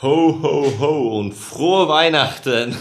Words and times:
Ho, 0.00 0.38
ho, 0.42 0.78
ho 0.78 1.18
und 1.18 1.34
frohe 1.34 1.88
Weihnachten 1.88 2.72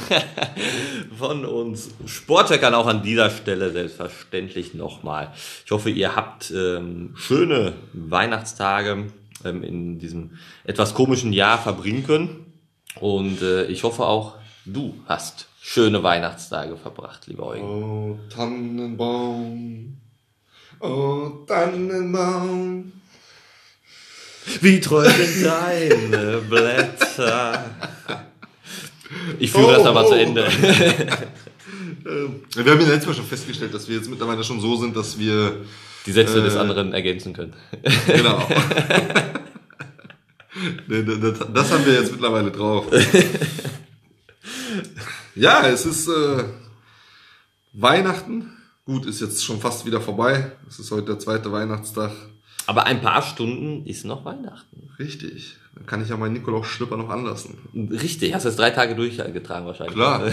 von 1.17 1.45
uns 1.45 1.89
Sportcheckern 2.05 2.75
auch 2.75 2.85
an 2.85 3.01
dieser 3.01 3.31
Stelle 3.31 3.71
selbstverständlich 3.71 4.75
nochmal. 4.75 5.33
Ich 5.65 5.71
hoffe, 5.71 5.89
ihr 5.89 6.15
habt 6.15 6.51
ähm, 6.51 7.15
schöne 7.15 7.73
Weihnachtstage 7.93 9.07
ähm, 9.43 9.63
in 9.63 9.97
diesem 9.97 10.37
etwas 10.63 10.93
komischen 10.93 11.33
Jahr 11.33 11.57
verbringen 11.57 12.05
können. 12.05 12.53
Und 12.99 13.41
äh, 13.41 13.65
ich 13.65 13.83
hoffe 13.83 14.05
auch, 14.05 14.35
du 14.65 14.93
hast 15.07 15.47
schöne 15.59 16.03
Weihnachtstage 16.03 16.77
verbracht, 16.77 17.25
lieber 17.25 17.47
Eugen. 17.47 17.63
Oh, 17.63 18.19
Tannenbaum, 18.29 19.97
oh, 20.81 21.29
Tannenbaum. 21.47 22.91
Wie 24.61 24.79
träumen 24.79 25.43
deine 25.43 26.37
Blätter? 26.49 27.65
Ich 29.39 29.51
führe 29.51 29.67
Oh, 29.67 29.71
das 29.71 29.85
aber 29.85 30.05
oh. 30.05 30.09
zu 30.09 30.15
Ende. 30.15 30.47
Wir 32.03 32.71
haben 32.71 32.81
ja 32.81 32.87
letztes 32.87 33.07
Mal 33.07 33.13
schon 33.15 33.25
festgestellt, 33.25 33.73
dass 33.73 33.87
wir 33.89 33.97
jetzt 33.97 34.09
mittlerweile 34.09 34.41
schon 34.43 34.61
so 34.61 34.77
sind, 34.77 34.95
dass 34.95 35.19
wir, 35.19 35.65
Die 36.05 36.11
Sätze 36.13 36.41
des 36.41 36.55
Äh. 36.55 36.59
anderen 36.59 36.93
ergänzen 36.93 37.33
können. 37.33 37.53
genau. 38.07 38.47
Das 41.53 41.71
haben 41.71 41.85
wir 41.85 41.93
jetzt 41.93 42.11
mittlerweile 42.11 42.49
drauf. 42.51 42.85
Ja, 45.35 45.67
es 45.67 45.85
ist 45.85 46.07
äh, 46.07 46.45
Weihnachten. 47.73 48.53
Gut, 48.85 49.05
ist 49.05 49.21
jetzt 49.21 49.43
schon 49.45 49.59
fast 49.59 49.85
wieder 49.85 50.01
vorbei. 50.01 50.51
Es 50.67 50.79
ist 50.79 50.89
heute 50.91 51.05
der 51.07 51.19
zweite 51.19 51.51
Weihnachtstag. 51.51 52.11
Aber 52.67 52.85
ein 52.85 53.01
paar 53.01 53.21
Stunden 53.21 53.85
ist 53.85 54.05
noch 54.05 54.23
Weihnachten. 54.25 54.89
Richtig. 54.99 55.55
Dann 55.75 55.85
kann 55.85 56.01
ich 56.03 56.09
ja 56.09 56.17
meinen 56.17 56.33
Nikolaus-Schlipper 56.33 56.97
noch 56.97 57.09
anlassen. 57.09 57.57
Richtig, 57.91 58.33
hast 58.33 58.45
du 58.45 58.49
es 58.49 58.55
drei 58.55 58.71
Tage 58.71 58.95
durchgetragen 58.95 59.65
wahrscheinlich. 59.65 59.95
Klar. 59.95 60.23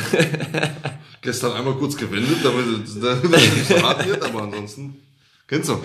Gestern 1.23 1.53
einmal 1.53 1.75
kurz 1.75 1.97
gewendet, 1.97 2.39
damit 2.43 2.65
damit 3.03 3.35
es 3.35 3.69
nicht 3.71 3.83
hart 3.83 4.07
wird, 4.07 4.23
aber 4.23 4.43
ansonsten, 4.43 4.97
kennst 5.47 5.69
du, 5.71 5.81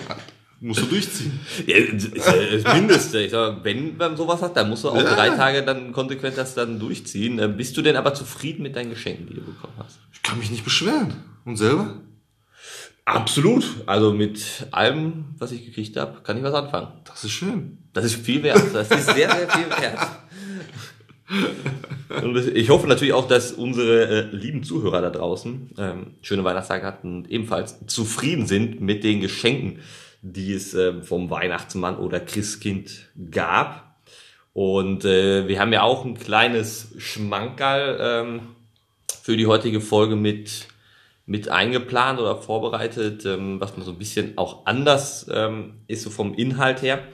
musst 0.60 0.82
du 0.82 0.86
durchziehen. 0.86 1.38
Das 1.66 2.26
ja 2.26 2.58
das 2.62 2.74
Mindeste. 2.74 3.20
Ich 3.20 3.30
sag, 3.30 3.64
wenn 3.64 3.96
man 3.96 4.16
sowas 4.16 4.42
hat, 4.42 4.56
dann 4.56 4.68
musst 4.68 4.84
du 4.84 4.88
auch 4.90 4.96
Ja. 4.96 5.14
drei 5.14 5.30
Tage 5.30 5.62
dann 5.62 5.92
konsequent 5.92 6.36
das 6.36 6.54
dann 6.54 6.78
durchziehen. 6.78 7.38
Äh, 7.38 7.48
Bist 7.48 7.76
du 7.76 7.82
denn 7.82 7.96
aber 7.96 8.12
zufrieden 8.14 8.62
mit 8.62 8.76
deinen 8.76 8.90
Geschenken, 8.90 9.26
die 9.28 9.34
du 9.34 9.42
bekommen 9.42 9.74
hast? 9.78 9.98
Ich 10.12 10.22
kann 10.22 10.38
mich 10.38 10.50
nicht 10.50 10.64
beschweren. 10.64 11.14
Und 11.44 11.56
selber? 11.56 11.94
Absolut. 13.04 13.64
Also 13.86 14.12
mit 14.12 14.66
allem, 14.70 15.34
was 15.38 15.52
ich 15.52 15.64
gekriegt 15.64 15.96
habe, 15.96 16.20
kann 16.22 16.36
ich 16.36 16.42
was 16.42 16.54
anfangen. 16.54 16.88
Das 17.04 17.24
ist 17.24 17.32
schön. 17.32 17.78
Das 17.92 18.04
ist 18.04 18.14
viel 18.14 18.42
wert. 18.42 18.62
Das 18.72 18.90
ist 18.90 19.06
sehr, 19.06 19.30
sehr 19.30 19.48
viel 19.48 19.70
wert. 19.70 20.08
Und 22.22 22.36
ich 22.56 22.70
hoffe 22.70 22.88
natürlich 22.88 23.12
auch, 23.12 23.28
dass 23.28 23.52
unsere 23.52 24.08
äh, 24.08 24.36
lieben 24.36 24.64
Zuhörer 24.64 25.00
da 25.00 25.10
draußen 25.10 25.70
ähm, 25.78 26.06
schöne 26.22 26.42
Weihnachtstage 26.42 26.84
hatten 26.84 27.18
und 27.18 27.30
ebenfalls 27.30 27.86
zufrieden 27.86 28.46
sind 28.46 28.80
mit 28.80 29.04
den 29.04 29.20
Geschenken, 29.20 29.78
die 30.22 30.52
es 30.52 30.74
ähm, 30.74 31.04
vom 31.04 31.30
Weihnachtsmann 31.30 31.96
oder 31.96 32.20
Christkind 32.20 33.08
gab. 33.30 33.96
Und 34.52 35.04
äh, 35.04 35.46
wir 35.46 35.60
haben 35.60 35.72
ja 35.72 35.82
auch 35.82 36.04
ein 36.04 36.18
kleines 36.18 36.94
Schmankerl 36.98 37.98
ähm, 38.00 38.40
für 39.22 39.36
die 39.36 39.46
heutige 39.46 39.80
Folge 39.80 40.16
mit 40.16 40.66
mit 41.30 41.48
eingeplant 41.48 42.18
oder 42.18 42.34
vorbereitet, 42.36 43.24
ähm, 43.24 43.60
was 43.60 43.76
man 43.76 43.86
so 43.86 43.92
ein 43.92 43.98
bisschen 43.98 44.36
auch 44.36 44.66
anders 44.66 45.26
ähm, 45.32 45.74
ist, 45.86 46.02
so 46.02 46.10
vom 46.10 46.34
Inhalt 46.34 46.82
her, 46.82 47.04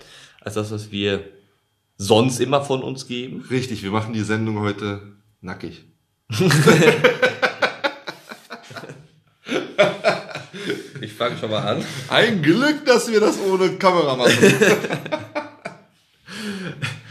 als 0.41 0.55
das, 0.55 0.71
was 0.71 0.91
wir 0.91 1.23
sonst 1.99 2.41
immer 2.41 2.63
von 2.63 2.83
uns 2.83 3.07
geben. 3.07 3.45
Richtig, 3.51 3.83
wir 3.83 3.91
machen 3.91 4.15
die 4.15 4.23
Sendung 4.23 4.61
heute 4.61 5.03
nackig. 5.43 5.85
Ich 11.03 11.13
fange 11.13 11.37
schon 11.39 11.51
mal 11.51 11.61
an. 11.61 11.85
Ein 12.09 12.43
Glück, 12.43 12.85
dass 12.85 13.11
wir 13.11 13.21
das 13.21 13.39
ohne 13.39 13.73
Kamera 13.73 14.17
machen. 14.17 14.33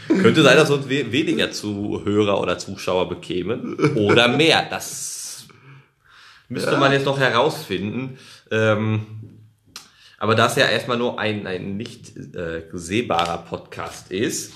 Könnte 0.08 0.42
sein, 0.42 0.56
dass 0.56 0.70
uns 0.70 0.88
we 0.88 1.10
weniger 1.12 1.50
Zuhörer 1.50 2.40
oder 2.40 2.58
Zuschauer 2.58 3.08
bekämen 3.08 3.74
oder 3.94 4.28
mehr. 4.28 4.66
Das 4.68 5.25
müsste 6.48 6.72
Ja. 6.72 6.78
man 6.78 6.92
jetzt 6.92 7.06
noch 7.06 7.18
herausfinden. 7.18 8.18
Ähm, 8.50 9.06
aber 10.18 10.34
da 10.34 10.46
es 10.46 10.56
ja 10.56 10.66
erstmal 10.66 10.96
nur 10.96 11.18
ein, 11.18 11.46
ein 11.46 11.76
nicht 11.76 12.16
äh, 12.16 12.64
sehbarer 12.72 13.38
Podcast 13.38 14.10
ist, 14.10 14.52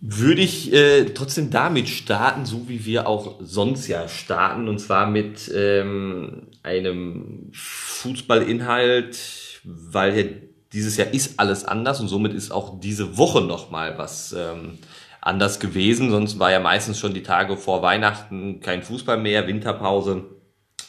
würde 0.00 0.42
ich 0.42 0.72
äh, 0.72 1.06
trotzdem 1.06 1.50
damit 1.50 1.88
starten, 1.88 2.44
so 2.44 2.68
wie 2.68 2.84
wir 2.84 3.06
auch 3.06 3.36
sonst 3.40 3.86
ja 3.88 4.06
starten, 4.08 4.68
und 4.68 4.78
zwar 4.78 5.06
mit 5.06 5.50
ähm, 5.54 6.48
einem 6.62 7.50
Fußballinhalt, 7.52 9.16
weil 9.64 10.16
ja 10.18 10.24
dieses 10.72 10.96
Jahr 10.96 11.14
ist 11.14 11.38
alles 11.38 11.64
anders 11.64 12.00
und 12.00 12.08
somit 12.08 12.34
ist 12.34 12.50
auch 12.50 12.80
diese 12.80 13.16
Woche 13.16 13.40
nochmal 13.40 13.96
was 13.96 14.34
ähm, 14.36 14.78
anders 15.24 15.58
gewesen. 15.58 16.10
Sonst 16.10 16.38
war 16.38 16.52
ja 16.52 16.60
meistens 16.60 16.98
schon 16.98 17.14
die 17.14 17.22
Tage 17.22 17.56
vor 17.56 17.82
Weihnachten 17.82 18.60
kein 18.60 18.82
Fußball 18.82 19.16
mehr, 19.16 19.46
Winterpause, 19.46 20.24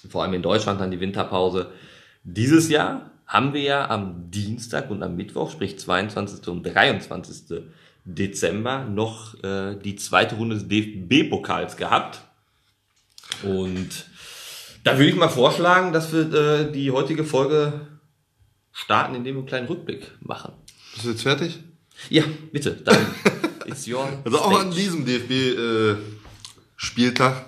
vor 0.09 0.23
allem 0.23 0.34
in 0.34 0.41
Deutschland 0.41 0.81
dann 0.81 0.91
die 0.91 1.00
Winterpause. 1.00 1.72
Dieses 2.23 2.69
Jahr 2.69 3.12
haben 3.25 3.53
wir 3.53 3.62
ja 3.62 3.90
am 3.90 4.29
Dienstag 4.29 4.91
und 4.91 5.01
am 5.01 5.16
Mittwoch, 5.16 5.50
sprich 5.51 5.79
22. 5.79 6.47
und 6.50 6.63
23. 6.63 7.63
Dezember, 8.03 8.84
noch 8.85 9.41
äh, 9.44 9.75
die 9.78 9.95
zweite 9.95 10.35
Runde 10.35 10.56
des 10.56 10.68
DFB-Pokals 10.68 11.75
gehabt. 11.75 12.22
Und 13.41 14.06
da 14.84 14.97
würde 14.97 15.09
ich 15.09 15.16
mal 15.16 15.29
vorschlagen, 15.29 15.91
dass 15.91 16.13
wir 16.13 16.31
äh, 16.31 16.72
die 16.72 16.91
heutige 16.91 17.24
Folge 17.24 17.88
starten, 18.72 19.16
indem 19.16 19.35
wir 19.35 19.40
einen 19.40 19.47
kleinen 19.47 19.68
Rückblick 19.68 20.12
machen. 20.19 20.53
Bist 20.94 21.06
du 21.06 21.09
jetzt 21.09 21.24
fertig? 21.24 21.59
Ja, 22.09 22.24
bitte, 22.51 22.72
dann 22.72 22.97
it's 23.67 23.87
your 23.87 24.07
Also 24.23 24.39
auch 24.39 24.59
an 24.59 24.71
diesem 24.71 25.05
DFB-Spieltag 25.05 27.45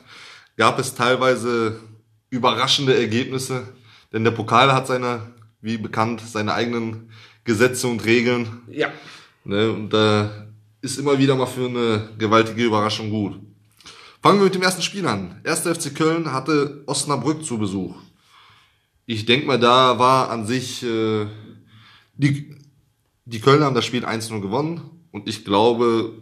gab 0.56 0.80
es 0.80 0.96
teilweise 0.96 1.82
überraschende 2.30 2.98
Ergebnisse, 2.98 3.68
denn 4.12 4.24
der 4.24 4.32
Pokal 4.32 4.74
hat 4.74 4.88
seine, 4.88 5.34
wie 5.62 5.78
bekannt, 5.78 6.22
seine 6.26 6.54
eigenen 6.54 7.12
Gesetze 7.44 7.88
und 7.88 8.04
Regeln. 8.06 8.62
Ja, 8.70 8.92
Ne? 9.48 9.72
Und 9.72 9.92
da 9.92 10.30
ist 10.82 11.00
immer 11.00 11.18
wieder 11.18 11.36
mal 11.36 11.48
für 11.48 11.68
eine 11.68 12.10
gewaltige 12.18 12.66
Überraschung 12.66 13.10
gut. 13.10 13.40
Fangen 14.22 14.40
wir 14.40 14.46
mit 14.46 14.56
dem 14.56 14.62
ersten 14.62 14.82
Spiel 14.82 15.08
an. 15.08 15.40
1. 15.46 15.62
FC 15.62 15.96
Köln 15.96 16.34
hatte 16.34 16.84
Osnabrück 16.86 17.46
zu 17.46 17.58
Besuch. 17.58 17.96
Ich 19.06 19.26
denke 19.26 19.48
mal, 19.48 19.58
da 19.58 19.98
war 19.98 20.30
an 20.30 20.46
sich, 20.46 20.84
äh, 20.84 21.28
die, 22.16 22.58
die 23.24 23.40
Kölner 23.40 23.66
haben 23.66 23.76
das 23.76 23.86
Spiel 23.86 24.06
1-0 24.06 24.42
gewonnen 24.42 24.82
und 25.12 25.28
ich 25.28 25.46
glaube, 25.46 26.14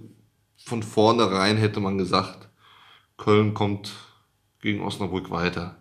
von 0.57 0.83
vornherein 0.83 1.57
hätte 1.57 1.79
man 1.79 1.97
gesagt, 1.97 2.49
Köln 3.17 3.53
kommt 3.53 3.91
gegen 4.61 4.81
Osnabrück 4.81 5.29
weiter. 5.31 5.77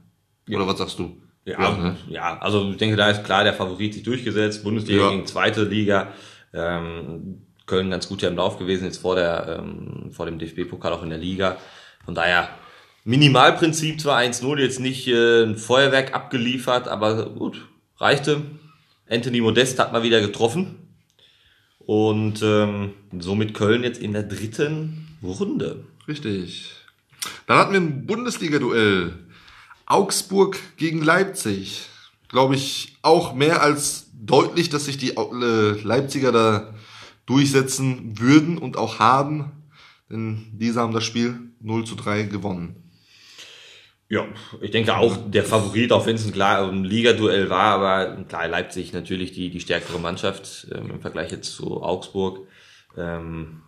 Oder 0.48 0.66
was 0.66 0.78
sagst 0.78 0.98
du? 0.98 1.16
Ja, 1.46 1.60
ja, 1.60 1.76
ne? 1.76 2.42
also 2.42 2.70
ich 2.70 2.76
denke, 2.78 2.96
da 2.96 3.10
ist 3.10 3.24
klar 3.24 3.44
der 3.44 3.54
Favorit 3.54 3.94
sich 3.94 4.02
durchgesetzt. 4.02 4.64
Bundesliga 4.64 5.04
Ja. 5.04 5.10
gegen 5.10 5.26
zweite 5.26 5.64
Liga. 5.64 6.12
Ähm, 6.52 7.42
Köln 7.66 7.90
ganz 7.90 8.08
gut 8.08 8.22
ja 8.22 8.28
im 8.28 8.36
Lauf 8.36 8.58
gewesen, 8.58 8.84
jetzt 8.84 8.98
vor, 8.98 9.14
der, 9.14 9.58
ähm, 9.58 10.10
vor 10.12 10.26
dem 10.26 10.38
DFB-Pokal 10.38 10.92
auch 10.92 11.02
in 11.02 11.10
der 11.10 11.18
Liga. 11.18 11.56
Von 12.04 12.14
daher, 12.14 12.48
Minimalprinzip 13.04 14.00
zwar 14.00 14.18
1-0, 14.18 14.58
jetzt 14.60 14.80
nicht 14.80 15.08
äh, 15.08 15.44
ein 15.44 15.56
Feuerwerk 15.56 16.14
abgeliefert, 16.14 16.88
aber 16.88 17.30
gut, 17.30 17.66
reichte. 17.98 18.42
Anthony 19.08 19.40
Modest 19.40 19.78
hat 19.78 19.92
mal 19.92 20.02
wieder 20.02 20.20
getroffen. 20.20 20.83
Und 21.86 22.40
ähm, 22.42 22.92
somit 23.18 23.54
Köln 23.54 23.82
jetzt 23.82 24.00
in 24.00 24.12
der 24.12 24.22
dritten 24.22 25.08
Runde. 25.22 25.84
Richtig. 26.08 26.70
Dann 27.46 27.58
hatten 27.58 27.72
wir 27.72 27.80
ein 27.80 28.06
Bundesliga-Duell. 28.06 29.12
Augsburg 29.86 30.58
gegen 30.76 31.02
Leipzig. 31.02 31.86
Glaube 32.28 32.54
ich 32.54 32.96
auch 33.02 33.34
mehr 33.34 33.62
als 33.62 34.10
deutlich, 34.14 34.70
dass 34.70 34.86
sich 34.86 34.96
die 34.96 35.16
äh, 35.16 35.82
Leipziger 35.82 36.32
da 36.32 36.74
durchsetzen 37.26 38.18
würden 38.18 38.58
und 38.58 38.76
auch 38.76 38.98
haben. 38.98 39.52
Denn 40.10 40.46
diese 40.52 40.80
haben 40.80 40.94
das 40.94 41.04
Spiel 41.04 41.38
0 41.60 41.84
zu 41.84 41.94
3 41.96 42.24
gewonnen. 42.24 42.83
Ja, 44.08 44.26
ich 44.60 44.70
denke 44.70 44.96
auch 44.96 45.16
der 45.30 45.44
Favorit, 45.44 45.90
auch 45.90 46.06
wenn 46.06 46.16
es 46.16 46.26
ein 46.26 46.32
klar 46.32 46.68
ein 46.68 46.84
Ligaduell 46.84 47.48
war, 47.48 47.74
aber 47.74 48.24
klar 48.24 48.48
Leipzig 48.48 48.92
natürlich 48.92 49.32
die 49.32 49.50
die 49.50 49.60
stärkere 49.60 49.98
Mannschaft 49.98 50.68
ähm, 50.74 50.90
im 50.90 51.00
Vergleich 51.00 51.32
jetzt 51.32 51.54
zu 51.54 51.82
Augsburg 51.82 52.46
ähm, 52.98 53.62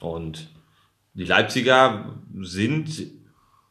und 0.00 0.48
die 1.14 1.24
Leipziger 1.24 2.18
sind 2.40 2.90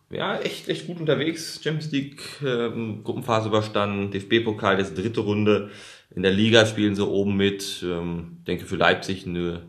ja 0.10 0.38
echt 0.40 0.70
echt 0.70 0.88
gut 0.88 1.00
unterwegs. 1.00 1.60
Champions 1.62 1.92
League 1.92 2.22
ähm, 2.42 3.04
Gruppenphase 3.04 3.50
überstanden, 3.50 4.12
DFB-Pokal 4.12 4.80
jetzt 4.80 4.98
dritte 4.98 5.20
Runde 5.22 5.72
in 6.16 6.24
der 6.24 6.32
Liga 6.32 6.66
spielen 6.66 6.96
sie 6.96 7.06
oben 7.06 7.36
mit. 7.36 7.84
Ähm, 7.84 8.38
denke 8.46 8.66
für 8.66 8.76
Leipzig 8.76 9.26
eine 9.26 9.64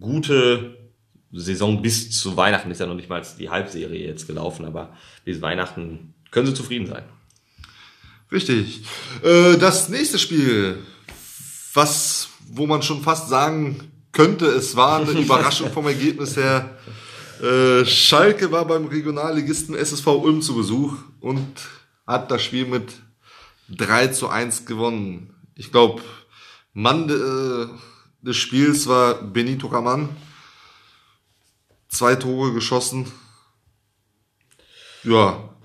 gute 0.00 0.85
Saison 1.32 1.82
bis 1.82 2.10
zu 2.10 2.36
Weihnachten 2.36 2.70
ist 2.70 2.80
ja 2.80 2.86
noch 2.86 2.94
nicht 2.94 3.08
mal 3.08 3.22
die 3.38 3.50
Halbserie 3.50 4.06
jetzt 4.06 4.26
gelaufen, 4.26 4.64
aber 4.64 4.96
bis 5.24 5.42
Weihnachten 5.42 6.14
können 6.30 6.46
sie 6.46 6.54
zufrieden 6.54 6.86
sein. 6.86 7.04
Richtig. 8.30 8.82
Äh, 9.22 9.56
das 9.56 9.88
nächste 9.88 10.18
Spiel, 10.18 10.78
was, 11.74 12.28
wo 12.48 12.66
man 12.66 12.82
schon 12.82 13.02
fast 13.02 13.28
sagen 13.28 13.92
könnte, 14.12 14.46
es 14.46 14.76
war 14.76 15.00
eine 15.00 15.10
Überraschung 15.20 15.70
vom 15.72 15.86
Ergebnis 15.86 16.36
her. 16.36 16.76
Äh, 17.42 17.84
Schalke 17.84 18.50
war 18.50 18.66
beim 18.66 18.86
Regionalligisten 18.86 19.74
SSV 19.74 20.06
Ulm 20.06 20.42
zu 20.42 20.56
Besuch 20.56 20.94
und 21.20 21.46
hat 22.06 22.30
das 22.30 22.42
Spiel 22.42 22.66
mit 22.66 22.94
3 23.68 24.08
zu 24.08 24.28
1 24.28 24.64
gewonnen. 24.64 25.34
Ich 25.54 25.70
glaube, 25.70 26.02
Mann 26.72 27.08
äh, 27.08 27.66
des 28.26 28.36
Spiels 28.36 28.86
war 28.86 29.22
Benito 29.22 29.66
Raman. 29.66 30.08
Zwei 31.96 32.14
Tore 32.14 32.52
geschossen. 32.52 33.06
Ja. 35.02 35.56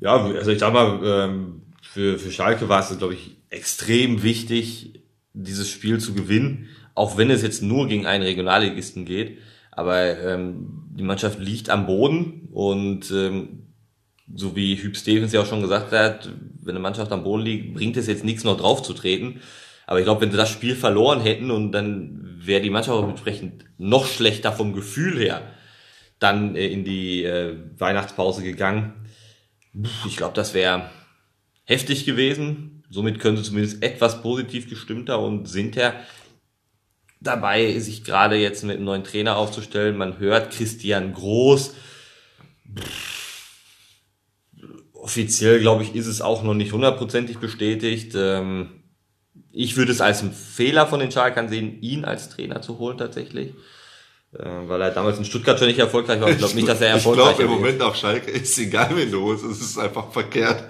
Ja, 0.00 0.24
also 0.24 0.52
ich 0.52 0.60
sag 0.60 0.72
mal, 0.72 1.00
ähm, 1.04 1.62
für, 1.82 2.16
für 2.16 2.30
Schalke 2.30 2.68
war 2.68 2.78
es, 2.78 2.96
glaube 2.96 3.14
ich, 3.14 3.38
extrem 3.50 4.22
wichtig, 4.22 5.02
dieses 5.32 5.68
Spiel 5.68 5.98
zu 5.98 6.14
gewinnen, 6.14 6.68
auch 6.94 7.16
wenn 7.16 7.28
es 7.28 7.42
jetzt 7.42 7.60
nur 7.60 7.88
gegen 7.88 8.06
einen 8.06 8.22
Regionalligisten 8.22 9.04
geht. 9.04 9.38
Aber 9.72 10.16
ähm, 10.20 10.84
die 10.90 11.02
Mannschaft 11.02 11.40
liegt 11.40 11.70
am 11.70 11.86
Boden 11.86 12.48
und 12.52 13.10
ähm, 13.10 13.66
so 14.32 14.54
wie 14.54 14.76
Hüb 14.76 14.96
Stevens 14.96 15.32
ja 15.32 15.40
auch 15.40 15.46
schon 15.46 15.62
gesagt 15.62 15.90
hat, 15.90 16.30
wenn 16.62 16.76
eine 16.76 16.82
Mannschaft 16.82 17.10
am 17.10 17.24
Boden 17.24 17.42
liegt, 17.42 17.74
bringt 17.74 17.96
es 17.96 18.06
jetzt 18.06 18.24
nichts 18.24 18.44
noch 18.44 18.58
drauf 18.58 18.84
zu 18.84 18.92
treten. 18.92 19.40
Aber 19.88 19.98
ich 19.98 20.04
glaube, 20.04 20.20
wenn 20.20 20.30
sie 20.30 20.36
das 20.36 20.50
Spiel 20.50 20.76
verloren 20.76 21.20
hätten 21.20 21.50
und 21.50 21.72
dann 21.72 22.27
wäre 22.46 22.60
die 22.60 22.70
Mannschaft 22.70 22.96
auch 22.96 23.08
entsprechend 23.08 23.64
noch 23.78 24.06
schlechter 24.06 24.52
vom 24.52 24.72
Gefühl 24.72 25.18
her 25.18 25.42
dann 26.18 26.56
äh, 26.56 26.66
in 26.66 26.84
die 26.84 27.24
äh, 27.24 27.56
Weihnachtspause 27.78 28.42
gegangen. 28.42 28.92
Ich 30.06 30.16
glaube, 30.16 30.34
das 30.34 30.54
wäre 30.54 30.90
heftig 31.64 32.04
gewesen. 32.04 32.82
Somit 32.90 33.20
können 33.20 33.36
sie 33.36 33.42
zumindest 33.42 33.82
etwas 33.82 34.22
positiv 34.22 34.68
gestimmter 34.68 35.20
und 35.20 35.46
sind 35.46 35.76
ja 35.76 35.94
dabei, 37.20 37.78
sich 37.78 38.04
gerade 38.04 38.36
jetzt 38.36 38.64
mit 38.64 38.76
einem 38.76 38.86
neuen 38.86 39.04
Trainer 39.04 39.36
aufzustellen. 39.36 39.96
Man 39.96 40.18
hört 40.18 40.52
Christian 40.52 41.12
Groß. 41.12 41.74
Offiziell, 44.92 45.60
glaube 45.60 45.82
ich, 45.84 45.94
ist 45.94 46.06
es 46.06 46.20
auch 46.20 46.42
noch 46.42 46.54
nicht 46.54 46.72
hundertprozentig 46.72 47.38
bestätigt. 47.38 48.14
Ähm, 48.16 48.77
ich 49.52 49.76
würde 49.76 49.92
es 49.92 50.00
als 50.00 50.20
einen 50.20 50.32
Fehler 50.32 50.86
von 50.86 51.00
den 51.00 51.10
Schalkern 51.10 51.48
sehen, 51.48 51.80
ihn 51.80 52.04
als 52.04 52.28
Trainer 52.28 52.62
zu 52.62 52.78
holen 52.78 52.98
tatsächlich. 52.98 53.54
Äh, 54.34 54.44
weil 54.68 54.82
er 54.82 54.90
damals 54.90 55.16
in 55.16 55.24
Stuttgart 55.24 55.58
schon 55.58 55.68
nicht 55.68 55.78
erfolgreich 55.78 56.20
war. 56.20 56.28
Ich 56.28 56.36
glaube 56.36 56.54
nicht, 56.54 56.68
dass 56.68 56.82
er 56.82 56.88
erfolgreich 56.88 57.24
ist. 57.24 57.30
Ich 57.30 57.36
glaube, 57.38 57.54
im 57.54 57.60
Moment 57.60 57.80
auf 57.80 57.96
Schalke 57.96 58.30
ist 58.30 58.58
egal, 58.58 58.90
wen 58.94 59.10
du 59.10 59.22
holst. 59.22 59.42
Es 59.42 59.58
ist 59.58 59.78
einfach 59.78 60.12
verkehrt. 60.12 60.64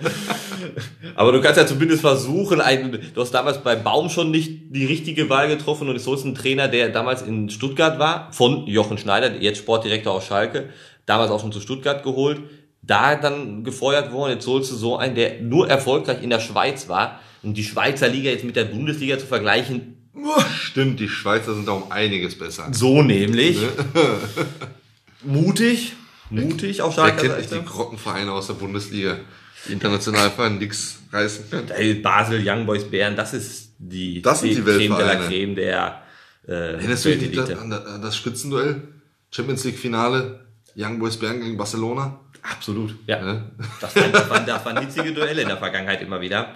Aber 1.16 1.32
du 1.32 1.40
kannst 1.40 1.58
ja 1.58 1.66
zumindest 1.66 2.02
versuchen, 2.02 2.60
einen, 2.60 3.10
du 3.12 3.20
hast 3.20 3.32
damals 3.32 3.58
bei 3.64 3.74
Baum 3.74 4.10
schon 4.10 4.30
nicht 4.30 4.70
die 4.70 4.86
richtige 4.86 5.28
Wahl 5.28 5.48
getroffen 5.48 5.88
und 5.88 5.96
jetzt 5.96 6.06
holst 6.06 6.24
einen 6.24 6.36
Trainer, 6.36 6.68
der 6.68 6.90
damals 6.90 7.22
in 7.22 7.50
Stuttgart 7.50 7.98
war, 7.98 8.32
von 8.32 8.68
Jochen 8.68 8.96
Schneider, 8.96 9.34
jetzt 9.34 9.58
Sportdirektor 9.58 10.12
auf 10.14 10.24
Schalke, 10.24 10.68
damals 11.04 11.32
auch 11.32 11.40
schon 11.40 11.50
zu 11.50 11.60
Stuttgart 11.60 12.04
geholt, 12.04 12.40
da 12.82 13.16
dann 13.16 13.64
gefeuert 13.64 14.12
worden. 14.12 14.34
Jetzt 14.34 14.46
holst 14.46 14.70
du 14.70 14.76
so 14.76 14.96
einen, 14.96 15.16
der 15.16 15.40
nur 15.40 15.68
erfolgreich 15.68 16.22
in 16.22 16.30
der 16.30 16.38
Schweiz 16.38 16.88
war. 16.88 17.18
Und 17.42 17.54
die 17.54 17.64
Schweizer 17.64 18.08
Liga 18.08 18.30
jetzt 18.30 18.44
mit 18.44 18.56
der 18.56 18.64
Bundesliga 18.64 19.18
zu 19.18 19.26
vergleichen, 19.26 19.98
Stimmt, 20.52 21.00
die 21.00 21.08
Schweizer 21.08 21.54
sind 21.54 21.68
da 21.68 21.72
um 21.72 21.90
einiges 21.90 22.36
besser. 22.36 22.68
So 22.72 23.02
nämlich. 23.02 23.60
Ne? 23.60 23.68
mutig. 25.22 25.94
Mutig 26.30 26.82
auf. 26.82 26.96
Wer 26.96 27.12
kennt 27.12 27.38
nicht 27.38 27.52
die 27.52 27.64
Grottenvereine 27.64 28.32
aus 28.32 28.48
der 28.48 28.54
Bundesliga, 28.54 29.16
die 29.66 29.72
international 29.72 30.30
fahren, 30.30 30.58
nix 30.58 30.98
reißen 31.10 31.50
können. 31.50 32.02
Basel, 32.02 32.42
Young 32.44 32.66
Boys, 32.66 32.84
Bären, 32.84 33.16
das 33.16 33.32
ist 33.32 33.72
die, 33.78 34.20
das 34.20 34.40
sind 34.40 34.50
die, 34.50 34.56
die 34.56 34.62
Creme 34.62 34.96
de 34.96 35.06
la 35.06 35.14
Creme 35.16 35.54
der 35.54 36.02
äh, 36.46 36.52
Erinnerst 36.52 37.04
du 37.04 37.16
dich 37.16 37.56
an, 37.56 37.72
an 37.72 38.02
das 38.02 38.16
Spitzenduell? 38.16 38.82
Champions 39.30 39.64
League 39.64 39.78
Finale, 39.78 40.40
Young 40.76 40.98
Boys 40.98 41.16
Bern 41.16 41.40
gegen 41.40 41.56
Barcelona? 41.56 42.20
Absolut, 42.42 42.94
ja. 43.06 43.24
ja. 43.24 43.50
Das, 43.80 43.94
waren, 43.96 44.12
das, 44.12 44.30
waren, 44.30 44.46
das 44.46 44.64
waren 44.64 44.80
hitzige 44.80 45.12
Duelle 45.12 45.42
in 45.42 45.48
der 45.48 45.56
Vergangenheit 45.56 46.02
immer 46.02 46.20
wieder. 46.20 46.54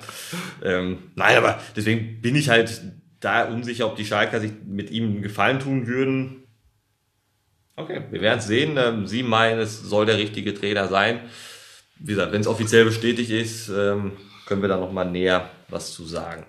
Ähm, 0.62 0.98
nein, 1.14 1.36
aber 1.36 1.60
deswegen 1.76 2.20
bin 2.20 2.36
ich 2.36 2.48
halt 2.48 2.82
da 3.20 3.44
unsicher, 3.44 3.86
ob 3.86 3.96
die 3.96 4.06
Schalker 4.06 4.40
sich 4.40 4.52
mit 4.66 4.90
ihm 4.90 5.04
einen 5.04 5.22
Gefallen 5.22 5.60
tun 5.60 5.86
würden. 5.86 6.42
Okay, 7.76 8.02
wir 8.10 8.20
werden 8.20 8.38
es 8.38 8.46
sehen. 8.46 8.76
Ähm, 8.76 9.06
Sie 9.06 9.22
meinen, 9.22 9.60
es 9.60 9.80
soll 9.80 10.06
der 10.06 10.18
richtige 10.18 10.54
Trainer 10.54 10.88
sein. 10.88 11.20
Wie 11.98 12.12
gesagt, 12.12 12.32
wenn 12.32 12.40
es 12.40 12.46
offiziell 12.46 12.84
bestätigt 12.84 13.30
ist, 13.30 13.68
ähm, 13.68 14.12
können 14.46 14.62
wir 14.62 14.68
da 14.68 14.76
nochmal 14.76 15.10
näher 15.10 15.48
was 15.68 15.92
zu 15.92 16.04
sagen. 16.04 16.44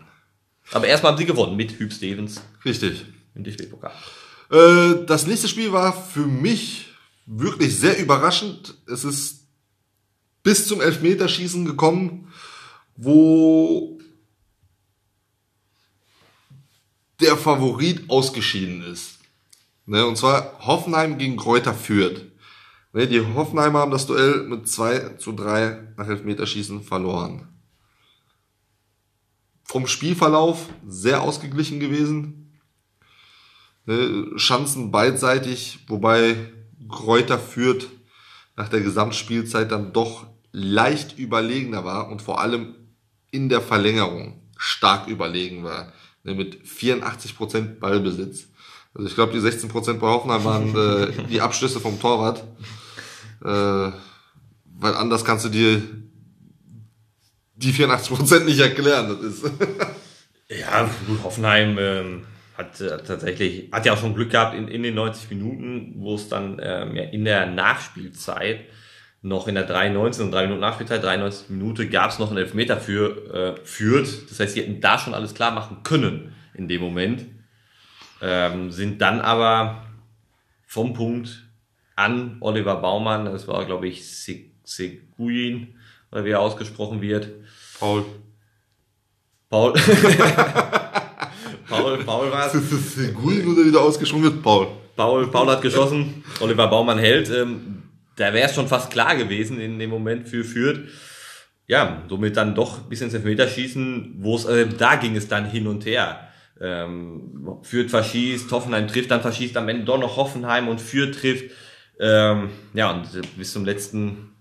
Aber 0.71 0.87
erstmal 0.87 1.11
haben 1.11 1.19
sie 1.19 1.25
gewonnen 1.25 1.55
mit 1.55 1.79
Hüb 1.79 1.93
Stevens. 1.93 2.41
Richtig. 2.65 3.05
Im 3.35 3.43
DFB-Pokal. 3.43 3.91
Äh, 4.51 5.05
das 5.05 5.27
nächste 5.27 5.47
Spiel 5.47 5.71
war 5.71 5.93
für 5.93 6.25
mich 6.25 6.92
wirklich 7.25 7.77
sehr 7.77 7.99
überraschend. 7.99 8.75
Es 8.87 9.03
ist 9.03 9.47
bis 10.43 10.67
zum 10.67 10.81
Elfmeterschießen 10.81 11.65
gekommen, 11.65 12.31
wo 12.95 13.99
der 17.19 17.37
Favorit 17.37 18.09
ausgeschieden 18.09 18.83
ist. 18.83 19.19
Ne, 19.85 20.05
und 20.05 20.17
zwar 20.17 20.59
Hoffenheim 20.59 21.17
gegen 21.17 21.37
Kräuter 21.37 21.73
führt. 21.73 22.25
Ne, 22.93 23.07
die 23.07 23.21
Hoffenheimer 23.21 23.79
haben 23.79 23.91
das 23.91 24.05
Duell 24.05 24.43
mit 24.43 24.67
2 24.67 25.15
zu 25.17 25.31
3 25.33 25.93
nach 25.97 26.07
Elfmeterschießen 26.07 26.83
verloren. 26.83 27.47
Vom 29.65 29.87
Spielverlauf 29.87 30.69
sehr 30.85 31.21
ausgeglichen 31.21 31.79
gewesen. 31.79 32.59
Ne, 33.85 34.35
Chancen 34.37 34.91
beidseitig, 34.91 35.79
wobei 35.87 36.53
Kräuter 36.89 37.39
führt 37.39 37.87
nach 38.55 38.69
der 38.69 38.81
Gesamtspielzeit 38.81 39.71
dann 39.71 39.93
doch 39.93 40.27
leicht 40.51 41.17
überlegener 41.17 41.83
war 41.83 42.09
und 42.09 42.21
vor 42.21 42.39
allem 42.39 42.75
in 43.31 43.49
der 43.49 43.61
Verlängerung 43.61 44.41
stark 44.57 45.07
überlegen 45.07 45.63
war 45.63 45.91
mit 46.23 46.63
84% 46.63 47.79
Ballbesitz. 47.79 48.47
Also 48.93 49.07
ich 49.07 49.15
glaube, 49.15 49.33
die 49.33 49.39
16% 49.39 49.93
bei 49.95 50.07
Hoffenheim 50.07 50.45
waren 50.45 50.75
äh, 50.75 51.11
die 51.29 51.41
Abschlüsse 51.41 51.79
vom 51.79 51.99
Torwart. 51.99 52.43
Äh, 53.43 53.91
weil 54.75 54.95
anders 54.95 55.25
kannst 55.25 55.45
du 55.45 55.49
dir 55.49 55.81
die 57.55 57.73
84% 57.73 58.43
nicht 58.43 58.59
erklären. 58.59 59.07
Das 59.09 59.33
ist 59.33 59.43
ja, 60.49 60.89
gut, 61.07 61.23
Hoffenheim 61.23 61.77
ähm, 61.79 62.25
hat 62.57 62.79
äh, 62.81 62.97
tatsächlich, 63.03 63.71
hat 63.71 63.85
ja 63.85 63.93
auch 63.93 63.97
schon 63.97 64.13
Glück 64.13 64.31
gehabt 64.31 64.55
in, 64.55 64.67
in 64.67 64.83
den 64.83 64.95
90 64.95 65.29
Minuten, 65.29 65.93
wo 65.97 66.15
es 66.15 66.29
dann 66.29 66.59
ähm, 66.61 66.95
ja, 66.95 67.03
in 67.03 67.25
der 67.25 67.47
Nachspielzeit 67.47 68.61
noch 69.21 69.47
in 69.47 69.55
der 69.55 69.63
93 69.63 70.23
und 70.23 70.31
3 70.31 70.43
Minuten 70.43 70.61
Nachspielzeit, 70.61 71.03
93 71.03 71.49
Minute 71.49 71.89
gab 71.89 72.11
es 72.11 72.19
noch 72.19 72.29
einen 72.29 72.39
Elfmeter 72.39 72.77
für 72.77 73.55
äh, 73.57 73.65
führt. 73.65 74.29
Das 74.29 74.39
heißt, 74.39 74.53
sie 74.53 74.61
hätten 74.61 74.81
da 74.81 74.99
schon 74.99 75.13
alles 75.13 75.33
klar 75.33 75.51
machen 75.51 75.77
können 75.83 76.35
in 76.53 76.67
dem 76.67 76.81
Moment. 76.81 77.25
Ähm, 78.21 78.71
sind 78.71 79.01
dann 79.01 79.21
aber 79.21 79.85
vom 80.67 80.93
Punkt 80.93 81.47
an 81.95 82.37
Oliver 82.41 82.75
Baumann, 82.77 83.25
das 83.25 83.47
war 83.47 83.65
glaube 83.65 83.87
ich 83.87 84.05
Seguin, 84.63 85.75
oder 86.11 86.25
wie 86.25 86.31
er 86.31 86.39
ausgesprochen 86.41 87.01
wird. 87.01 87.29
Paul. 87.79 88.05
Paul. 89.49 89.73
Paul, 91.73 91.97
Paul 92.03 92.31
war 92.31 92.53
es. 92.53 92.95
Seguin 92.95 93.47
oder 93.47 93.65
wieder 93.65 93.81
ausgesprochen 93.81 94.23
wird? 94.23 94.43
Paul. 94.43 94.67
Paul, 94.95 95.27
Paul 95.27 95.47
hat 95.47 95.61
geschossen, 95.61 96.23
Oliver 96.39 96.67
Baumann 96.67 96.99
hält. 96.99 97.29
Ähm, 97.29 97.83
da 98.15 98.33
wäre 98.33 98.47
es 98.47 98.55
schon 98.55 98.67
fast 98.67 98.91
klar 98.91 99.15
gewesen 99.15 99.59
in 99.59 99.79
dem 99.79 99.89
Moment 99.89 100.27
für 100.27 100.43
Fürth. 100.43 100.81
Ja, 101.65 102.03
somit 102.09 102.37
dann 102.37 102.53
doch 102.53 102.79
bis 102.81 103.01
ins 103.01 103.13
Elfmeterschießen, 103.13 104.15
wo 104.19 104.35
es, 104.35 104.45
äh, 104.45 104.67
da 104.67 104.95
ging 104.95 105.15
es 105.15 105.27
dann 105.27 105.49
hin 105.49 105.65
und 105.67 105.85
her. 105.85 106.27
Ähm, 106.61 107.59
Fürth 107.63 107.89
verschießt, 107.89 108.51
Hoffenheim 108.51 108.87
trifft, 108.87 109.09
dann 109.09 109.21
verschießt 109.21 109.57
am 109.57 109.67
Ende 109.69 109.85
doch 109.85 109.97
noch 109.97 110.17
Hoffenheim 110.17 110.67
und 110.67 110.79
Fürth 110.79 111.19
trifft. 111.19 111.45
Ähm, 111.99 112.49
ja, 112.73 112.91
und 112.91 113.07
bis 113.37 113.53
zum 113.53 113.65
letzten 113.65 114.31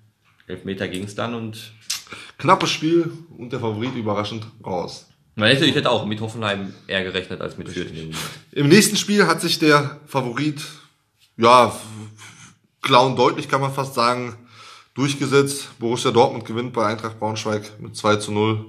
Elfmeter 0.47 0.89
ging 0.89 1.05
es 1.05 1.15
dann 1.15 1.35
und. 1.35 1.73
Knappes 2.39 2.71
Spiel 2.71 3.11
und 3.39 3.53
der 3.53 3.61
Favorit 3.61 3.95
überraschend 3.95 4.45
raus. 4.67 5.12
Ich 5.35 5.75
hätte 5.75 5.91
auch 5.91 6.05
mit 6.05 6.21
Hoffenheim 6.21 6.75
eher 6.87 7.05
gerechnet 7.05 7.41
als 7.41 7.57
mit 7.57 7.69
Fürth. 7.71 7.91
Im 8.53 8.69
nächsten 8.69 8.97
Spiel 8.97 9.27
hat 9.27 9.41
sich 9.41 9.59
der 9.59 9.99
Favorit, 10.07 10.63
ja, 11.39 11.75
Clown 12.83 13.17
deutlich, 13.17 13.49
kann 13.49 13.61
man 13.61 13.73
fast 13.73 13.95
sagen, 13.95 14.37
durchgesetzt. 14.95 15.79
Borussia 15.79 16.11
Dortmund 16.11 16.45
gewinnt 16.45 16.73
bei 16.75 16.85
Eintracht 16.85 17.19
Braunschweig 17.19 17.81
mit 17.81 17.97
2 17.97 18.17
zu 18.17 18.33
0. 18.33 18.67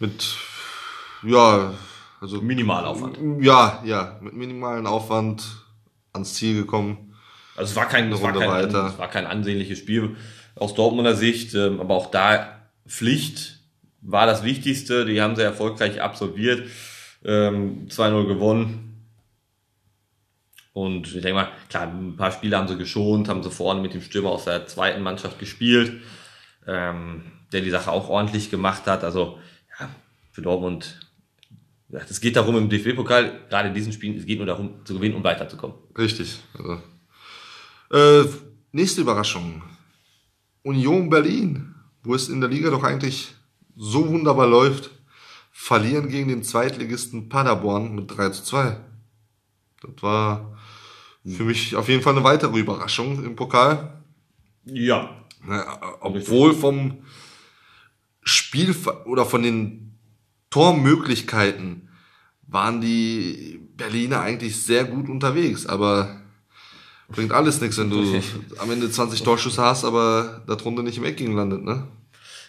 Mit, 0.00 0.34
ja, 1.22 1.74
also. 2.20 2.40
Minimalaufwand. 2.40 3.18
Ja, 3.40 3.82
ja, 3.84 4.18
mit 4.20 4.34
minimalen 4.34 4.86
Aufwand 4.86 5.44
ans 6.12 6.34
Ziel 6.34 6.56
gekommen. 6.56 7.14
Also 7.54 7.70
es 7.70 7.76
war 7.76 7.86
kein, 7.86 8.10
es 8.12 8.20
war 8.20 8.32
kein, 8.32 8.68
es 8.68 8.98
war 8.98 9.08
kein 9.08 9.26
ansehnliches 9.26 9.78
Spiel 9.78 10.16
aus 10.56 10.74
Dortmunder 10.74 11.14
Sicht, 11.14 11.54
ähm, 11.54 11.80
aber 11.80 11.94
auch 11.94 12.10
da 12.10 12.68
Pflicht 12.86 13.55
war 14.06 14.26
das 14.26 14.42
Wichtigste. 14.42 15.04
Die 15.04 15.20
haben 15.20 15.36
sie 15.36 15.42
erfolgreich 15.42 16.00
absolviert, 16.00 16.68
2-0 17.24 17.88
ähm, 17.90 18.28
gewonnen. 18.28 18.82
Und 20.72 21.06
ich 21.06 21.22
denke 21.22 21.34
mal, 21.34 21.48
klar, 21.68 21.88
ein 21.88 22.16
paar 22.16 22.32
Spiele 22.32 22.56
haben 22.56 22.68
sie 22.68 22.76
geschont, 22.76 23.28
haben 23.28 23.42
sie 23.42 23.50
vorne 23.50 23.80
mit 23.80 23.94
dem 23.94 24.02
Stürmer 24.02 24.30
aus 24.30 24.44
der 24.44 24.66
zweiten 24.66 25.02
Mannschaft 25.02 25.38
gespielt, 25.38 26.02
ähm, 26.66 27.22
der 27.52 27.62
die 27.62 27.70
Sache 27.70 27.90
auch 27.90 28.10
ordentlich 28.10 28.50
gemacht 28.50 28.86
hat. 28.86 29.02
Also 29.02 29.38
ja, 29.80 29.88
für 30.32 30.42
Dortmund 30.42 31.00
es 31.88 32.20
geht 32.20 32.36
darum 32.36 32.56
im 32.56 32.68
DFB-Pokal, 32.68 33.46
gerade 33.48 33.68
in 33.68 33.74
diesen 33.74 33.92
Spielen, 33.92 34.18
es 34.18 34.26
geht 34.26 34.38
nur 34.38 34.46
darum 34.46 34.84
zu 34.84 34.94
gewinnen 34.94 35.14
und 35.14 35.24
weiterzukommen. 35.24 35.76
Richtig. 35.96 36.40
Also. 36.58 36.82
Äh, 37.92 38.28
nächste 38.72 39.02
Überraschung. 39.02 39.62
Union 40.62 41.08
Berlin, 41.08 41.74
wo 42.02 42.14
es 42.14 42.28
in 42.28 42.40
der 42.40 42.50
Liga 42.50 42.70
doch 42.70 42.82
eigentlich 42.82 43.35
so 43.76 44.08
wunderbar 44.08 44.46
läuft, 44.46 44.90
verlieren 45.52 46.08
gegen 46.08 46.28
den 46.28 46.42
Zweitligisten 46.42 47.28
Paderborn 47.28 47.94
mit 47.94 48.16
3 48.16 48.30
zu 48.30 48.42
2. 48.44 48.76
Das 49.82 50.02
war 50.02 50.58
für 51.24 51.44
mich 51.44 51.74
auf 51.76 51.88
jeden 51.88 52.02
Fall 52.02 52.14
eine 52.14 52.24
weitere 52.24 52.58
Überraschung 52.58 53.24
im 53.24 53.36
Pokal. 53.36 54.02
Ja. 54.64 55.24
Obwohl 56.00 56.54
vom 56.54 56.98
Spiel 58.22 58.74
oder 59.04 59.24
von 59.24 59.42
den 59.42 59.98
Tormöglichkeiten 60.50 61.88
waren 62.46 62.80
die 62.80 63.60
Berliner 63.76 64.20
eigentlich 64.20 64.62
sehr 64.62 64.84
gut 64.84 65.08
unterwegs, 65.08 65.66
aber 65.66 66.20
bringt 67.08 67.32
alles 67.32 67.60
nichts, 67.60 67.78
wenn 67.78 67.90
du 67.90 68.20
am 68.58 68.70
Ende 68.70 68.90
20 68.90 69.22
Torschüsse 69.22 69.62
hast, 69.62 69.84
aber 69.84 70.42
darunter 70.46 70.82
nicht 70.82 70.98
im 70.98 71.04
Eckgegen 71.04 71.36
landet, 71.36 71.62
ne? 71.62 71.86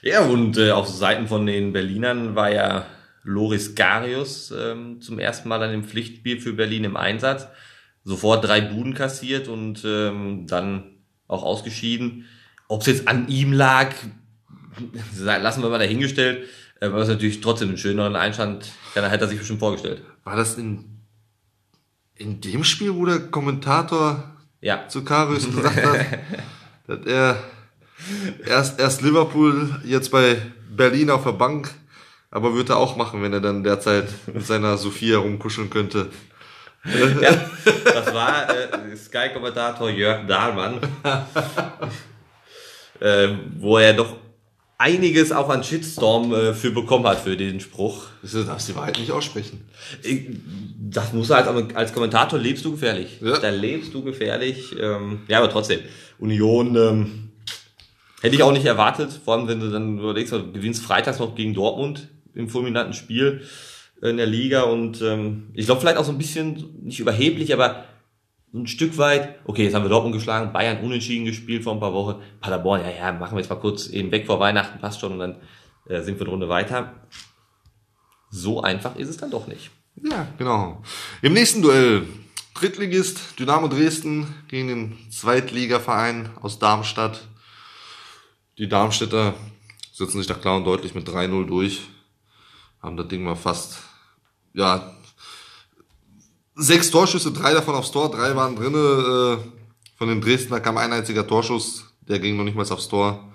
Ja, 0.01 0.25
und 0.25 0.57
äh, 0.57 0.71
auf 0.71 0.87
Seiten 0.87 1.27
von 1.27 1.45
den 1.45 1.73
Berlinern 1.73 2.35
war 2.35 2.51
ja 2.51 2.85
Loris 3.23 3.75
Garius 3.75 4.53
ähm, 4.57 5.01
zum 5.01 5.19
ersten 5.19 5.49
Mal 5.49 5.61
an 5.61 5.71
dem 5.71 5.83
Pflichtspiel 5.83 6.39
für 6.39 6.53
Berlin 6.53 6.83
im 6.83 6.95
Einsatz. 6.95 7.47
Sofort 8.03 8.45
drei 8.45 8.61
Buden 8.61 8.93
kassiert 8.93 9.47
und 9.47 9.83
ähm, 9.85 10.47
dann 10.47 10.95
auch 11.27 11.43
ausgeschieden. 11.43 12.25
Ob 12.69 12.81
es 12.81 12.87
jetzt 12.87 13.07
an 13.07 13.27
ihm 13.27 13.51
lag, 13.51 13.93
lassen 15.17 15.61
wir 15.61 15.69
mal 15.69 15.77
dahingestellt. 15.77 16.47
Äh, 16.79 16.91
war 16.91 16.99
es 16.99 17.09
natürlich 17.09 17.41
trotzdem 17.41 17.71
ein 17.71 17.77
schöneren 17.77 18.15
Einstand, 18.15 18.69
dann 18.95 19.09
hätte 19.09 19.25
er 19.25 19.27
sich 19.27 19.39
bestimmt 19.39 19.59
vorgestellt. 19.59 20.03
War 20.23 20.35
das 20.35 20.57
in, 20.57 20.85
in 22.15 22.39
dem 22.39 22.63
Spiel, 22.63 22.95
wo 22.95 23.05
der 23.05 23.19
Kommentator 23.19 24.35
ja. 24.61 24.87
zu 24.87 25.03
Karius 25.03 25.45
gesagt 25.53 25.83
hat, 25.83 26.05
dass 26.87 27.05
er 27.05 27.43
erst, 28.45 28.79
erst 28.79 29.01
Liverpool, 29.01 29.81
jetzt 29.83 30.11
bei 30.11 30.37
Berlin 30.69 31.09
auf 31.09 31.23
der 31.23 31.31
Bank, 31.31 31.73
aber 32.31 32.53
würde 32.53 32.73
er 32.73 32.77
auch 32.77 32.95
machen, 32.95 33.21
wenn 33.23 33.33
er 33.33 33.41
dann 33.41 33.63
derzeit 33.63 34.07
mit 34.33 34.45
seiner 34.45 34.77
Sophia 34.77 35.17
rumkuscheln 35.17 35.69
könnte. 35.69 36.07
ja, 37.21 37.49
das 37.83 38.13
war 38.13 38.49
äh, 38.49 38.95
Sky-Kommentator 38.95 39.89
Jörg 39.89 40.25
Dahlmann, 40.27 40.79
äh, 42.99 43.29
wo 43.57 43.77
er 43.77 43.93
doch 43.93 44.15
einiges 44.77 45.31
auch 45.31 45.49
an 45.49 45.63
Shitstorm 45.63 46.33
äh, 46.33 46.53
für 46.53 46.71
bekommen 46.71 47.07
hat 47.07 47.19
für 47.19 47.35
den 47.35 47.59
Spruch. 47.59 48.05
Du 48.21 48.43
darfst 48.43 48.69
die 48.69 48.75
Wahrheit 48.75 48.99
nicht 48.99 49.11
aussprechen. 49.11 49.67
Das 50.79 51.13
muss 51.13 51.29
halt, 51.29 51.75
als 51.75 51.93
Kommentator 51.93 52.39
lebst 52.39 52.63
du 52.63 52.71
gefährlich. 52.71 53.19
Ja. 53.21 53.39
Da 53.39 53.49
lebst 53.49 53.93
du 53.93 54.03
gefährlich. 54.03 54.75
Ähm, 54.79 55.21
ja, 55.27 55.39
aber 55.39 55.49
trotzdem. 55.49 55.79
Union 56.19 56.75
ähm, 56.75 57.26
hätte 58.21 58.35
ich 58.35 58.43
auch 58.43 58.51
nicht 58.51 58.65
erwartet, 58.65 59.19
vor 59.23 59.35
allem 59.35 59.47
wenn 59.47 59.59
du 59.59 59.69
dann 59.69 59.99
überlegst, 59.99 60.33
du 60.33 60.51
gewinnst 60.51 60.83
freitags 60.83 61.19
noch 61.19 61.35
gegen 61.35 61.53
Dortmund 61.53 62.09
im 62.33 62.49
fulminanten 62.49 62.93
Spiel 62.93 63.41
in 64.01 64.17
der 64.17 64.27
Liga 64.27 64.63
und 64.63 65.01
ähm, 65.01 65.49
ich 65.53 65.65
glaube 65.65 65.81
vielleicht 65.81 65.97
auch 65.97 66.05
so 66.05 66.11
ein 66.11 66.17
bisschen, 66.17 66.83
nicht 66.83 66.99
überheblich, 66.99 67.53
aber 67.53 67.85
ein 68.53 68.67
Stück 68.67 68.97
weit, 68.97 69.35
okay, 69.45 69.63
jetzt 69.63 69.73
haben 69.73 69.83
wir 69.83 69.89
Dortmund 69.89 70.15
geschlagen, 70.15 70.53
Bayern 70.53 70.83
unentschieden 70.83 71.25
gespielt 71.25 71.63
vor 71.63 71.73
ein 71.73 71.79
paar 71.79 71.93
Wochen, 71.93 72.21
Paderborn, 72.39 72.81
ja, 72.81 72.89
ja, 72.89 73.11
machen 73.11 73.35
wir 73.35 73.41
jetzt 73.41 73.49
mal 73.49 73.57
kurz 73.57 73.87
eben 73.87 74.11
weg 74.11 74.25
vor 74.25 74.39
Weihnachten, 74.39 74.79
passt 74.79 74.99
schon 74.99 75.13
und 75.13 75.19
dann 75.19 75.35
äh, 75.87 76.01
sind 76.01 76.19
wir 76.19 76.21
eine 76.21 76.31
Runde 76.31 76.49
weiter. 76.49 76.93
So 78.29 78.61
einfach 78.61 78.95
ist 78.95 79.09
es 79.09 79.17
dann 79.17 79.31
doch 79.31 79.47
nicht. 79.47 79.71
Ja, 80.03 80.27
genau. 80.37 80.81
Im 81.21 81.33
nächsten 81.33 81.61
Duell, 81.61 82.03
Drittligist 82.53 83.39
Dynamo 83.39 83.67
Dresden 83.67 84.27
gegen 84.47 84.67
den 84.67 84.97
Zweitligaverein 85.11 86.29
aus 86.41 86.59
Darmstadt. 86.59 87.27
Die 88.57 88.67
Darmstädter 88.67 89.35
setzen 89.93 90.17
sich 90.17 90.27
da 90.27 90.33
klar 90.33 90.57
und 90.57 90.65
deutlich 90.65 90.95
mit 90.95 91.07
3-0 91.07 91.45
durch, 91.45 91.81
haben 92.81 92.97
das 92.97 93.07
Ding 93.07 93.23
mal 93.23 93.35
fast, 93.35 93.79
ja, 94.53 94.95
sechs 96.55 96.89
Torschüsse, 96.89 97.31
drei 97.31 97.53
davon 97.53 97.75
aufs 97.75 97.91
Tor, 97.91 98.09
drei 98.11 98.35
waren 98.35 98.55
drinne. 98.55 98.77
Äh, 98.77 99.49
von 99.95 100.07
den 100.07 100.21
Dresdner 100.21 100.59
kam 100.59 100.77
ein 100.77 100.93
einziger 100.93 101.25
Torschuss, 101.25 101.85
der 102.01 102.19
ging 102.19 102.37
noch 102.37 102.43
nicht 102.43 102.55
mal 102.55 102.69
aufs 102.69 102.87
Tor. 102.87 103.31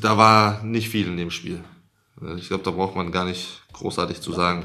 Da 0.00 0.16
war 0.16 0.62
nicht 0.62 0.88
viel 0.88 1.06
in 1.06 1.16
dem 1.16 1.30
Spiel. 1.30 1.62
Ich 2.38 2.48
glaube, 2.48 2.64
da 2.64 2.70
braucht 2.70 2.96
man 2.96 3.12
gar 3.12 3.26
nicht 3.26 3.62
großartig 3.72 4.22
zu 4.22 4.32
sagen. 4.32 4.64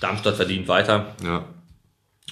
Darmstadt 0.00 0.36
verdient 0.36 0.68
weiter. 0.68 1.16
Ja. 1.24 1.44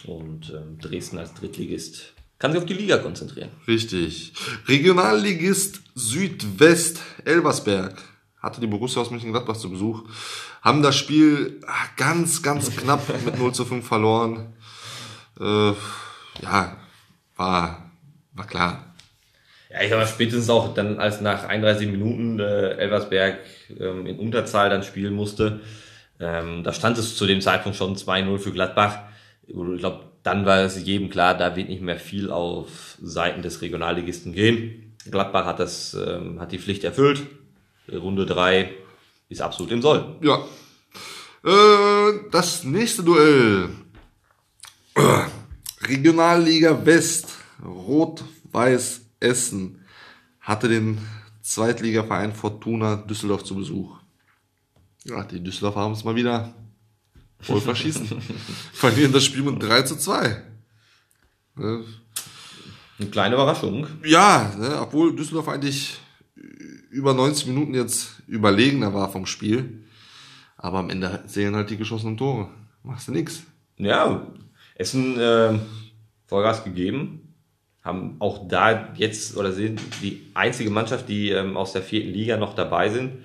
Und 0.04 0.50
ähm, 0.50 0.78
Dresden 0.78 1.18
als 1.18 1.34
Drittligist 1.34 2.14
kann 2.40 2.52
sich 2.52 2.60
auf 2.60 2.66
die 2.66 2.74
Liga 2.74 2.98
konzentrieren. 2.98 3.50
Richtig. 3.68 4.32
Regionalligist 4.66 5.80
Südwest 5.94 7.00
Elversberg 7.24 8.02
hatte 8.40 8.60
die 8.60 8.66
Borussia 8.66 9.02
aus 9.02 9.10
Mönchengladbach 9.10 9.56
zu 9.56 9.70
Besuch, 9.70 10.02
haben 10.62 10.82
das 10.82 10.96
Spiel 10.96 11.60
ah, 11.66 11.86
ganz, 11.96 12.42
ganz 12.42 12.74
knapp 12.74 13.02
mit 13.24 13.38
0 13.38 13.52
zu 13.52 13.66
5 13.66 13.86
verloren. 13.86 14.54
Äh, 15.38 15.72
ja, 16.42 16.76
war, 17.36 17.90
war 18.32 18.46
klar. 18.46 18.94
Ja, 19.70 19.82
ich 19.82 19.90
mal, 19.90 20.06
spätestens 20.06 20.48
auch 20.48 20.72
dann, 20.74 20.98
als 20.98 21.20
nach 21.20 21.44
31 21.44 21.88
Minuten 21.88 22.40
äh, 22.40 22.70
Elversberg 22.70 23.38
ähm, 23.78 24.06
in 24.06 24.18
Unterzahl 24.18 24.70
dann 24.70 24.82
spielen 24.82 25.14
musste, 25.14 25.60
ähm, 26.18 26.64
da 26.64 26.72
stand 26.72 26.96
es 26.96 27.16
zu 27.16 27.26
dem 27.26 27.42
Zeitpunkt 27.42 27.76
schon 27.76 27.96
2-0 27.96 28.38
für 28.38 28.52
Gladbach. 28.52 29.00
Ich 29.46 29.54
glaube, 29.54 30.09
dann 30.22 30.46
war 30.46 30.60
es 30.60 30.82
jedem 30.84 31.10
klar, 31.10 31.36
da 31.36 31.56
wird 31.56 31.68
nicht 31.68 31.82
mehr 31.82 31.98
viel 31.98 32.30
auf 32.30 32.96
Seiten 33.00 33.42
des 33.42 33.62
Regionalligisten 33.62 34.32
gehen. 34.32 34.94
Gladbach 35.10 35.46
hat 35.46 35.60
das, 35.60 35.94
ähm, 35.94 36.40
hat 36.40 36.52
die 36.52 36.58
Pflicht 36.58 36.84
erfüllt, 36.84 37.26
Runde 37.90 38.26
3 38.26 38.70
ist 39.28 39.40
absolut 39.40 39.72
im 39.72 39.82
Soll. 39.82 40.16
Ja. 40.20 40.44
Äh, 41.44 42.30
das 42.30 42.64
nächste 42.64 43.02
Duell. 43.02 43.70
Regionalliga 45.82 46.84
West, 46.84 47.38
Rot-Weiß 47.64 49.00
Essen, 49.20 49.84
hatte 50.40 50.68
den 50.68 50.98
Zweitligaverein 51.42 52.34
Fortuna 52.34 52.96
Düsseldorf 52.96 53.44
zu 53.44 53.54
Besuch. 53.54 53.96
Ja, 55.04 55.24
die 55.24 55.42
Düsseldorf 55.42 55.76
haben 55.76 55.92
es 55.92 56.04
mal 56.04 56.14
wieder 56.14 56.54
voll 57.40 57.60
verschießen. 57.60 58.20
Verlieren 58.72 59.12
das 59.12 59.24
Spiel 59.24 59.42
mit 59.42 59.62
3 59.62 59.82
zu 59.82 59.96
2. 59.96 60.42
Eine 61.56 61.84
kleine 63.10 63.34
Überraschung. 63.34 63.86
Ja, 64.04 64.54
ne, 64.58 64.78
obwohl 64.80 65.14
Düsseldorf 65.14 65.48
eigentlich 65.48 65.98
über 66.90 67.14
90 67.14 67.46
Minuten 67.46 67.74
jetzt 67.74 68.22
überlegener 68.26 68.92
war 68.94 69.10
vom 69.10 69.26
Spiel. 69.26 69.84
Aber 70.56 70.78
am 70.78 70.90
Ende 70.90 71.22
zählen 71.26 71.54
halt 71.56 71.70
die 71.70 71.76
geschossenen 71.76 72.16
Tore. 72.16 72.50
Machst 72.82 73.08
du 73.08 73.12
nix. 73.12 73.44
Ja, 73.76 74.26
Essen 74.74 75.18
äh, 75.18 75.58
Vollgas 76.26 76.64
gegeben. 76.64 77.34
Haben 77.82 78.16
auch 78.18 78.46
da 78.46 78.92
jetzt 78.94 79.36
oder 79.36 79.52
sind 79.52 79.80
die 80.02 80.30
einzige 80.34 80.68
Mannschaft, 80.68 81.08
die 81.08 81.30
ähm, 81.30 81.56
aus 81.56 81.72
der 81.72 81.82
vierten 81.82 82.12
Liga 82.12 82.36
noch 82.36 82.54
dabei 82.54 82.90
sind 82.90 83.24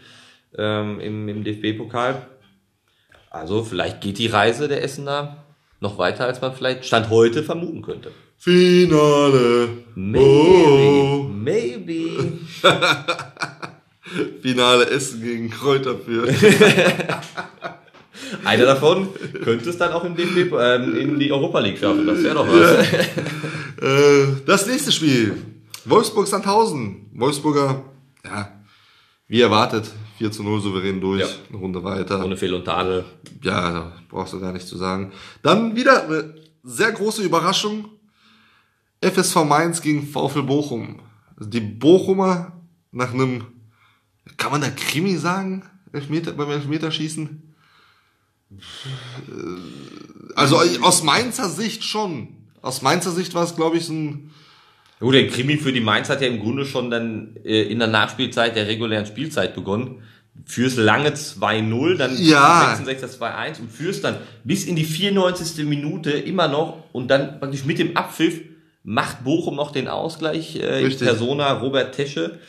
ähm, 0.57 1.00
im, 1.01 1.27
im 1.27 1.43
DFB-Pokal. 1.43 2.25
Also 3.36 3.65
vielleicht 3.65 4.00
geht 4.00 4.18
die 4.18 4.27
Reise 4.27 4.70
der 4.70 4.82
Essener 4.82 5.44
noch 5.82 5.98
weiter, 5.98 6.25
als 6.25 6.39
man 6.39 6.54
vielleicht 6.56 6.86
Stand 6.86 7.10
heute 7.10 7.44
vermuten 7.44 7.82
könnte. 7.82 8.12
Finale. 8.38 9.68
Maybe. 9.94 10.25
Oh. 10.25 11.24
Maybe. 11.30 12.32
Finale 14.42 14.89
Essen 14.89 15.22
gegen 15.22 15.50
Kräuterfürth. 15.50 16.34
Einer 18.46 18.65
davon 18.65 19.10
könnte 19.44 19.70
es 19.70 19.77
dann 19.77 19.92
auch 19.92 20.06
im 20.06 20.15
DFB, 20.15 20.54
ähm, 20.58 20.96
in 20.96 21.20
die 21.20 21.30
Europa 21.30 21.60
League 21.60 21.77
schaffen. 21.77 22.08
Das 22.08 22.24
wäre 22.24 22.36
doch 22.36 22.48
was. 22.48 22.88
äh, 23.82 24.27
das 24.46 24.65
nächste 24.65 24.94
Spiel. 24.94 25.36
Wolfsburg-Sandhausen. 25.84 27.10
Wolfsburger, 27.13 27.84
ja, 28.24 28.50
wie 29.27 29.41
erwartet, 29.41 29.91
4 30.17 30.32
zu 30.32 30.44
0 30.44 30.62
souverän 30.62 31.01
durch, 31.01 31.22
ja. 31.22 31.27
eine 31.50 31.58
Runde 31.58 31.84
weiter. 31.84 32.24
Ohne 32.24 32.38
Fehl 32.38 32.53
und 32.53 32.65
Tadel. 32.65 33.05
Ja, 33.41 33.72
da 33.72 33.94
brauchst 34.10 34.34
du 34.34 34.39
gar 34.39 34.53
nicht 34.53 34.67
zu 34.67 34.77
sagen. 34.77 35.12
Dann 35.41 35.75
wieder 35.75 36.03
eine 36.03 36.36
sehr 36.63 36.91
große 36.91 37.24
Überraschung. 37.24 37.89
FSV 39.01 39.44
Mainz 39.46 39.82
gegen 39.82 40.08
VfL 40.08 40.44
Bochum. 40.44 41.01
Also 41.38 41.50
die 41.50 41.60
Bochumer 41.60 42.53
nach 42.91 43.13
einem, 43.13 43.46
kann 44.38 44.51
man 44.51 44.62
da 44.62 44.70
Krimi 44.70 45.17
sagen? 45.17 45.63
Elfmeter, 45.91 46.34
beim 46.34 46.50
Elfmeterschießen? 46.50 47.53
Also 50.36 50.58
aus 50.82 51.03
Mainzer 51.03 51.50
Sicht 51.50 51.84
schon. 51.84 52.29
Aus 52.62 52.82
Mainzer 52.82 53.12
Sicht 53.12 53.34
war 53.34 53.44
es, 53.44 53.55
glaube 53.55 53.77
ich, 53.77 53.86
so 53.86 53.94
ein. 53.94 54.32
Gut, 55.00 55.14
der 55.14 55.28
Krimi 55.28 55.58
für 55.58 55.74
die 55.74 55.82
Mainz 55.82 56.10
hat 56.10 56.22
ja 56.22 56.28
im 56.28 56.40
Grunde 56.40 56.66
schon 56.66 56.90
dann 56.90 57.36
äh, 57.44 57.64
in 57.64 57.80
der 57.80 57.88
Nachspielzeit 57.88 58.56
der 58.56 58.68
regulären 58.68 59.06
Spielzeit 59.06 59.54
begonnen. 59.54 60.04
Fürs 60.46 60.75
lange 60.75 61.10
2-0, 61.10 61.96
dann 61.96 62.18
Ja. 62.22 62.75
66 62.78 63.20
2-1 63.20 63.62
und 63.62 63.72
führst 63.72 64.04
dann 64.04 64.18
bis 64.44 64.66
in 64.66 64.75
die 64.75 64.84
94. 64.84 65.66
Minute 65.66 66.12
immer 66.12 66.48
noch 66.48 66.84
und 66.92 67.10
dann 67.10 67.40
praktisch 67.40 67.66
mit 67.66 67.80
dem 67.80 67.96
Abpfiff 67.96 68.42
macht 68.84 69.24
Bochum 69.24 69.56
noch 69.56 69.72
den 69.72 69.88
Ausgleich 69.88 70.58
äh, 70.58 70.86
in. 70.86 70.98
Persona 70.98 71.54
Robert 71.54 71.96
Tesche. 71.96 72.40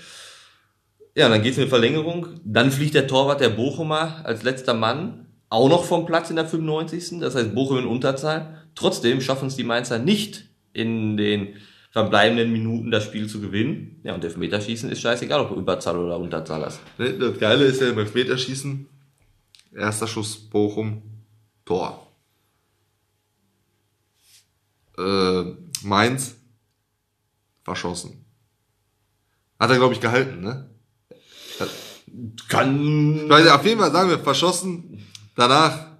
Ja, 1.16 1.26
und 1.26 1.32
dann 1.32 1.42
geht's 1.42 1.56
in 1.56 1.64
die 1.64 1.70
Verlängerung. 1.70 2.26
Dann 2.44 2.70
fliegt 2.70 2.94
der 2.94 3.06
Torwart 3.06 3.40
der 3.40 3.48
Bochumer 3.48 4.20
als 4.24 4.42
letzter 4.42 4.74
Mann 4.74 5.26
auch 5.48 5.68
noch 5.68 5.84
vom 5.84 6.04
Platz 6.06 6.28
in 6.30 6.36
der 6.36 6.46
95. 6.46 7.20
Das 7.20 7.34
heißt 7.34 7.54
Bochum 7.54 7.78
in 7.78 7.86
Unterzahl. 7.86 8.62
Trotzdem 8.74 9.20
schaffen 9.20 9.48
es 9.48 9.56
die 9.56 9.64
Mainzer 9.64 9.98
nicht 9.98 10.44
in 10.72 11.16
den 11.16 11.54
verbleibenden 11.96 12.52
Minuten 12.52 12.90
das 12.90 13.04
Spiel 13.04 13.26
zu 13.26 13.40
gewinnen. 13.40 14.02
Ja, 14.02 14.14
und 14.14 14.22
Elfmeterschießen 14.22 14.90
ist 14.90 15.00
scheißegal, 15.00 15.40
ob 15.40 15.48
du 15.48 15.54
Überzahl 15.54 15.96
oder 15.96 16.18
Unterzahl 16.18 16.62
hast. 16.62 16.78
Ne, 16.98 17.14
Das 17.14 17.38
Geile 17.38 17.64
ist 17.64 17.80
ja 17.80 17.88
im 17.88 17.98
Elfmeterschießen. 17.98 18.86
Erster 19.74 20.06
Schuss 20.06 20.36
Bochum, 20.36 21.00
Tor. 21.64 22.06
Äh, 24.98 25.44
Mainz, 25.84 26.36
verschossen. 27.64 28.26
Hat 29.58 29.70
er, 29.70 29.78
glaube 29.78 29.94
ich, 29.94 30.00
gehalten, 30.00 30.42
ne? 30.42 30.68
Kann 32.50 33.26
Weil 33.26 33.48
auf 33.48 33.64
jeden 33.64 33.80
Fall 33.80 33.90
sagen 33.90 34.10
wir 34.10 34.18
verschossen, 34.18 35.02
danach 35.34 35.92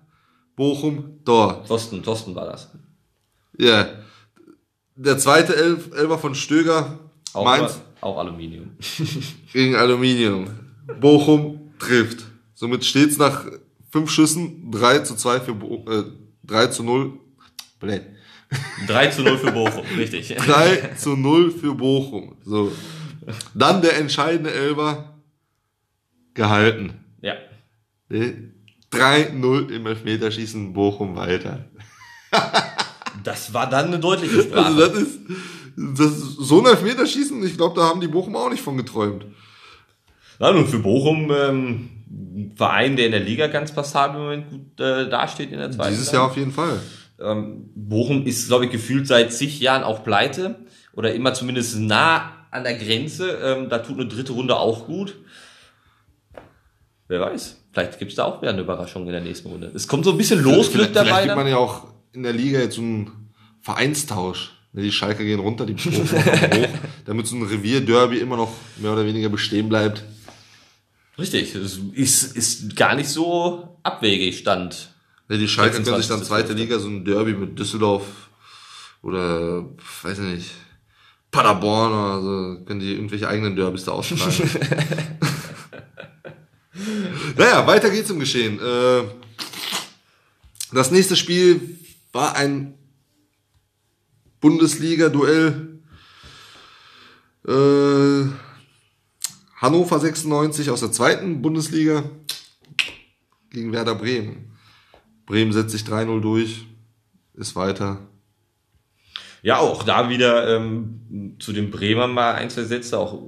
Bochum, 0.57 1.25
Tor. 1.25 1.65
Thorsten, 1.65 2.03
Thorsten 2.03 2.35
war 2.35 2.45
das. 2.45 2.71
Ja. 3.57 4.05
Der 4.97 5.19
zweite 5.19 5.55
Elf, 5.55 5.91
Elfer 5.95 6.19
von 6.19 6.35
Stöger, 6.35 6.99
Auch, 7.33 7.45
Mainz 7.45 7.81
auch 8.01 8.19
Aluminium. 8.19 8.71
gegen 9.53 9.75
Aluminium. 9.75 10.49
Bochum 11.01 11.73
trifft. 11.79 12.25
Somit 12.55 12.85
steht's 12.85 13.19
nach 13.19 13.45
fünf 13.91 14.11
Schüssen 14.11 14.71
3 14.71 15.01
zu 15.01 15.17
2 15.17 15.41
für 15.41 15.55
Bo 15.55 15.85
äh, 15.91 16.05
3 16.45 16.67
zu 16.69 16.83
0. 16.83 17.19
Blä. 17.81 18.01
3 18.87 19.07
zu 19.09 19.23
0 19.23 19.39
für 19.39 19.53
Bochum, 19.53 19.85
richtig. 19.97 20.29
3 20.29 20.95
zu 20.97 21.17
0 21.17 21.51
für 21.51 21.75
Bochum. 21.75 22.37
So. 22.45 22.73
Dann 23.55 23.83
der 23.83 23.99
entscheidende 23.99 24.53
Elfer 24.53 25.21
gehalten. 26.35 27.05
Ja. 27.21 27.35
Ne? 28.09 28.53
3-0 28.93 29.71
im 29.71 29.87
Elfmeterschießen 29.87 30.73
Bochum 30.73 31.17
weiter. 31.17 31.69
Das 33.25 33.53
war 33.55 33.69
dann 33.69 33.87
eine 33.87 33.99
deutliche 33.99 34.43
Sprache. 34.43 34.67
Also 34.67 34.87
das 34.87 34.99
ist, 34.99 35.19
das 35.77 36.11
ist 36.13 36.37
so 36.39 36.61
ein 36.61 36.67
Elfmeterschießen, 36.67 37.45
ich 37.45 37.57
glaube, 37.57 37.79
da 37.79 37.87
haben 37.87 38.01
die 38.01 38.09
Bochum 38.09 38.37
auch 38.37 38.51
nicht 38.51 38.63
von 38.63 38.77
geträumt. 38.77 39.27
Ja, 40.39 40.51
und 40.51 40.67
für 40.69 40.79
Bochum, 40.79 41.31
ähm, 41.31 41.89
ein 42.11 42.53
Verein, 42.57 42.97
der 42.97 43.07
in 43.07 43.13
der 43.13 43.21
Liga 43.21 43.47
ganz 43.49 43.73
passabel 43.73 44.17
im 44.17 44.23
Moment 44.23 44.51
gut 44.51 44.81
äh, 44.81 45.09
dasteht 45.09 45.51
in 45.53 45.59
der 45.59 45.71
zweiten 45.71 45.91
Dieses. 45.93 46.13
Jahr 46.13 46.25
auf 46.25 46.37
jeden 46.37 46.53
Fall. 46.53 46.81
Ähm, 47.21 47.71
Bochum 47.75 48.27
ist, 48.27 48.49
glaube 48.49 48.67
ich, 48.67 48.71
gefühlt 48.71 49.07
seit 49.07 49.33
zig 49.33 49.59
Jahren 49.61 49.83
auch 49.83 50.05
pleite 50.05 50.57
oder 50.95 51.15
immer 51.15 51.33
zumindest 51.35 51.79
nah 51.79 52.33
an 52.51 52.65
der 52.65 52.75
Grenze. 52.75 53.39
Ähm, 53.43 53.69
da 53.69 53.79
tut 53.79 53.99
eine 53.99 54.09
dritte 54.09 54.33
Runde 54.33 54.57
auch 54.57 54.87
gut. 54.87 55.17
Wer 57.09 57.21
weiß, 57.21 57.57
vielleicht 57.73 57.99
gibt's 57.99 58.17
da 58.17 58.25
auch 58.25 58.43
wieder 58.43 58.53
eine 58.53 58.61
Überraschung 58.63 59.07
in 59.07 59.13
der 59.13 59.21
nächsten 59.21 59.49
Runde. 59.49 59.71
Es 59.75 59.87
kommt 59.89 60.05
so 60.05 60.11
ein 60.11 60.19
bisschen 60.19 60.43
Losglück 60.43 60.89
vielleicht, 60.91 60.93
Vielleicht 60.93 61.11
dabei. 61.11 61.23
gibt 61.25 61.37
man 61.37 61.47
ja 61.47 61.57
auch 61.57 61.85
in 62.17 62.23
der 62.23 62.33
Liga 62.33 62.59
jetzt 62.59 62.77
so 62.77 62.83
einen 62.83 63.31
Vereinstausch. 63.61 64.53
Ne, 64.73 64.83
Die 64.83 64.93
Schalke 64.93 65.25
gehen 65.25 65.39
runter, 65.41 65.67
die 65.67 65.75
kommen 65.75 65.97
hoch, 66.11 66.69
damit 67.05 67.27
so 67.27 67.37
ein 67.37 67.43
Revierderby 67.43 68.19
immer 68.19 68.37
noch 68.37 68.53
mehr 68.79 68.93
oder 68.93 69.05
weniger 69.07 69.29
bestehen 69.29 69.69
bleibt. 69.69 70.03
Richtig, 71.19 71.55
es 71.55 71.79
ist, 71.95 72.37
ist 72.37 72.77
gar 72.77 72.95
nicht 72.95 73.09
so 73.09 73.79
abwegig 73.83 74.39
stand. 74.39 74.93
Ne, 75.29 75.39
Die 75.39 75.49
Schalke 75.49 75.75
können 75.75 75.85
sich 75.85 75.95
26. 75.95 76.09
dann 76.09 76.25
zweite 76.25 76.53
Liga 76.55 76.79
so 76.79 76.89
ein 76.89 77.05
Derby 77.05 77.33
mit 77.35 77.59
Düsseldorf 77.59 78.05
oder, 79.03 79.65
weiß 80.03 80.19
ich 80.19 80.25
nicht, 80.25 80.51
Paderborn 81.31 81.93
oder 81.93 82.23
so, 82.23 82.65
können 82.65 82.81
die 82.81 82.93
irgendwelche 82.93 83.29
eigenen 83.29 83.57
Derbys 83.57 83.85
da 83.85 83.93
austragen. 83.93 84.51
naja, 87.37 87.67
weiter 87.67 87.91
geht's 87.91 88.11
im 88.11 88.19
Geschehen. 88.19 88.59
Äh, 88.61 89.03
Das 90.73 90.91
nächste 90.91 91.17
Spiel 91.17 91.79
war 92.17 92.35
ein 92.35 92.75
Bundesliga-Duell. 94.41 95.79
Äh, 97.47 98.25
Hannover 99.57 100.01
96 100.01 100.71
aus 100.71 100.81
der 100.81 100.93
zweiten 100.93 101.41
Bundesliga 101.43 102.05
gegen 103.51 103.73
Werder 103.73 103.95
Bremen. 103.95 104.57
Bremen 105.27 105.53
setzt 105.53 105.71
sich 105.71 105.83
3-0 105.83 106.21
durch, 106.21 106.67
ist 107.35 107.57
weiter. 107.57 108.07
Ja, 109.43 109.59
auch 109.59 109.83
da 109.83 110.09
wieder 110.09 110.57
ähm, 110.57 111.37
zu 111.39 111.53
den 111.53 111.71
Bremern 111.71 112.13
mal 112.13 112.35
ein, 112.35 112.51
zwei 112.51 112.65
Sätze. 112.65 112.99
Auch 112.99 113.23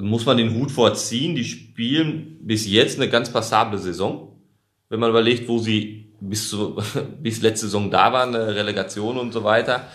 muss 0.00 0.26
man 0.26 0.36
den 0.36 0.54
Hut 0.54 0.70
vorziehen. 0.70 1.34
Die 1.34 1.44
spielen 1.44 2.38
bis 2.42 2.66
jetzt 2.66 2.98
eine 2.98 3.08
ganz 3.08 3.32
passable 3.32 3.78
Saison. 3.78 4.40
Wenn 4.88 5.00
man 5.00 5.10
überlegt, 5.10 5.48
wo 5.48 5.58
sie 5.58 6.11
bis, 6.28 6.48
zu, 6.48 6.76
bis 7.20 7.42
letzte 7.42 7.66
Saison 7.66 7.90
da 7.90 8.12
waren, 8.12 8.34
eine 8.34 8.54
Relegation 8.54 9.18
und 9.18 9.32
so 9.32 9.44
weiter, 9.44 9.88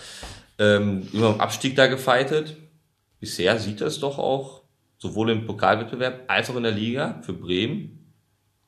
ähm, 0.58 1.08
immer 1.12 1.34
im 1.34 1.40
Abstieg 1.40 1.76
da 1.76 1.86
gefeitet. 1.86 2.56
Bisher 3.20 3.58
sieht 3.58 3.80
das 3.80 4.00
doch 4.00 4.18
auch 4.18 4.62
sowohl 4.98 5.30
im 5.30 5.46
Pokalwettbewerb 5.46 6.24
als 6.28 6.50
auch 6.50 6.56
in 6.56 6.64
der 6.64 6.72
Liga 6.72 7.20
für 7.22 7.32
Bremen 7.32 8.12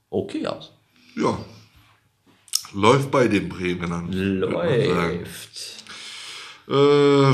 okay 0.08 0.46
aus. 0.46 0.72
Ja. 1.16 1.38
Läuft 2.72 3.10
bei 3.10 3.26
den 3.26 3.48
Bremenern. 3.48 4.12
Läuft. 4.12 5.84
Äh, 6.68 7.32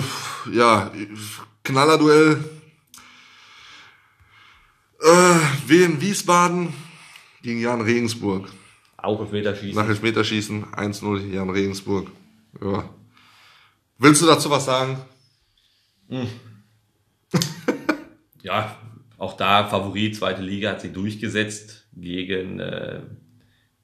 ja, 0.52 0.90
Knallerduell. 1.62 2.44
Äh, 5.00 5.68
Wien 5.68 6.00
Wiesbaden 6.00 6.72
gegen 7.42 7.60
Jan 7.60 7.80
Regensburg. 7.80 8.48
Auch 9.07 9.21
auf 9.21 9.31
Meterschießen. 9.31 9.81
Nach 9.81 9.88
Elfmeterschießen 9.88 10.64
1-0 10.64 11.33
Jan 11.33 11.49
Regensburg. 11.49 12.11
Ja. 12.61 12.90
Willst 13.99 14.21
du 14.21 14.27
dazu 14.27 14.51
was 14.51 14.64
sagen? 14.64 14.99
ja, 18.42 18.77
auch 19.16 19.37
da 19.37 19.69
Favorit, 19.69 20.16
zweite 20.16 20.42
Liga 20.42 20.71
hat 20.71 20.81
sie 20.81 20.92
durchgesetzt 20.92 21.87
gegen 21.95 22.59
äh, 22.59 23.03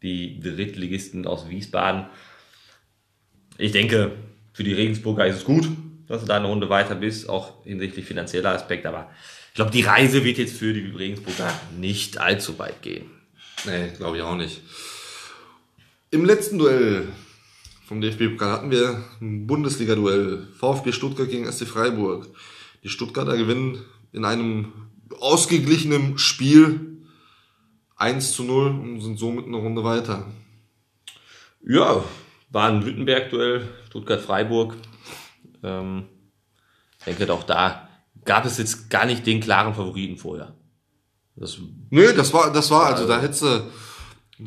die 0.03 0.41
Drittligisten 0.41 1.25
aus 1.25 1.49
Wiesbaden. 1.49 2.07
Ich 3.59 3.71
denke, 3.71 4.17
für 4.53 4.65
die 4.65 4.75
Regensburger 4.75 5.25
ist 5.25 5.37
es 5.37 5.45
gut, 5.45 5.69
dass 6.09 6.23
du 6.23 6.27
da 6.27 6.39
eine 6.39 6.49
Runde 6.49 6.69
weiter 6.69 6.97
bist, 6.97 7.29
auch 7.29 7.65
hinsichtlich 7.65 8.07
finanzieller 8.07 8.51
Aspekt, 8.51 8.87
aber 8.87 9.09
ich 9.51 9.55
glaube, 9.55 9.71
die 9.71 9.83
Reise 9.83 10.25
wird 10.25 10.39
jetzt 10.39 10.57
für 10.57 10.73
die 10.73 10.91
Regensburger 10.91 11.53
nicht 11.79 12.19
allzu 12.19 12.59
weit 12.59 12.83
gehen. 12.83 13.09
Nee, 13.65 13.91
glaube 13.97 14.17
ich 14.17 14.23
auch 14.25 14.35
nicht. 14.35 14.63
Im 16.15 16.27
letzten 16.27 16.59
Duell 16.59 17.09
vom 17.87 18.03
DFB-Pokal 18.03 18.53
hatten 18.53 18.71
wir 18.71 19.03
ein 19.23 19.47
Bundesliga-Duell. 19.47 20.47
VfB 20.59 20.93
Stuttgart 20.93 21.27
gegen 21.27 21.51
SC 21.51 21.67
Freiburg. 21.67 22.29
Die 22.85 22.91
Stuttgarter 22.91 23.35
gewinnen 23.39 23.83
in 24.13 24.27
einem 24.27 24.75
ausgeglichenen 25.21 26.19
Spiel 26.19 26.99
1 27.97 28.33
zu 28.33 28.45
0 28.45 28.67
und 28.73 29.01
sind 29.01 29.19
somit 29.19 29.47
eine 29.47 29.57
Runde 29.57 29.85
weiter. 29.85 30.27
Ja, 31.67 32.05
war 32.51 32.69
ein 32.69 32.85
Württemberg-Duell, 32.85 33.67
Stuttgart-Freiburg. 33.87 34.77
Ähm, 35.63 36.09
ich 36.99 37.05
denke, 37.17 37.33
auch 37.33 37.45
da 37.45 37.89
gab 38.27 38.45
es 38.45 38.59
jetzt 38.59 38.91
gar 38.91 39.07
nicht 39.07 39.27
den 39.27 39.41
klaren 39.41 39.73
Favoriten 39.73 40.19
vorher. 40.19 40.55
Das 41.37 41.57
Nö, 41.89 42.13
das 42.13 42.35
war, 42.35 42.53
das 42.53 42.71
war, 42.71 42.85
also 42.85 43.09
da 43.09 43.19
hättest 43.19 43.45
du, 43.45 43.71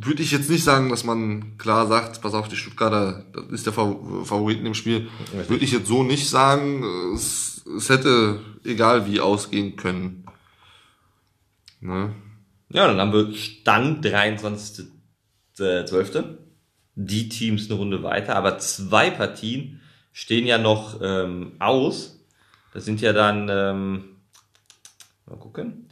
würde 0.03 0.23
ich 0.23 0.31
jetzt 0.31 0.49
nicht 0.49 0.63
sagen, 0.63 0.89
dass 0.89 1.03
man 1.03 1.57
klar 1.57 1.87
sagt, 1.87 2.21
pass 2.21 2.33
auf, 2.33 2.47
die 2.47 2.55
Stuttgarter, 2.55 3.25
das 3.33 3.45
ist 3.51 3.65
der 3.65 3.73
Fav- 3.73 4.25
Favoriten 4.25 4.65
im 4.65 4.73
Spiel. 4.73 5.09
Würde 5.47 5.63
ich 5.63 5.71
jetzt 5.71 5.87
so 5.87 6.03
nicht 6.03 6.27
sagen. 6.29 6.83
Es, 7.13 7.63
es 7.77 7.89
hätte 7.89 8.39
egal 8.63 9.05
wie 9.07 9.19
ausgehen 9.19 9.75
können. 9.75 10.25
Ne? 11.81 12.13
Ja, 12.69 12.87
dann 12.87 12.99
haben 12.99 13.13
wir 13.13 13.33
Stand 13.35 14.05
23.12. 14.05 16.37
Die 16.95 17.29
Teams 17.29 17.69
eine 17.69 17.77
Runde 17.77 18.01
weiter, 18.03 18.35
aber 18.37 18.57
zwei 18.59 19.11
Partien 19.11 19.81
stehen 20.13 20.47
ja 20.47 20.57
noch 20.57 20.99
ähm, 21.01 21.53
aus. 21.59 22.19
Das 22.73 22.85
sind 22.85 23.01
ja 23.01 23.11
dann, 23.13 23.49
ähm, 23.49 24.05
mal 25.25 25.37
gucken, 25.37 25.89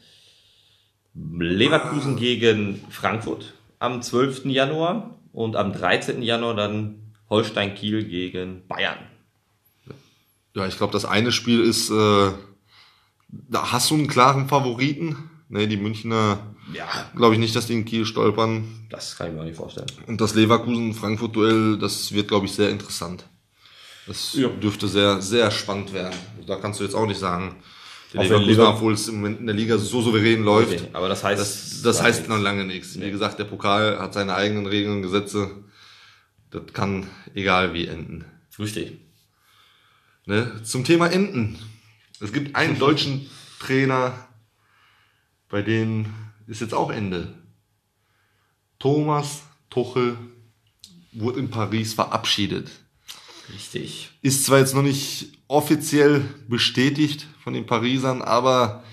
Leverkusen 1.13 2.15
gegen 2.15 2.81
Frankfurt 2.89 3.53
am 3.83 4.01
12. 4.01 4.45
Januar 4.45 5.19
und 5.33 5.55
am 5.57 5.73
13. 5.73 6.21
Januar 6.23 6.55
dann 6.55 7.13
Holstein 7.29 7.75
Kiel 7.75 8.05
gegen 8.05 8.65
Bayern. 8.67 8.97
Ja, 10.55 10.65
ich 10.67 10.77
glaube, 10.77 10.93
das 10.93 11.03
eine 11.05 11.31
Spiel 11.31 11.61
ist, 11.61 11.89
äh, 11.89 12.31
da 13.27 13.71
hast 13.71 13.89
du 13.91 13.95
einen 13.95 14.07
klaren 14.07 14.47
Favoriten. 14.47 15.29
Ne, 15.49 15.67
die 15.67 15.77
Münchner, 15.77 16.39
Ja, 16.73 16.85
glaube 17.15 17.33
ich 17.35 17.39
nicht, 17.39 17.55
dass 17.55 17.67
die 17.67 17.73
in 17.73 17.85
Kiel 17.85 18.05
stolpern. 18.05 18.87
das 18.89 19.15
kann 19.17 19.27
ich 19.27 19.33
mir 19.33 19.41
auch 19.41 19.45
nicht 19.45 19.57
vorstellen. 19.57 19.85
Und 20.07 20.19
das 20.21 20.33
Leverkusen-Frankfurt-Duell, 20.33 21.77
das 21.77 22.11
wird, 22.13 22.27
glaube 22.29 22.45
ich, 22.47 22.53
sehr 22.53 22.69
interessant. 22.69 23.25
Das 24.07 24.33
Ja. 24.33 24.47
dürfte 24.47 24.87
sehr, 24.87 25.21
sehr 25.21 25.51
spannend 25.51 25.93
werden. 25.93 26.15
Da 26.47 26.55
kannst 26.55 26.79
du 26.79 26.83
jetzt 26.85 26.95
auch 26.95 27.05
nicht 27.05 27.19
sagen, 27.19 27.55
Auch 28.15 28.29
wenn 28.29 28.59
obwohl 28.59 28.93
es 28.93 29.07
im 29.07 29.15
Moment 29.15 29.39
in 29.39 29.47
der 29.47 29.55
Liga 29.55 29.77
so 29.77 30.01
souverän 30.01 30.43
läuft, 30.43 30.73
Okay, 30.73 30.89
aber 30.93 31.09
das 31.09 31.23
heißt, 31.23 31.41
das, 31.41 31.81
das 31.81 32.01
heißt 32.01 32.27
noch 32.29 32.39
lange 32.39 32.63
nichts. 32.63 32.99
Wie 32.99 33.09
gesagt, 33.09 33.39
der 33.39 33.45
Pokal 33.45 33.97
hat 33.99 34.13
seine 34.13 34.35
eigenen 34.35 34.67
Regeln 34.67 34.97
und 34.97 35.01
Gesetze. 35.01 35.49
Das 36.51 36.61
kann 36.73 37.07
egal 37.33 37.73
wie 37.73 37.87
enden. 37.87 38.25
Richtig. 38.59 38.99
Ne? 40.25 40.61
Zum 40.63 40.83
Thema 40.83 41.07
Enden. 41.07 41.57
Es 42.19 42.31
gibt 42.31 42.55
einen 42.55 42.77
deutschen 42.79 43.29
Trainer, 43.59 44.27
bei 45.49 45.61
dem 45.61 46.05
ist 46.47 46.61
jetzt 46.61 46.73
auch 46.73 46.91
Ende. 46.91 47.33
Thomas 48.79 49.43
Tuchel 49.69 50.17
wurde 51.13 51.39
in 51.39 51.49
Paris 51.49 51.93
verabschiedet. 51.93 52.69
Richtig. 53.53 54.11
Ist 54.21 54.45
zwar 54.45 54.59
jetzt 54.59 54.75
noch 54.75 54.81
nicht 54.83 55.37
offiziell 55.47 56.21
bestätigt 56.47 57.27
von 57.43 57.53
den 57.53 57.65
Parisern, 57.65 58.21
aber 58.21 58.83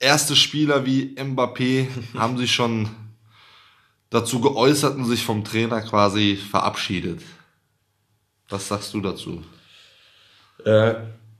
erste 0.00 0.34
Spieler 0.34 0.84
wie 0.84 1.14
Mbappé 1.16 1.86
haben 2.18 2.36
sich 2.36 2.52
schon 2.52 2.88
dazu 4.10 4.40
geäußert 4.40 4.96
und 4.96 5.04
sich 5.04 5.24
vom 5.24 5.44
Trainer 5.44 5.80
quasi 5.80 6.36
verabschiedet. 6.36 7.22
Was 8.48 8.68
sagst 8.68 8.92
du 8.92 9.00
dazu? 9.00 9.42
Äh, 10.64 10.94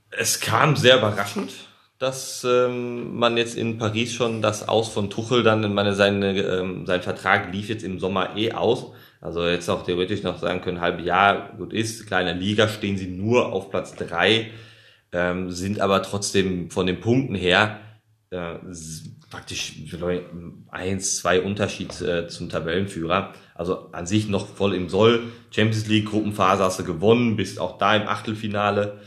es 0.09 0.39
kam 0.39 0.75
sehr 0.75 0.97
überraschend, 0.97 1.51
dass 1.99 2.43
ähm, 2.43 3.15
man 3.17 3.37
jetzt 3.37 3.55
in 3.55 3.77
Paris 3.77 4.13
schon 4.13 4.41
das 4.41 4.67
Aus 4.67 4.89
von 4.89 5.09
Tuchel 5.09 5.43
dann, 5.43 5.63
ich 5.63 5.69
meine, 5.69 5.93
seine, 5.93 6.39
ähm, 6.39 6.85
sein 6.85 7.01
Vertrag 7.01 7.53
lief 7.53 7.69
jetzt 7.69 7.83
im 7.83 7.99
Sommer 7.99 8.35
eh 8.35 8.53
aus. 8.53 8.87
Also 9.21 9.45
jetzt 9.45 9.69
auch 9.69 9.85
theoretisch 9.85 10.23
noch 10.23 10.39
sagen 10.39 10.61
können, 10.61 10.81
halbe 10.81 11.03
Jahr, 11.03 11.53
gut 11.57 11.73
ist, 11.73 12.07
kleiner 12.07 12.33
Liga 12.33 12.67
stehen 12.67 12.97
sie 12.97 13.07
nur 13.07 13.53
auf 13.53 13.69
Platz 13.69 13.95
drei, 13.95 14.51
ähm, 15.13 15.51
sind 15.51 15.79
aber 15.79 16.03
trotzdem 16.03 16.69
von 16.69 16.87
den 16.87 16.99
Punkten 16.99 17.35
her 17.35 17.79
äh, 18.31 18.55
praktisch 19.29 19.73
eins, 20.69 21.17
zwei 21.17 21.41
Unterschied 21.41 22.01
äh, 22.01 22.27
zum 22.27 22.49
Tabellenführer. 22.49 23.33
Also 23.55 23.91
an 23.91 24.05
sich 24.05 24.27
noch 24.27 24.47
voll 24.47 24.73
im 24.73 24.89
Soll. 24.89 25.31
Champions 25.51 25.87
League 25.87 26.09
Gruppenphase 26.09 26.63
hast 26.63 26.79
du 26.79 26.83
gewonnen, 26.83 27.35
bist 27.35 27.59
auch 27.59 27.77
da 27.77 27.95
im 27.95 28.07
Achtelfinale. 28.07 28.99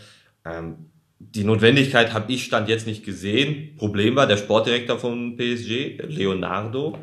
Ähm, 0.45 0.91
die 1.19 1.45
Notwendigkeit 1.45 2.13
habe 2.13 2.33
ich 2.33 2.45
stand 2.45 2.69
jetzt 2.69 2.87
nicht 2.87 3.05
gesehen. 3.05 3.77
Problem 3.77 4.17
war 4.17 4.27
der 4.27 4.37
Sportdirektor 4.37 4.99
von 4.99 5.37
PSG, 5.37 6.03
Leonardo, 6.07 6.99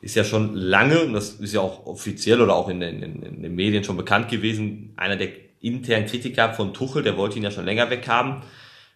ist 0.00 0.16
ja 0.16 0.24
schon 0.24 0.54
lange, 0.54 1.02
und 1.02 1.12
das 1.12 1.34
ist 1.34 1.54
ja 1.54 1.60
auch 1.60 1.86
offiziell 1.86 2.40
oder 2.40 2.54
auch 2.54 2.68
in 2.68 2.82
in, 2.82 3.22
in 3.22 3.42
den 3.42 3.54
Medien 3.54 3.84
schon 3.84 3.96
bekannt 3.96 4.28
gewesen, 4.28 4.92
einer 4.96 5.16
der 5.16 5.28
internen 5.64 6.06
Kritiker 6.06 6.52
von 6.52 6.74
Tuchel, 6.74 7.02
der 7.02 7.16
wollte 7.16 7.36
ihn 7.38 7.44
ja 7.44 7.50
schon 7.50 7.64
länger 7.64 7.90
weghaben. 7.90 8.42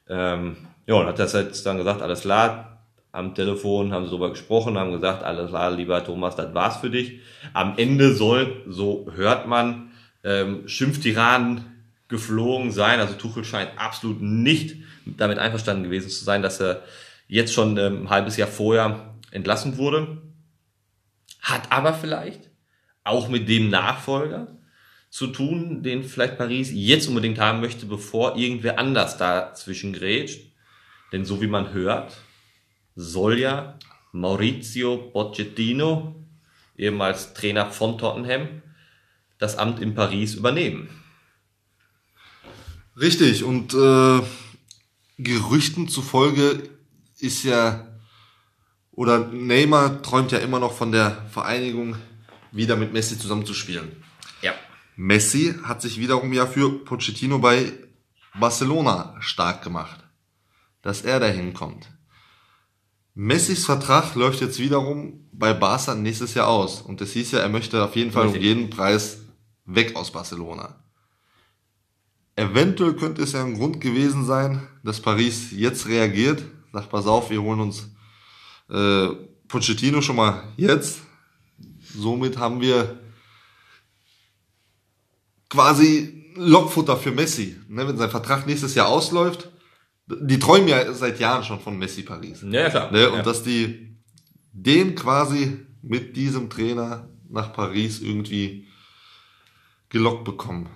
Ähm, 0.08 0.56
ja, 0.86 0.94
und 0.94 1.06
hat 1.06 1.18
das 1.18 1.32
jetzt 1.32 1.66
dann 1.66 1.78
gesagt, 1.78 2.02
alles 2.02 2.22
klar, 2.22 2.86
am 3.12 3.34
Telefon 3.34 3.92
haben 3.92 4.04
sie 4.04 4.10
darüber 4.10 4.30
gesprochen, 4.30 4.78
haben 4.78 4.92
gesagt, 4.92 5.22
alles 5.22 5.50
klar, 5.50 5.70
lieber 5.70 6.04
Thomas, 6.04 6.36
das 6.36 6.54
war's 6.54 6.78
für 6.78 6.90
dich. 6.90 7.20
Am 7.52 7.74
Ende 7.76 8.14
soll, 8.14 8.62
so 8.68 9.10
hört 9.14 9.46
man, 9.46 9.90
ähm, 10.24 10.68
Schimpftiranen 10.68 11.64
geflogen 12.08 12.70
sein. 12.70 13.00
Also 13.00 13.14
Tuchel 13.14 13.44
scheint 13.44 13.70
absolut 13.76 14.20
nicht 14.20 14.76
damit 15.04 15.38
einverstanden 15.38 15.84
gewesen 15.84 16.10
zu 16.10 16.24
sein, 16.24 16.42
dass 16.42 16.60
er 16.60 16.82
jetzt 17.28 17.52
schon 17.52 17.76
ähm, 17.76 18.02
ein 18.02 18.10
halbes 18.10 18.36
Jahr 18.36 18.48
vorher 18.48 19.14
entlassen 19.30 19.76
wurde. 19.78 20.22
Hat 21.40 21.70
aber 21.70 21.94
vielleicht 21.94 22.50
auch 23.04 23.28
mit 23.28 23.48
dem 23.48 23.70
Nachfolger 23.70 24.57
zu 25.10 25.28
tun, 25.28 25.82
den 25.82 26.04
vielleicht 26.04 26.38
Paris 26.38 26.70
jetzt 26.72 27.08
unbedingt 27.08 27.38
haben 27.38 27.60
möchte, 27.60 27.86
bevor 27.86 28.36
irgendwer 28.36 28.78
anders 28.78 29.16
dazwischen 29.16 29.92
grätscht. 29.92 30.40
Denn 31.12 31.24
so 31.24 31.40
wie 31.40 31.46
man 31.46 31.72
hört, 31.72 32.16
soll 32.94 33.38
ja 33.38 33.78
Maurizio 34.12 34.96
Pochettino, 34.96 36.14
ehemals 36.76 37.34
Trainer 37.34 37.70
von 37.70 37.98
Tottenham, 37.98 38.62
das 39.38 39.56
Amt 39.56 39.80
in 39.80 39.94
Paris 39.94 40.34
übernehmen. 40.34 40.88
Richtig, 43.00 43.44
und 43.44 43.74
äh, 43.74 44.20
Gerüchten 45.18 45.88
zufolge 45.88 46.68
ist 47.18 47.44
ja, 47.44 47.86
oder 48.92 49.18
Neymar 49.18 50.02
träumt 50.02 50.32
ja 50.32 50.38
immer 50.38 50.58
noch 50.58 50.72
von 50.72 50.90
der 50.92 51.26
Vereinigung, 51.30 51.96
wieder 52.50 52.76
mit 52.76 52.92
Messi 52.92 53.18
zusammenzuspielen. 53.18 53.92
Ja. 54.42 54.54
Messi 55.00 55.54
hat 55.62 55.80
sich 55.80 56.00
wiederum 56.00 56.32
ja 56.32 56.44
für 56.44 56.84
Pochettino 56.84 57.38
bei 57.38 57.72
Barcelona 58.34 59.14
stark 59.20 59.62
gemacht, 59.62 60.00
dass 60.82 61.02
er 61.02 61.20
dahin 61.20 61.54
kommt. 61.54 61.88
Messis 63.14 63.64
Vertrag 63.64 64.16
läuft 64.16 64.40
jetzt 64.40 64.58
wiederum 64.58 65.28
bei 65.30 65.54
Barca 65.54 65.94
nächstes 65.94 66.34
Jahr 66.34 66.48
aus. 66.48 66.82
Und 66.82 67.00
es 67.00 67.12
hieß 67.12 67.30
ja, 67.30 67.38
er 67.38 67.48
möchte 67.48 67.84
auf 67.84 67.94
jeden 67.94 68.10
Fall 68.10 68.26
um 68.26 68.34
jeden 68.34 68.70
Preis 68.70 69.20
weg 69.66 69.94
aus 69.94 70.10
Barcelona. 70.10 70.82
Eventuell 72.34 72.94
könnte 72.94 73.22
es 73.22 73.32
ja 73.32 73.44
ein 73.44 73.54
Grund 73.54 73.80
gewesen 73.80 74.24
sein, 74.24 74.66
dass 74.82 75.00
Paris 75.00 75.52
jetzt 75.52 75.86
reagiert, 75.86 76.42
sagt, 76.72 76.90
pass 76.90 77.06
auf, 77.06 77.30
wir 77.30 77.40
holen 77.40 77.60
uns 77.60 77.88
äh, 78.68 79.10
Pochettino 79.46 80.02
schon 80.02 80.16
mal 80.16 80.42
jetzt. 80.56 81.02
Somit 81.94 82.36
haben 82.36 82.60
wir 82.60 82.98
quasi 85.50 86.32
Lockfutter 86.36 86.96
für 86.96 87.10
Messi. 87.10 87.56
Ne, 87.68 87.86
wenn 87.88 87.96
sein 87.98 88.10
Vertrag 88.10 88.46
nächstes 88.46 88.74
Jahr 88.74 88.88
ausläuft, 88.88 89.50
die 90.06 90.38
träumen 90.38 90.68
ja 90.68 90.92
seit 90.94 91.20
Jahren 91.20 91.44
schon 91.44 91.60
von 91.60 91.78
Messi 91.78 92.02
Paris. 92.02 92.44
Ja, 92.48 92.70
klar. 92.70 92.90
Ne, 92.92 93.10
und 93.10 93.18
ja. 93.18 93.22
dass 93.22 93.42
die 93.42 93.96
den 94.52 94.94
quasi 94.94 95.58
mit 95.82 96.16
diesem 96.16 96.50
Trainer 96.50 97.08
nach 97.28 97.52
Paris 97.52 98.00
irgendwie 98.00 98.66
gelockt 99.90 100.24
bekommen. 100.24 100.68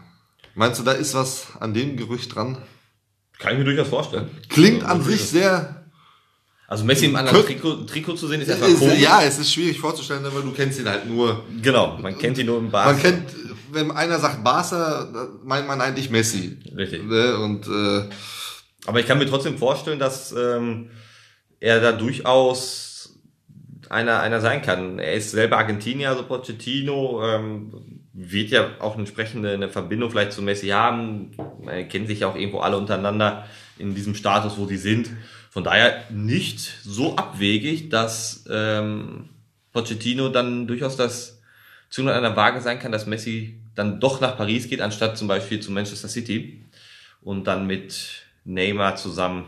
Meinst 0.54 0.80
du, 0.80 0.84
da 0.84 0.92
ist 0.92 1.14
was 1.14 1.48
an 1.60 1.74
dem 1.74 1.96
Gerücht 1.96 2.34
dran? 2.34 2.58
Kann 3.38 3.52
ich 3.52 3.58
mir 3.58 3.64
durchaus 3.64 3.88
vorstellen. 3.88 4.28
Klingt 4.48 4.84
Also, 4.84 4.94
an 4.94 5.02
sich 5.02 5.22
sehr. 5.22 5.86
Also 6.68 6.84
Messi 6.84 7.06
im 7.06 7.16
anderen 7.16 7.44
Trikot, 7.44 7.84
Trikot 7.86 8.14
zu 8.14 8.28
sehen 8.28 8.40
ist 8.40 8.48
erstmal 8.48 8.70
Ist, 8.70 8.78
komisch. 8.78 8.98
ja, 9.00 9.22
es 9.22 9.38
ist 9.38 9.52
schwierig 9.52 9.78
vorzustellen, 9.78 10.24
weil 10.24 10.42
du 10.42 10.52
kennst 10.52 10.78
ihn 10.78 10.88
halt 10.88 11.06
nur. 11.08 11.44
Genau, 11.60 11.98
man 11.98 12.16
kennt 12.16 12.38
ihn 12.38 12.46
nur 12.46 12.58
im 12.58 12.70
Bar. 12.70 12.92
Man 12.92 13.02
kennt, 13.02 13.24
wenn 13.72 13.90
einer 13.90 14.18
sagt 14.18 14.44
Barca, 14.44 15.08
meint 15.44 15.66
man 15.66 15.80
eigentlich 15.80 16.10
Messi. 16.10 16.58
Richtig. 16.76 17.04
Ne? 17.04 17.36
Und 17.38 17.66
äh, 17.66 18.08
Aber 18.86 19.00
ich 19.00 19.06
kann 19.06 19.18
mir 19.18 19.26
trotzdem 19.26 19.58
vorstellen, 19.58 19.98
dass 19.98 20.32
ähm, 20.32 20.90
er 21.60 21.80
da 21.80 21.92
durchaus 21.92 23.18
einer, 23.88 24.20
einer 24.20 24.40
sein 24.40 24.62
kann. 24.62 24.98
Er 24.98 25.14
ist 25.14 25.30
selber 25.30 25.58
Argentinier, 25.58 26.10
also 26.10 26.24
Pochettino, 26.24 27.22
ähm, 27.24 28.00
wird 28.12 28.50
ja 28.50 28.70
auch 28.80 28.98
entsprechende 28.98 29.52
eine 29.52 29.68
Verbindung 29.68 30.10
vielleicht 30.10 30.32
zu 30.32 30.42
Messi 30.42 30.68
haben. 30.68 31.32
Man 31.62 31.88
kennt 31.88 32.08
sich 32.08 32.20
ja 32.20 32.28
auch 32.28 32.36
irgendwo 32.36 32.60
alle 32.60 32.76
untereinander 32.76 33.46
in 33.78 33.94
diesem 33.94 34.14
Status, 34.14 34.58
wo 34.58 34.66
sie 34.66 34.76
sind. 34.76 35.10
Von 35.50 35.64
daher 35.64 36.04
nicht 36.10 36.60
so 36.82 37.16
abwegig, 37.16 37.90
dass 37.90 38.44
ähm, 38.50 39.28
Pochettino 39.72 40.28
dann 40.28 40.66
durchaus 40.66 40.96
das 40.96 41.40
zu 41.88 42.06
einer 42.08 42.36
Waage 42.36 42.60
sein 42.60 42.78
kann, 42.78 42.92
dass 42.92 43.06
Messi 43.06 43.61
dann 43.74 44.00
doch 44.00 44.20
nach 44.20 44.36
Paris 44.36 44.68
geht, 44.68 44.80
anstatt 44.80 45.16
zum 45.16 45.28
Beispiel 45.28 45.60
zu 45.60 45.72
Manchester 45.72 46.08
City 46.08 46.64
und 47.20 47.44
dann 47.44 47.66
mit 47.66 48.26
Neymar 48.44 48.96
zusammen 48.96 49.46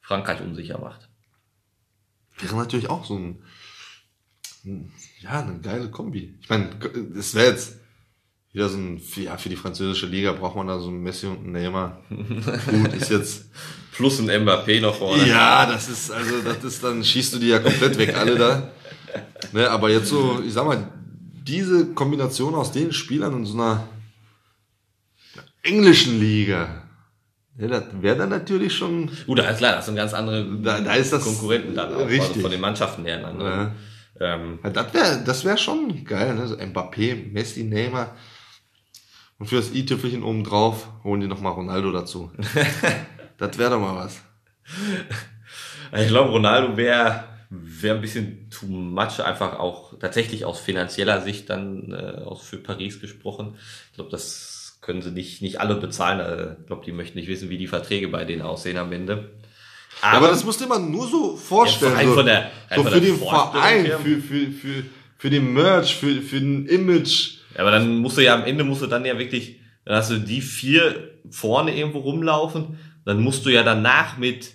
Frankreich 0.00 0.40
unsicher 0.40 0.78
macht. 0.78 1.08
wäre 2.40 2.56
natürlich 2.56 2.90
auch 2.90 3.04
so 3.04 3.18
ein, 3.18 3.42
ja, 5.20 5.40
eine 5.40 5.60
geile 5.60 5.90
Kombi. 5.90 6.34
Ich 6.40 6.48
meine, 6.48 6.70
es 7.16 7.34
wäre 7.34 7.50
jetzt 7.50 7.76
wieder 8.52 8.68
so 8.68 8.78
ein, 8.78 9.00
ja, 9.16 9.36
für 9.36 9.48
die 9.48 9.56
französische 9.56 10.06
Liga 10.06 10.32
braucht 10.32 10.56
man 10.56 10.68
da 10.68 10.78
so 10.78 10.88
ein 10.88 11.02
Messi 11.02 11.26
und 11.26 11.46
ein 11.46 11.52
Neymar. 11.52 12.02
Gut, 12.08 12.92
ist 12.94 13.10
jetzt, 13.10 13.46
Plus 13.94 14.18
ein 14.18 14.28
Mbappé 14.28 14.80
noch 14.80 14.96
vorne. 14.96 15.26
ja, 15.28 15.66
das 15.66 15.88
ist, 15.88 16.10
also, 16.10 16.42
das 16.42 16.64
ist, 16.64 16.82
dann 16.82 17.04
schießt 17.04 17.34
du 17.34 17.38
die 17.38 17.48
ja 17.48 17.60
komplett 17.60 17.96
weg, 17.96 18.16
alle 18.16 18.36
da. 18.36 18.70
Ne, 19.52 19.70
aber 19.70 19.90
jetzt 19.90 20.08
so, 20.08 20.42
ich 20.44 20.52
sag 20.52 20.66
mal, 20.66 20.88
diese 21.46 21.92
Kombination 21.94 22.54
aus 22.54 22.72
den 22.72 22.92
Spielern 22.92 23.34
und 23.34 23.46
so 23.46 23.54
einer 23.54 23.86
englischen 25.62 26.18
Liga. 26.18 26.82
Ja, 27.56 27.68
das 27.68 27.84
wäre 28.00 28.16
dann 28.16 28.30
natürlich 28.30 28.74
schon. 28.74 29.10
Gut, 29.26 29.38
da 29.38 29.48
ist 29.48 29.58
klar, 29.58 29.76
das 29.76 29.86
sind 29.86 29.94
ganz 29.94 30.12
andere 30.12 30.44
Da, 30.60 30.80
da 30.80 30.94
ist 30.94 31.12
das 31.12 31.22
Konkurrenten 31.22 31.74
dann 31.74 31.94
auch, 31.94 32.08
richtig. 32.08 32.20
also 32.20 32.40
von 32.40 32.50
den 32.50 32.60
Mannschaften 32.60 33.04
her. 33.04 33.18
Dann, 33.20 33.38
ne? 33.38 33.72
ähm, 34.20 34.58
Ja, 34.64 34.70
das 34.70 34.94
wäre 34.94 35.22
das 35.24 35.44
wär 35.44 35.56
schon 35.56 36.04
geil, 36.04 36.34
ne? 36.34 36.48
So 36.48 36.56
Mbappé, 36.56 37.32
Messi, 37.32 37.62
Neymar. 37.62 38.16
Und 39.38 39.46
für 39.46 39.56
das 39.56 39.72
i-Tüpfelchen 39.72 40.22
oben 40.22 40.44
drauf 40.44 40.88
holen 41.04 41.20
die 41.20 41.26
nochmal 41.26 41.52
Ronaldo 41.52 41.92
dazu. 41.92 42.32
das 43.38 43.58
wäre 43.58 43.70
doch 43.70 43.80
mal 43.80 43.96
was. 43.96 44.20
ich 45.92 46.08
glaube, 46.08 46.30
Ronaldo 46.30 46.76
wäre 46.76 47.24
wäre 47.62 47.96
ein 47.96 48.00
bisschen 48.00 48.48
too 48.50 48.66
much, 48.66 49.20
einfach 49.20 49.58
auch 49.58 49.98
tatsächlich 49.98 50.44
aus 50.44 50.60
finanzieller 50.60 51.20
Sicht 51.20 51.50
dann 51.50 51.92
äh, 51.92 52.22
aus 52.22 52.42
für 52.42 52.58
Paris 52.58 53.00
gesprochen. 53.00 53.54
Ich 53.90 53.94
glaube, 53.96 54.10
das 54.10 54.78
können 54.80 55.02
sie 55.02 55.10
nicht, 55.10 55.40
nicht 55.42 55.60
alle 55.60 55.76
bezahlen. 55.76 56.20
Äh, 56.20 56.56
Ich 56.60 56.66
glaube, 56.66 56.84
die 56.84 56.92
möchten 56.92 57.18
nicht 57.18 57.28
wissen, 57.28 57.48
wie 57.50 57.58
die 57.58 57.66
Verträge 57.66 58.08
bei 58.08 58.24
denen 58.24 58.42
aussehen 58.42 58.76
am 58.78 58.92
Ende. 58.92 59.30
Ja, 60.02 60.10
aber 60.12 60.28
das 60.28 60.44
musst 60.44 60.60
du 60.60 60.64
dir 60.64 60.70
mal 60.70 60.80
nur 60.80 61.06
so 61.08 61.36
vorstellen. 61.36 61.96
Ja, 61.98 62.04
so, 62.06 62.14
von 62.14 62.26
der- 62.26 62.50
so 62.74 62.82
für 62.84 63.00
den 63.00 63.16
Verein, 63.16 63.84
her. 63.86 63.98
für, 63.98 64.16
für, 64.20 64.50
für, 64.50 64.82
für 65.16 65.30
den 65.30 65.52
Merch, 65.52 65.94
für, 65.94 66.20
für 66.20 66.40
den 66.40 66.66
Image. 66.66 67.38
Ja, 67.54 67.60
aber 67.60 67.70
dann 67.70 67.98
musst 67.98 68.16
du 68.18 68.20
ja 68.22 68.34
am 68.34 68.44
Ende 68.44 68.64
musst 68.64 68.82
du 68.82 68.86
dann 68.86 69.04
ja 69.04 69.16
wirklich, 69.18 69.60
dann 69.84 69.96
hast 69.96 70.10
du 70.10 70.18
die 70.18 70.40
vier 70.40 71.12
vorne 71.30 71.74
irgendwo 71.76 72.00
rumlaufen, 72.00 72.78
dann 73.06 73.20
musst 73.20 73.46
du 73.46 73.50
ja 73.50 73.62
danach 73.62 74.18
mit, 74.18 74.52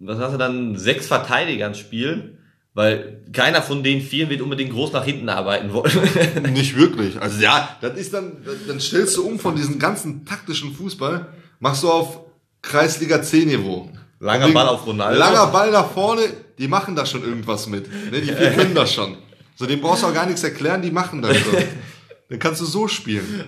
was 0.00 0.18
hast 0.18 0.34
du 0.34 0.38
dann, 0.38 0.76
sechs 0.76 1.06
Verteidigern 1.06 1.74
spielen, 1.74 2.38
weil 2.74 3.22
keiner 3.32 3.62
von 3.62 3.82
den 3.82 4.00
vier 4.00 4.28
wird 4.30 4.40
unbedingt 4.40 4.70
groß 4.72 4.92
nach 4.92 5.04
hinten 5.04 5.28
arbeiten 5.28 5.72
wollen. 5.72 5.92
Nicht 6.52 6.76
wirklich. 6.76 7.20
Also 7.20 7.40
ja, 7.40 7.76
das 7.80 7.96
ist 7.98 8.14
dann, 8.14 8.36
dann 8.66 8.80
stellst 8.80 9.16
du 9.16 9.26
um 9.26 9.38
von 9.38 9.56
diesem 9.56 9.78
ganzen 9.78 10.24
taktischen 10.24 10.72
Fußball, 10.72 11.26
machst 11.60 11.82
du 11.82 11.90
auf 11.90 12.20
Kreisliga 12.62 13.22
C-Niveau. 13.22 13.90
Langer 14.20 14.44
Wegen- 14.46 14.54
Ball 14.54 14.68
auf 14.68 14.86
Ronaldo. 14.86 15.18
Langer 15.18 15.46
Ball 15.48 15.70
nach 15.70 15.90
vorne, 15.90 16.22
die 16.58 16.66
machen 16.68 16.94
da 16.96 17.06
schon 17.06 17.22
irgendwas 17.22 17.66
mit. 17.68 17.86
Ne, 18.10 18.20
die 18.20 18.32
vier 18.32 18.50
können 18.50 18.74
das 18.74 18.92
schon. 18.92 19.16
So, 19.54 19.66
dem 19.66 19.80
brauchst 19.80 20.02
du 20.02 20.06
auch 20.08 20.14
gar 20.14 20.26
nichts 20.26 20.42
erklären, 20.44 20.82
die 20.82 20.90
machen 20.90 21.22
das 21.22 21.36
so. 21.36 21.50
Dann 22.28 22.38
kannst 22.38 22.60
du 22.60 22.64
so 22.66 22.86
spielen. 22.88 23.44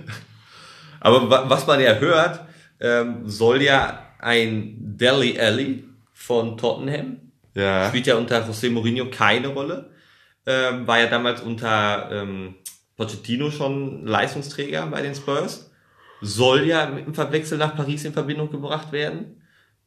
Aber 1.01 1.29
wa- 1.31 1.45
was 1.49 1.67
man 1.67 1.81
ja 1.81 1.95
hört, 1.97 2.41
ähm, 2.81 3.29
soll 3.29 3.63
ja 3.63 4.01
ein 4.19 4.75
Deli 4.79 5.39
Alli 5.39 5.85
von 6.21 6.59
Tottenham, 6.59 7.17
Ja. 7.55 7.89
spielt 7.89 8.07
ja 8.07 8.17
unter 8.17 8.45
José 8.47 8.71
Mourinho 8.71 9.07
keine 9.11 9.49
Rolle, 9.49 9.91
ähm, 10.47 10.87
war 10.87 11.01
ja 11.01 11.07
damals 11.07 11.41
unter 11.41 12.11
ähm, 12.13 12.57
Pochettino 12.97 13.51
schon 13.51 14.07
Leistungsträger 14.07 14.87
bei 14.89 15.01
den 15.01 15.15
Spurs, 15.15 15.71
soll 16.21 16.67
ja 16.67 16.85
dem 16.87 17.15
Verwechsel 17.15 17.57
nach 17.57 17.75
Paris 17.75 18.05
in 18.05 18.13
Verbindung 18.13 18.51
gebracht 18.51 18.93
werden, 18.93 19.43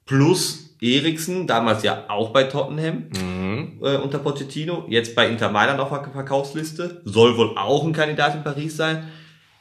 plus 0.06 0.76
Eriksen, 0.82 1.46
damals 1.48 1.84
ja 1.84 2.06
auch 2.10 2.32
bei 2.32 2.44
Tottenham 2.46 3.10
Mhm. 3.16 3.80
äh, 3.84 3.98
unter 3.98 4.18
Pochettino, 4.20 4.86
jetzt 4.90 5.16
bei 5.16 5.28
Inter 5.30 5.52
Mailand 5.52 5.80
auf 5.80 5.90
der 5.90 6.12
Verkaufsliste, 6.12 7.02
soll 7.06 7.38
wohl 7.38 7.56
auch 7.58 7.86
ein 7.86 7.94
Kandidat 7.94 8.36
in 8.36 8.44
Paris 8.44 8.76
sein. 8.76 9.08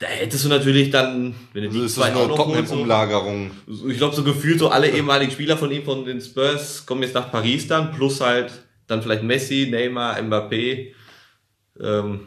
Da 0.02 0.08
hättest 0.08 0.44
du 0.44 0.48
natürlich 0.48 0.90
dann, 0.90 1.32
wenn 1.52 1.62
du 1.62 1.68
Also 1.68 1.78
die 1.80 1.86
ist 1.86 1.94
zwei 1.94 2.10
das 2.10 2.18
eine 2.18 2.34
Tottenham-Umlagerung. 2.34 3.52
so, 3.68 3.88
ich 3.88 3.98
glaube 3.98 4.16
so 4.16 4.24
gefühlt 4.24 4.58
so 4.58 4.68
alle 4.68 4.90
ehemaligen 4.90 5.30
Spieler 5.30 5.56
von 5.56 5.70
ihm, 5.70 5.84
von 5.84 6.04
den 6.04 6.20
Spurs, 6.20 6.84
kommen 6.86 7.04
jetzt 7.04 7.14
nach 7.14 7.30
Paris 7.30 7.68
dann, 7.68 7.92
plus 7.92 8.20
halt 8.20 8.50
dann 8.88 9.00
vielleicht 9.00 9.22
Messi, 9.22 9.68
Neymar, 9.70 10.18
Mbappé. 10.18 10.88
Ähm, 11.80 12.20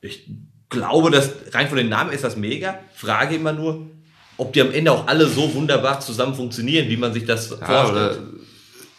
ich 0.00 0.30
glaube, 0.70 1.10
dass 1.10 1.30
rein 1.52 1.68
von 1.68 1.76
den 1.76 1.90
Namen 1.90 2.10
ist 2.12 2.24
das 2.24 2.36
mega. 2.36 2.78
Frage 2.94 3.36
immer 3.36 3.52
nur, 3.52 3.86
ob 4.38 4.54
die 4.54 4.62
am 4.62 4.72
Ende 4.72 4.92
auch 4.92 5.06
alle 5.06 5.26
so 5.26 5.52
wunderbar 5.54 6.00
zusammen 6.00 6.34
funktionieren, 6.34 6.88
wie 6.88 6.96
man 6.96 7.12
sich 7.12 7.26
das 7.26 7.50
Ja, 7.50 7.66
vorstellt. 7.66 8.18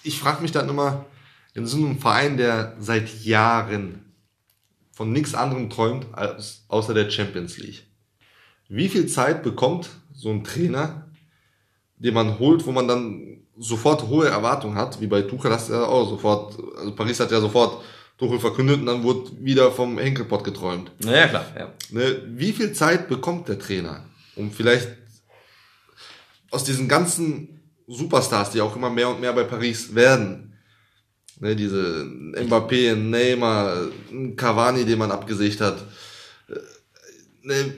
ich 0.03 0.19
frage 0.19 0.43
mich 0.43 0.51
dann 0.51 0.69
immer, 0.69 1.05
in 1.55 1.65
so 1.65 1.77
einem 1.77 1.97
Verein, 1.99 2.37
der 2.37 2.75
seit 2.79 3.23
Jahren 3.25 4.03
von 4.97 5.11
nichts 5.11 5.35
anderem 5.35 5.69
träumt 5.69 6.07
als 6.13 6.63
außer 6.69 6.95
der 6.95 7.07
Champions 7.11 7.59
League. 7.59 7.83
Wie 8.67 8.89
viel 8.89 9.05
Zeit 9.05 9.43
bekommt 9.43 9.89
so 10.11 10.31
ein 10.31 10.43
Trainer, 10.43 11.07
den 11.97 12.15
man 12.15 12.39
holt, 12.39 12.65
wo 12.65 12.71
man 12.71 12.87
dann 12.87 13.41
sofort 13.59 14.07
hohe 14.07 14.27
Erwartungen 14.27 14.75
hat, 14.75 14.99
wie 14.99 15.05
bei 15.05 15.21
Tuchel 15.21 15.51
du 15.51 15.73
ja 15.73 15.83
auch 15.83 16.09
sofort, 16.09 16.57
also 16.75 16.95
Paris 16.95 17.19
hat 17.19 17.29
ja 17.29 17.39
sofort 17.39 17.83
Tuchel 18.17 18.39
verkündet 18.39 18.79
und 18.79 18.87
dann 18.87 19.03
wurde 19.03 19.29
wieder 19.39 19.71
vom 19.71 19.99
Henkelpott 19.99 20.43
geträumt. 20.43 20.91
naja, 20.97 21.27
klar. 21.27 21.45
Ja. 21.55 21.73
Ne, 21.91 22.23
wie 22.29 22.51
viel 22.51 22.73
Zeit 22.73 23.07
bekommt 23.07 23.47
der 23.49 23.59
Trainer, 23.59 24.03
um 24.35 24.51
vielleicht 24.51 24.89
aus 26.49 26.63
diesen 26.63 26.87
ganzen 26.87 27.61
Superstars, 27.85 28.49
die 28.49 28.61
auch 28.61 28.75
immer 28.75 28.89
mehr 28.89 29.09
und 29.09 29.21
mehr 29.21 29.33
bei 29.33 29.43
Paris 29.43 29.93
werden, 29.93 30.46
ne, 31.39 31.55
diese 31.55 32.05
Mbappé, 32.35 32.95
Neymar, 32.95 33.87
Cavani, 34.35 34.85
den 34.85 34.99
man 34.99 35.11
abgesicht 35.11 35.61
hat, 35.61 35.77
äh, 36.49 36.55
ne, 37.43 37.73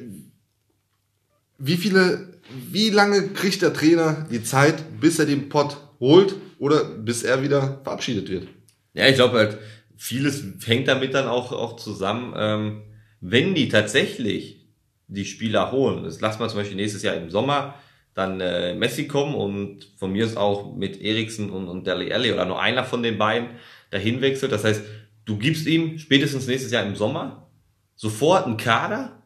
wie 1.57 1.77
viele, 1.77 2.39
wie 2.71 2.89
lange 2.89 3.29
kriegt 3.29 3.61
der 3.61 3.73
Trainer 3.73 4.27
die 4.31 4.43
Zeit, 4.43 4.99
bis 4.99 5.19
er 5.19 5.25
den 5.25 5.49
Pott 5.49 5.77
holt 5.99 6.35
oder 6.57 6.83
bis 6.85 7.23
er 7.23 7.43
wieder 7.43 7.81
verabschiedet 7.83 8.29
wird? 8.29 8.47
Ja, 8.93 9.07
ich 9.07 9.15
glaube 9.15 9.37
halt, 9.37 9.57
vieles 9.97 10.43
hängt 10.65 10.87
damit 10.87 11.13
dann 11.13 11.27
auch, 11.27 11.51
auch 11.51 11.75
zusammen, 11.75 12.33
ähm, 12.37 12.81
wenn 13.21 13.53
die 13.53 13.67
tatsächlich 13.67 14.65
die 15.07 15.25
Spieler 15.25 15.71
holen, 15.71 16.03
das 16.03 16.21
lassen 16.21 16.39
wir 16.39 16.47
zum 16.47 16.59
Beispiel 16.59 16.77
nächstes 16.77 17.03
Jahr 17.03 17.15
im 17.15 17.29
Sommer, 17.29 17.75
dann 18.13 18.41
äh, 18.41 18.73
Messi 18.75 19.07
kommen 19.07 19.35
und 19.35 19.87
von 19.97 20.11
mir 20.11 20.25
ist 20.25 20.37
auch 20.37 20.75
mit 20.75 21.01
Eriksen 21.01 21.49
und, 21.49 21.67
und 21.67 21.87
Dele 21.87 22.13
Alli 22.13 22.31
oder 22.31 22.45
nur 22.45 22.61
einer 22.61 22.83
von 22.83 23.03
den 23.03 23.17
beiden 23.17 23.49
dahin 23.91 24.21
wechselt. 24.21 24.51
Das 24.51 24.63
heißt, 24.63 24.81
du 25.25 25.37
gibst 25.37 25.65
ihm 25.67 25.97
spätestens 25.97 26.47
nächstes 26.47 26.71
Jahr 26.71 26.83
im 26.83 26.95
Sommer 26.95 27.49
sofort 27.95 28.45
einen 28.45 28.57
Kader, 28.57 29.23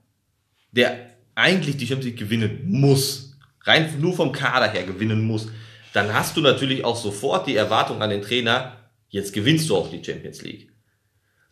der 0.72 1.12
eigentlich 1.36 1.78
die 1.78 1.88
Champions 1.88 2.06
League 2.06 2.20
gewinnen 2.20 2.64
muss, 2.66 3.38
rein 3.62 3.90
nur 4.00 4.14
vom 4.14 4.32
Kader 4.32 4.70
her 4.70 4.84
gewinnen 4.84 5.26
muss, 5.26 5.48
dann 5.94 6.14
hast 6.14 6.36
du 6.36 6.42
natürlich 6.42 6.84
auch 6.84 6.96
sofort 6.96 7.48
die 7.48 7.56
Erwartung 7.56 8.02
an 8.02 8.10
den 8.10 8.22
Trainer, 8.22 8.78
jetzt 9.10 9.34
gewinnst 9.34 9.70
du 9.70 9.76
auch 9.76 9.90
die 9.90 10.04
Champions 10.04 10.42
League. 10.42 10.72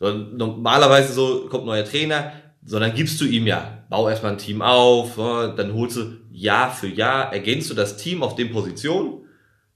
Normalerweise 0.00 1.12
so 1.12 1.46
kommt 1.48 1.64
neuer 1.64 1.84
Trainer, 1.84 2.32
sondern 2.64 2.94
gibst 2.94 3.20
du 3.20 3.24
ihm 3.24 3.46
ja, 3.46 3.78
bau 3.90 4.08
erstmal 4.08 4.32
ein 4.32 4.38
Team 4.38 4.62
auf, 4.62 5.16
dann 5.16 5.74
holst 5.74 5.96
du 5.96 6.16
Jahr 6.30 6.70
für 6.72 6.86
Jahr, 6.88 7.32
ergänzt 7.32 7.70
du 7.70 7.74
das 7.74 7.96
Team 7.96 8.22
auf 8.22 8.34
den 8.36 8.52
Positionen, 8.52 9.24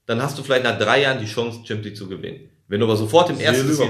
dann 0.05 0.21
hast 0.21 0.37
du 0.39 0.43
vielleicht 0.43 0.63
nach 0.63 0.77
drei 0.77 1.01
Jahren 1.01 1.19
die 1.19 1.25
Chance, 1.25 1.59
Champions 1.65 1.85
League 1.85 1.97
zu 1.97 2.07
gewinnen. 2.07 2.49
Wenn 2.67 2.79
du 2.79 2.85
aber 2.85 2.95
sofort 2.95 3.29
im 3.29 3.39
ersten 3.39 3.67
Jahr, 3.77 3.89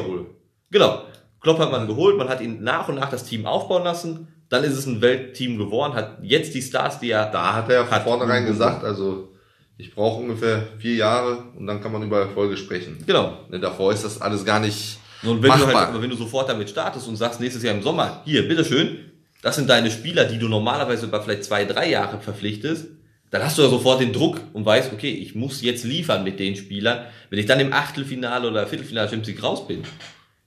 Genau. 0.72 1.04
Klopp 1.40 1.60
hat 1.60 1.72
man 1.72 1.88
geholt, 1.88 2.18
man 2.18 2.28
hat 2.30 2.42
ihn 2.42 2.64
nach 2.64 2.90
und 2.90 2.96
nach 2.96 3.10
das 3.10 3.24
Team 3.24 3.46
aufbauen 3.46 3.84
lassen, 3.84 4.28
dann 4.50 4.64
ist 4.64 4.74
es 4.74 4.86
ein 4.86 5.02
Weltteam 5.02 5.58
geworden, 5.58 5.94
hat 5.94 6.18
jetzt 6.24 6.54
die 6.56 6.62
Stars, 6.62 7.00
die 7.00 7.12
er 7.12 7.30
Da 7.32 7.54
hat 7.54 7.70
er 7.70 7.84
von 7.86 7.92
Hat- 7.96 8.04
vornherein 8.04 8.46
gesagt, 8.46 8.84
also 8.84 9.30
ich 9.78 9.94
brauche 9.94 10.22
ungefähr 10.22 10.64
vier 10.80 10.96
Jahre 10.96 11.44
und 11.56 11.68
dann 11.68 11.82
kann 11.82 11.92
man 11.92 12.02
über 12.02 12.20
Erfolge 12.20 12.58
sprechen. 12.58 12.98
Genau. 13.06 13.38
Ne, 13.50 13.60
davor 13.60 13.94
ist 13.94 14.04
das 14.04 14.20
alles 14.22 14.44
gar 14.44 14.60
nicht 14.60 14.98
So, 15.24 15.32
und 15.32 15.42
wenn 15.42 15.52
du, 15.52 15.58
machbar. 15.58 15.76
halt, 15.76 15.88
aber 15.90 16.02
wenn 16.02 16.10
du 16.10 16.16
sofort 16.16 16.50
damit 16.50 16.70
startest 16.70 17.08
und 17.08 17.16
sagst, 17.16 17.40
nächstes 17.40 17.64
Jahr 17.64 17.74
im 17.74 17.82
Sommer, 17.82 18.22
hier, 18.26 18.48
bitteschön, 18.48 18.98
das 19.42 19.56
sind 19.56 19.70
deine 19.70 19.92
Spieler, 19.92 20.26
die 20.26 20.38
du 20.38 20.48
normalerweise 20.48 21.06
über 21.06 21.22
vielleicht 21.22 21.44
zwei, 21.44 21.66
drei 21.66 21.90
Jahre 21.90 22.20
verpflichtest, 22.20 22.88
dann 23.30 23.44
hast 23.44 23.58
du 23.58 23.62
ja 23.62 23.70
sofort 23.70 24.00
den 24.00 24.14
Druck 24.14 24.40
und 24.54 24.66
weißt, 24.66 24.94
okay, 24.94 25.12
ich 25.12 25.36
muss 25.36 25.62
jetzt 25.62 25.84
liefern 25.84 26.24
mit 26.24 26.40
den 26.40 26.56
Spielern. 26.56 27.06
Wenn 27.30 27.40
ich 27.40 27.46
dann 27.46 27.60
im 27.60 27.74
Achtelfinale 27.74 28.48
oder 28.48 28.68
Viertelfinale 28.68 29.10
Champions 29.10 29.28
League 29.28 29.44
raus 29.44 29.68
bin, 29.68 29.84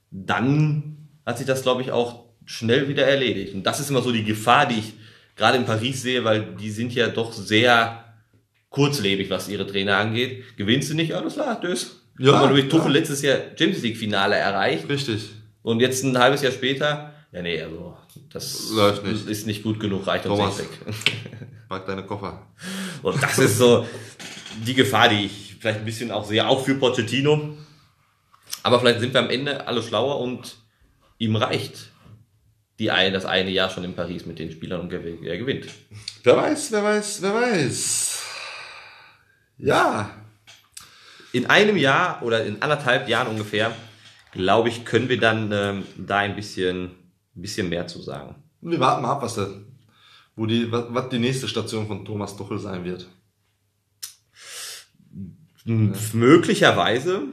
dann 0.09 0.97
hat 1.25 1.37
sich 1.37 1.47
das, 1.47 1.61
glaube 1.61 1.81
ich, 1.83 1.91
auch 1.91 2.25
schnell 2.45 2.87
wieder 2.87 3.05
erledigt. 3.05 3.53
Und 3.53 3.63
das 3.63 3.79
ist 3.79 3.89
immer 3.89 4.01
so 4.01 4.11
die 4.11 4.23
Gefahr, 4.23 4.65
die 4.65 4.79
ich 4.79 4.93
gerade 5.35 5.57
in 5.57 5.65
Paris 5.65 6.01
sehe, 6.01 6.23
weil 6.23 6.55
die 6.59 6.71
sind 6.71 6.93
ja 6.93 7.07
doch 7.07 7.33
sehr 7.33 8.03
kurzlebig, 8.69 9.29
was 9.29 9.47
ihre 9.47 9.67
Trainer 9.67 9.97
angeht. 9.97 10.43
Gewinnst 10.57 10.89
du 10.89 10.95
nicht, 10.95 11.13
alles 11.13 11.35
klar, 11.35 11.61
tschüss. 11.61 12.00
Ja, 12.21 12.33
Aber 12.33 12.49
durch 12.49 12.69
Tuchel 12.69 12.93
ja. 12.93 12.99
letztes 12.99 13.21
Jahr 13.23 13.37
Champions 13.57 13.81
League 13.81 13.97
Finale 13.97 14.35
erreicht 14.35 14.87
richtig. 14.87 15.29
und 15.63 15.79
jetzt 15.79 16.03
ein 16.03 16.17
halbes 16.17 16.43
Jahr 16.43 16.51
später, 16.51 17.13
ja 17.31 17.41
nee, 17.41 17.59
also 17.59 17.97
das 18.29 18.69
Läuft 18.71 19.03
nicht. 19.03 19.27
ist 19.27 19.47
nicht 19.47 19.63
gut 19.63 19.79
genug, 19.79 20.05
reicht 20.05 20.27
uns 20.27 20.59
nicht 20.59 20.59
weg. 20.59 21.15
Pack 21.69 21.87
deine 21.87 22.05
Koffer. 22.05 22.45
Und 23.01 23.21
das 23.23 23.39
ist 23.39 23.57
so 23.57 23.87
die 24.65 24.75
Gefahr, 24.75 25.09
die 25.09 25.25
ich 25.25 25.55
vielleicht 25.59 25.79
ein 25.79 25.85
bisschen 25.85 26.11
auch 26.11 26.23
sehe, 26.25 26.47
auch 26.47 26.63
für 26.63 26.75
Pochettino. 26.75 27.57
Aber 28.61 28.79
vielleicht 28.79 28.99
sind 28.99 29.13
wir 29.13 29.21
am 29.21 29.29
Ende 29.31 29.65
alle 29.65 29.81
schlauer 29.81 30.19
und 30.19 30.57
ihm 31.17 31.35
reicht 31.35 31.89
die 32.77 32.91
eine, 32.91 33.11
das 33.11 33.25
eine 33.25 33.49
Jahr 33.49 33.69
schon 33.69 33.83
in 33.83 33.95
Paris 33.95 34.25
mit 34.25 34.37
den 34.37 34.51
Spielern 34.51 34.81
und 34.81 34.91
er 34.91 35.37
gewinnt. 35.37 35.67
Wer 36.23 36.37
weiß, 36.37 36.71
wer 36.71 36.83
weiß, 36.83 37.21
wer 37.21 37.33
weiß. 37.33 38.23
Ja, 39.59 40.11
In 41.33 41.45
einem 41.45 41.77
Jahr 41.77 42.21
oder 42.23 42.45
in 42.45 42.61
anderthalb 42.61 43.07
Jahren 43.07 43.27
ungefähr, 43.27 43.75
glaube 44.31 44.69
ich, 44.69 44.85
können 44.85 45.09
wir 45.09 45.19
dann 45.19 45.51
ähm, 45.51 45.83
da 45.97 46.17
ein 46.19 46.35
bisschen, 46.35 46.91
ein 47.35 47.41
bisschen 47.41 47.69
mehr 47.69 47.87
zu 47.87 48.01
sagen. 48.01 48.35
wir 48.61 48.79
warten 48.79 49.01
mal 49.01 49.11
ab, 49.11 49.21
was 49.21 49.35
der 49.35 49.49
wo 50.35 50.45
die, 50.45 50.71
was, 50.71 50.85
was 50.89 51.09
die 51.09 51.19
nächste 51.19 51.47
Station 51.47 51.87
von 51.87 52.05
Thomas 52.05 52.35
Tuchel 52.35 52.59
sein 52.59 52.83
wird. 52.83 53.07
Möglicherweise. 55.65 57.23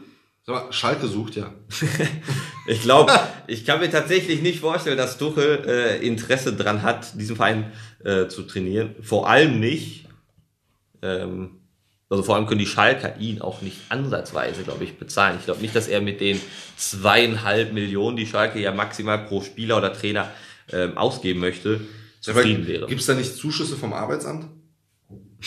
Sag 0.44 0.54
mal, 0.66 0.72
Schalke 0.72 1.06
sucht 1.06 1.36
ja. 1.36 1.52
Ich 2.66 2.82
glaube, 2.82 3.18
ich 3.46 3.64
kann 3.64 3.80
mir 3.80 3.90
tatsächlich 3.90 4.42
nicht 4.42 4.60
vorstellen, 4.60 4.98
dass 4.98 5.16
Tuchel 5.16 5.64
äh, 5.66 6.06
Interesse 6.06 6.54
dran 6.54 6.82
hat, 6.82 7.18
diesen 7.18 7.34
Verein 7.34 7.72
äh, 8.04 8.26
zu 8.28 8.42
trainieren. 8.42 8.94
Vor 9.00 9.26
allem 9.26 9.58
nicht. 9.58 10.04
Ähm, 11.00 11.60
also 12.10 12.22
vor 12.22 12.36
allem 12.36 12.46
können 12.46 12.60
die 12.60 12.66
Schalker 12.66 13.18
ihn 13.18 13.42
auch 13.42 13.60
nicht 13.60 13.76
ansatzweise, 13.90 14.62
glaube 14.62 14.84
ich, 14.84 14.96
bezahlen. 14.96 15.36
Ich 15.38 15.44
glaube 15.44 15.60
nicht, 15.60 15.76
dass 15.76 15.88
er 15.88 16.00
mit 16.00 16.20
den 16.20 16.40
zweieinhalb 16.76 17.72
Millionen, 17.72 18.16
die 18.16 18.26
Schalke 18.26 18.58
ja 18.60 18.72
maximal 18.72 19.18
pro 19.18 19.42
Spieler 19.42 19.76
oder 19.76 19.92
Trainer 19.92 20.30
ähm, 20.72 20.96
ausgeben 20.96 21.40
möchte, 21.40 21.80
zufrieden 22.20 22.66
wäre. 22.66 22.86
Gibt 22.86 23.00
es 23.00 23.06
da 23.06 23.14
nicht 23.14 23.36
Zuschüsse 23.36 23.76
vom 23.76 23.92
Arbeitsamt? 23.92 24.46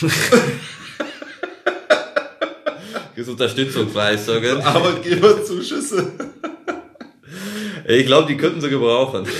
Gibt 3.14 3.28
Unterstützungsleistungen? 3.28 4.60
Arbeitgeberzuschüsse. 4.62 6.12
Ich 7.86 8.06
glaube, 8.06 8.28
die 8.28 8.36
könnten 8.36 8.60
sie 8.60 8.70
gebrauchen. 8.70 9.26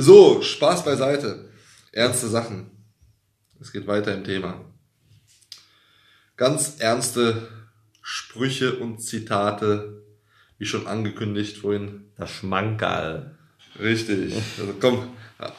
So, 0.00 0.42
Spaß 0.42 0.84
beiseite. 0.84 1.50
Ernste 1.90 2.28
Sachen. 2.28 2.77
Es 3.60 3.72
geht 3.72 3.86
weiter 3.86 4.14
im 4.14 4.24
Thema. 4.24 4.60
Ganz 6.36 6.76
ernste 6.78 7.48
Sprüche 8.00 8.76
und 8.76 9.02
Zitate, 9.02 10.02
wie 10.58 10.66
schon 10.66 10.86
angekündigt 10.86 11.58
vorhin. 11.58 12.12
Das 12.16 12.30
Schmankerl. 12.30 13.36
Richtig. 13.80 14.34
Also 14.58 14.74
komm, 14.80 15.08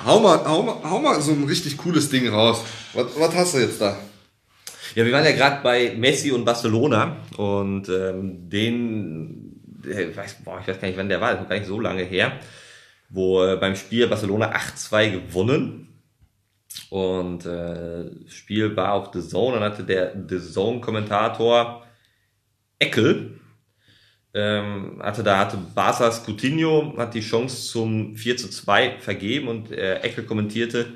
hau 0.05 0.19
mal, 0.21 0.45
hau 0.45 0.63
mal, 0.63 0.89
hau 0.89 0.99
mal 0.99 1.21
so 1.21 1.33
ein 1.33 1.43
richtig 1.43 1.77
cooles 1.77 2.09
Ding 2.09 2.29
raus. 2.29 2.63
Was, 2.93 3.07
was 3.19 3.35
hast 3.35 3.53
du 3.55 3.59
jetzt 3.59 3.81
da? 3.81 3.97
Ja, 4.95 5.05
wir 5.05 5.11
waren 5.11 5.25
ja 5.25 5.33
gerade 5.33 5.61
bei 5.61 5.93
Messi 5.95 6.31
und 6.31 6.45
Barcelona 6.45 7.17
und 7.37 7.89
ähm, 7.89 8.49
den, 8.49 9.61
ich 9.83 10.15
weiß, 10.15 10.37
boah, 10.43 10.59
ich 10.61 10.67
weiß 10.67 10.79
gar 10.79 10.87
nicht, 10.87 10.97
wann 10.97 11.09
der 11.09 11.21
war, 11.21 11.31
das 11.31 11.39
ist 11.39 11.43
noch 11.43 11.49
gar 11.49 11.59
nicht 11.59 11.67
so 11.67 11.79
lange 11.79 12.03
her, 12.03 12.39
wo 13.09 13.43
äh, 13.43 13.57
beim 13.57 13.75
Spiel 13.75 14.07
Barcelona 14.07 14.55
8-2 14.55 15.11
gewonnen 15.11 15.88
und 16.89 17.45
äh, 17.45 18.09
Spiel 18.29 18.75
war 18.75 18.93
auf 18.93 19.09
The 19.13 19.21
Zone, 19.21 19.59
dann 19.59 19.71
hatte 19.71 19.83
der 19.83 20.13
The 20.27 20.39
Zone-Kommentator 20.39 21.85
Eckel, 22.79 23.39
ähm, 24.33 25.01
hatte 25.01 25.23
da 25.23 25.39
hatte 25.39 25.57
Barca's 25.75 26.23
Coutinho 26.25 26.93
hat 26.97 27.13
die 27.13 27.21
Chance 27.21 27.67
zum 27.67 28.15
4 28.15 28.37
zu 28.37 28.49
2 28.49 28.99
vergeben 28.99 29.47
und 29.47 29.71
äh, 29.71 29.95
Eckel 29.99 30.23
kommentierte, 30.23 30.93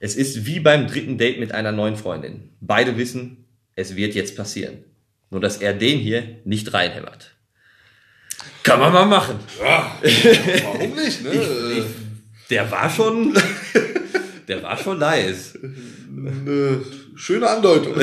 es 0.00 0.16
ist 0.16 0.46
wie 0.46 0.60
beim 0.60 0.86
dritten 0.86 1.18
Date 1.18 1.38
mit 1.38 1.52
einer 1.52 1.72
neuen 1.72 1.96
Freundin. 1.96 2.50
Beide 2.60 2.96
wissen, 2.96 3.44
es 3.76 3.96
wird 3.96 4.14
jetzt 4.14 4.36
passieren. 4.36 4.84
Nur, 5.30 5.40
dass 5.40 5.58
er 5.58 5.74
den 5.74 5.98
hier 5.98 6.38
nicht 6.44 6.72
reinhämmert. 6.72 7.34
Kann 8.62 8.80
man 8.80 8.92
mal 8.92 9.06
machen. 9.06 9.38
Ja, 9.60 9.96
warum 10.64 10.94
nicht, 10.94 11.22
ne? 11.22 11.30
Ich, 11.32 11.78
ich, 11.78 11.84
der 12.48 12.70
war 12.70 12.90
schon, 12.90 13.34
der 14.50 14.62
war 14.64 14.76
schon 14.76 14.98
nice. 14.98 15.56
Eine 15.62 16.84
schöne 17.14 17.48
Andeutung. 17.48 17.96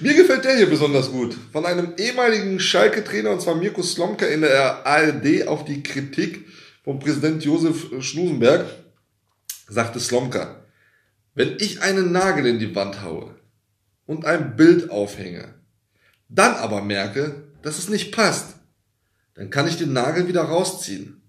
Mir 0.00 0.14
gefällt 0.14 0.44
der 0.44 0.58
hier 0.58 0.68
besonders 0.68 1.10
gut. 1.10 1.34
Von 1.50 1.64
einem 1.64 1.94
ehemaligen 1.96 2.60
Schalke-Trainer, 2.60 3.30
und 3.30 3.40
zwar 3.40 3.54
Mirko 3.54 3.82
Slomka 3.82 4.26
in 4.26 4.42
der 4.42 4.86
ARD 4.86 5.48
auf 5.48 5.64
die 5.64 5.82
Kritik 5.82 6.48
vom 6.84 6.98
Präsident 6.98 7.42
Josef 7.42 7.86
Schnusenberg, 8.00 8.66
sagte 9.68 10.00
Slomka, 10.00 10.62
wenn 11.34 11.56
ich 11.60 11.80
einen 11.80 12.12
Nagel 12.12 12.44
in 12.46 12.58
die 12.58 12.74
Wand 12.74 13.02
haue 13.02 13.34
und 14.04 14.26
ein 14.26 14.54
Bild 14.56 14.90
aufhänge, 14.90 15.54
dann 16.28 16.56
aber 16.56 16.82
merke, 16.82 17.44
dass 17.62 17.78
es 17.78 17.88
nicht 17.88 18.12
passt, 18.12 18.56
dann 19.34 19.48
kann 19.48 19.66
ich 19.66 19.78
den 19.78 19.94
Nagel 19.94 20.28
wieder 20.28 20.42
rausziehen. 20.42 21.22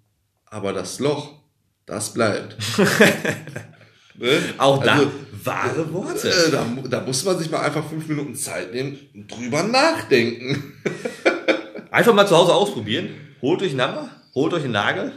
Aber 0.45 0.73
das 0.73 0.99
Loch, 0.99 1.40
das 1.91 2.13
bleibt. 2.13 2.55
ne? 4.15 4.39
Auch 4.57 4.81
da 4.81 4.93
also, 4.93 5.11
wahre 5.43 5.93
Worte. 5.93 6.29
Äh, 6.29 6.49
da, 6.49 6.65
da 6.89 7.01
muss 7.01 7.25
man 7.25 7.37
sich 7.37 7.51
mal 7.51 7.59
einfach 7.59 7.85
fünf 7.87 8.07
Minuten 8.07 8.33
Zeit 8.33 8.73
nehmen 8.73 8.97
und 9.13 9.27
drüber 9.29 9.63
nachdenken. 9.63 10.73
einfach 11.91 12.13
mal 12.13 12.25
zu 12.25 12.37
Hause 12.37 12.53
ausprobieren. 12.53 13.09
Holt 13.41 13.61
euch 13.61 13.71
einen 13.71 13.81
Hammer, 13.81 14.09
holt 14.33 14.53
euch 14.53 14.63
einen 14.63 14.71
Nagel, 14.71 15.11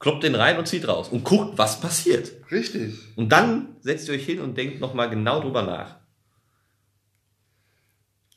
kloppt 0.00 0.24
den 0.24 0.34
rein 0.34 0.58
und 0.58 0.66
zieht 0.66 0.88
raus 0.88 1.08
und 1.08 1.22
guckt, 1.22 1.56
was 1.56 1.80
passiert. 1.80 2.32
Richtig. 2.50 2.94
Und 3.14 3.30
dann 3.30 3.76
setzt 3.80 4.08
ihr 4.08 4.14
euch 4.14 4.26
hin 4.26 4.40
und 4.40 4.58
denkt 4.58 4.80
nochmal 4.80 5.10
genau 5.10 5.40
drüber 5.40 5.62
nach. 5.62 5.98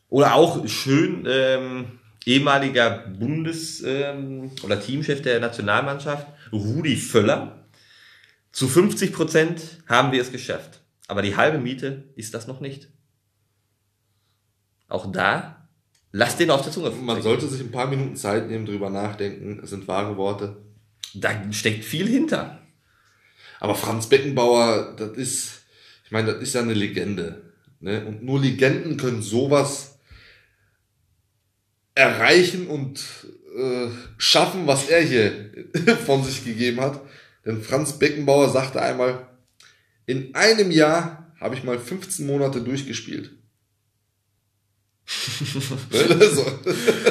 Oder 0.08 0.36
auch 0.36 0.68
schön 0.68 1.26
ähm, 1.28 2.00
ehemaliger 2.28 3.08
Bundes- 3.08 3.82
ähm, 3.84 4.52
oder 4.62 4.80
Teamchef 4.80 5.24
der 5.24 5.40
Nationalmannschaft, 5.40 6.28
Rudi 6.52 6.96
Völler. 6.96 7.61
Zu 8.52 8.68
50 8.68 9.14
Prozent 9.14 9.62
haben 9.88 10.12
wir 10.12 10.22
es 10.22 10.32
geschafft. 10.32 10.82
Aber 11.08 11.22
die 11.22 11.36
halbe 11.36 11.58
Miete 11.58 12.10
ist 12.16 12.34
das 12.34 12.48
noch 12.48 12.60
nicht. 12.60 12.90
Auch 14.88 15.12
da, 15.12 15.70
lasst 16.12 16.40
den 16.40 16.52
auf 16.52 16.62
der 16.62 16.72
Zunge. 16.72 16.92
Man 16.92 17.22
sollte 17.22 17.48
sich 17.48 17.62
ein 17.62 17.72
paar 17.72 17.88
Minuten 17.88 18.16
Zeit 18.16 18.48
nehmen, 18.50 18.66
drüber 18.66 18.90
nachdenken. 18.90 19.62
Es 19.64 19.70
sind 19.70 19.88
wahre 19.88 20.18
Worte. 20.18 20.58
Da 21.14 21.32
steckt 21.52 21.86
viel 21.86 22.08
hinter. 22.08 22.62
Aber 23.60 23.76
Franz 23.76 24.08
Beckenbauer, 24.08 24.96
das 24.98 25.12
ist, 25.12 25.62
ich 26.06 26.12
meine, 26.12 26.34
das 26.34 26.42
ist 26.42 26.56
ja 26.56 26.62
eine 26.62 26.74
Legende. 26.74 27.54
Ne? 27.80 28.06
Und 28.06 28.24
nur 28.24 28.40
Legenden 28.40 28.98
können 28.98 29.22
sowas 29.22 30.00
erreichen 31.94 32.68
und 32.68 33.04
äh, 33.56 33.88
schaffen, 34.18 34.66
was 34.68 34.90
er 34.90 35.02
hier 35.02 35.52
von 36.06 36.24
sich 36.24 36.44
gegeben 36.44 36.82
hat. 36.82 37.02
Denn 37.46 37.62
Franz 37.62 37.98
Beckenbauer 37.98 38.50
sagte 38.50 38.82
einmal, 38.82 39.28
in 40.06 40.36
einem 40.36 40.72
Jahr 40.72 41.34
habe 41.40 41.56
ich 41.56 41.64
mal 41.64 41.80
15 41.80 42.26
Monate 42.26 42.62
durchgespielt. 42.62 43.32
also. 46.20 46.46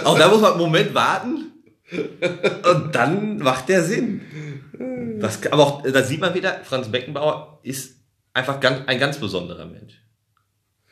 Auch 0.04 0.18
da 0.18 0.28
muss 0.28 0.40
man 0.40 0.52
einen 0.52 0.60
Moment 0.60 0.94
warten 0.94 1.52
und 1.92 2.94
dann 2.94 3.38
macht 3.38 3.68
der 3.68 3.82
Sinn. 3.84 4.20
Das, 5.20 5.44
aber 5.50 5.62
auch, 5.66 5.82
da 5.82 6.02
sieht 6.02 6.20
man 6.20 6.34
wieder, 6.34 6.60
Franz 6.64 6.88
Beckenbauer 6.88 7.60
ist 7.62 7.96
einfach 8.32 8.60
ganz, 8.60 8.86
ein 8.86 8.98
ganz 8.98 9.18
besonderer 9.18 9.66
Mensch. 9.66 9.94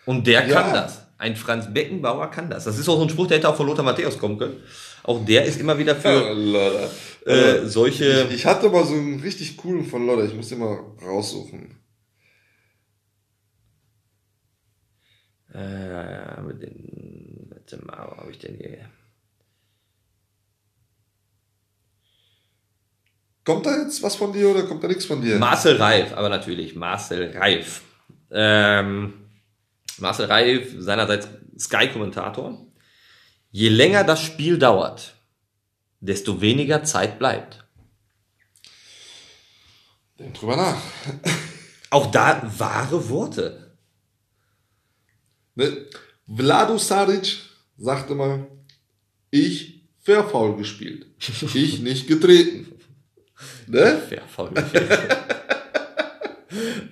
Und 0.04 0.26
der 0.26 0.42
kann 0.42 0.74
ja. 0.74 0.82
das. 0.82 1.06
Ein 1.18 1.36
Franz 1.36 1.72
Beckenbauer 1.72 2.30
kann 2.30 2.50
das. 2.50 2.64
Das 2.64 2.78
ist 2.78 2.88
auch 2.88 2.96
so 2.96 3.02
ein 3.02 3.10
Spruch, 3.10 3.26
der 3.26 3.38
hätte 3.38 3.48
auch 3.48 3.56
von 3.56 3.66
Lothar 3.66 3.84
Matthäus 3.84 4.18
kommen 4.18 4.38
können. 4.38 4.62
Auch 5.08 5.24
der 5.24 5.46
ist 5.46 5.58
immer 5.58 5.78
wieder 5.78 5.96
für 5.96 6.34
ja, 6.34 7.32
äh, 7.32 7.66
solche. 7.66 8.26
Ich, 8.28 8.34
ich, 8.34 8.46
hatte 8.46 8.68
mal 8.68 8.84
so 8.84 8.92
einen 8.92 9.20
richtig 9.20 9.56
coolen 9.56 9.86
von 9.86 10.06
Lothar. 10.06 10.26
Ich 10.26 10.34
muss 10.34 10.50
den 10.50 10.58
mal 10.58 10.78
raussuchen. 11.02 11.80
Äh, 15.54 16.42
mit 16.42 16.60
den, 16.60 17.46
warte 17.48 17.82
mal, 17.86 18.06
wo 18.10 18.16
habe 18.18 18.30
ich 18.30 18.38
denn 18.38 18.56
hier? 18.56 18.90
Kommt 23.46 23.64
da 23.64 23.78
jetzt 23.78 24.02
was 24.02 24.14
von 24.14 24.30
dir 24.30 24.50
oder 24.50 24.64
kommt 24.64 24.84
da 24.84 24.88
nichts 24.88 25.06
von 25.06 25.22
dir? 25.22 25.38
Marcel 25.38 25.76
Reif, 25.76 26.12
aber 26.12 26.28
natürlich, 26.28 26.74
Marcel 26.74 27.34
Reif. 27.34 27.80
Ähm, 28.30 29.14
Marcel 29.96 30.26
Reif, 30.26 30.74
seinerseits 30.76 31.30
Sky-Kommentator. 31.58 32.67
Je 33.58 33.70
länger 33.70 34.04
das 34.04 34.22
Spiel 34.22 34.56
dauert, 34.56 35.16
desto 35.98 36.40
weniger 36.40 36.84
Zeit 36.84 37.18
bleibt. 37.18 37.66
Denk 40.16 40.34
drüber 40.34 40.54
nach. 40.54 40.80
Auch 41.90 42.08
da 42.12 42.48
wahre 42.56 43.08
Worte. 43.08 43.72
Ne? 45.56 45.88
Vlado 46.36 46.78
Saric 46.78 47.38
sagte 47.76 48.14
mal, 48.14 48.46
ich 49.32 49.82
fair 50.04 50.22
gespielt. 50.56 51.06
Ich 51.18 51.78
nicht 51.80 52.06
getreten. 52.06 52.78
Ne? 53.66 54.00
Fair 54.08 54.22
gespielt. 54.54 54.90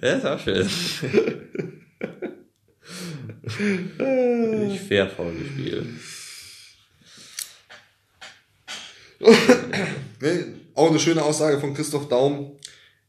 ja, 0.02 0.14
ist 0.14 0.26
auch 0.26 0.40
schön. 0.40 0.68
ich 4.72 4.80
fair 4.80 5.06
gespielt. 5.06 5.86
Auch 10.74 10.90
eine 10.90 10.98
schöne 10.98 11.22
Aussage 11.22 11.58
von 11.60 11.74
Christoph 11.74 12.08
Daum. 12.08 12.52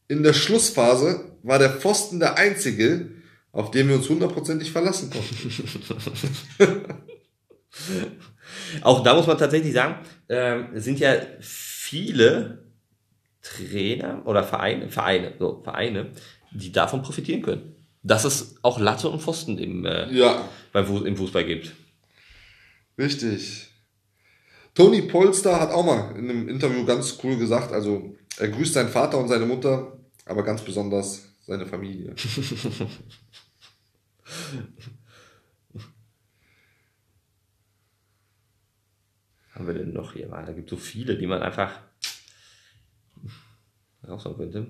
In 0.08 0.22
der 0.22 0.32
Schlussphase 0.32 1.32
war 1.42 1.58
der 1.58 1.70
Pfosten 1.70 2.18
der 2.18 2.36
einzige, 2.38 3.10
auf 3.52 3.70
den 3.70 3.88
wir 3.88 3.96
uns 3.96 4.08
hundertprozentig 4.08 4.70
verlassen 4.72 5.10
konnten. 5.10 6.84
Auch 8.82 9.02
da 9.02 9.14
muss 9.14 9.26
man 9.26 9.38
tatsächlich 9.38 9.72
sagen, 9.72 9.96
äh, 10.28 10.80
sind 10.80 10.98
ja 11.00 11.14
viele 11.40 12.64
Trainer 13.42 14.22
oder 14.26 14.44
Vereine, 14.44 14.88
Vereine, 14.90 15.34
so, 15.38 15.60
Vereine, 15.62 16.10
die 16.52 16.72
davon 16.72 17.02
profitieren 17.02 17.42
können. 17.42 17.74
Dass 18.02 18.24
es 18.24 18.56
auch 18.62 18.78
Latte 18.78 19.08
und 19.08 19.20
Pfosten 19.20 19.58
im, 19.58 19.84
äh, 19.84 20.10
Ja, 20.12 20.48
beim 20.72 21.06
im 21.06 21.16
Fußball 21.16 21.44
gibt. 21.44 21.72
richtig. 22.98 23.67
Toni 24.78 25.02
Polster 25.02 25.60
hat 25.60 25.70
auch 25.72 25.84
mal 25.84 26.16
in 26.16 26.30
einem 26.30 26.48
Interview 26.48 26.84
ganz 26.84 27.18
cool 27.24 27.36
gesagt, 27.36 27.72
also 27.72 28.16
er 28.36 28.46
grüßt 28.46 28.74
seinen 28.74 28.90
Vater 28.90 29.18
und 29.18 29.26
seine 29.26 29.44
Mutter, 29.44 29.98
aber 30.24 30.44
ganz 30.44 30.62
besonders 30.62 31.34
seine 31.44 31.66
Familie. 31.66 32.14
haben 39.52 39.66
wir 39.66 39.74
denn 39.74 39.92
noch 39.92 40.12
hier? 40.12 40.28
Da 40.28 40.52
gibt 40.52 40.70
es 40.70 40.78
so 40.78 40.84
viele, 40.84 41.18
die 41.18 41.26
man 41.26 41.42
einfach 41.42 41.80
raushauen 44.06 44.36
könnte. 44.36 44.68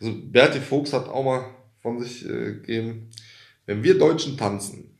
Also 0.00 0.22
Berti 0.22 0.60
Fuchs 0.60 0.94
hat 0.94 1.06
auch 1.06 1.22
mal 1.22 1.54
von 1.82 2.00
sich 2.00 2.24
äh, 2.24 2.54
gegeben, 2.54 3.10
wenn 3.66 3.82
wir 3.82 3.98
Deutschen 3.98 4.38
tanzen 4.38 4.97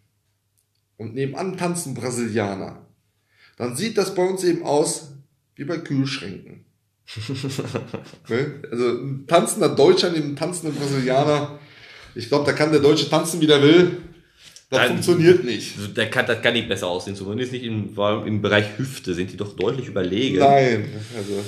und 0.98 1.14
nebenan 1.14 1.56
tanzen 1.56 1.94
Brasilianer, 1.94 2.86
dann 3.56 3.74
sieht 3.76 3.96
das 3.96 4.14
bei 4.14 4.22
uns 4.22 4.44
eben 4.44 4.62
aus 4.64 5.14
wie 5.56 5.64
bei 5.64 5.78
Kühlschränken. 5.78 6.64
ne? 8.28 8.62
Also 8.70 8.88
ein 8.90 9.24
tanzender 9.26 9.70
Deutscher 9.70 10.10
neben 10.10 10.26
einem 10.26 10.36
tanzenden 10.36 10.78
Brasilianer, 10.78 11.58
ich 12.14 12.28
glaube, 12.28 12.44
da 12.44 12.52
kann 12.52 12.70
der 12.70 12.80
Deutsche 12.80 13.08
tanzen, 13.08 13.40
wie 13.40 13.46
der 13.46 13.62
will. 13.62 13.96
Das 14.70 14.80
Dann- 14.80 14.88
funktioniert 14.88 15.44
nicht. 15.44 15.78
Also, 15.78 15.88
der 15.88 16.10
kann, 16.10 16.26
das 16.26 16.42
kann 16.42 16.52
nicht 16.52 16.68
besser 16.68 16.88
aussehen, 16.88 17.16
zumindest 17.16 17.52
nicht 17.52 17.64
im, 17.64 17.96
im 18.26 18.42
Bereich 18.42 18.76
Hüfte 18.76 19.14
sind 19.14 19.32
die 19.32 19.36
doch 19.38 19.56
deutlich 19.56 19.86
überlegen. 19.88 20.38
Nein, 20.38 20.84
also 21.16 21.42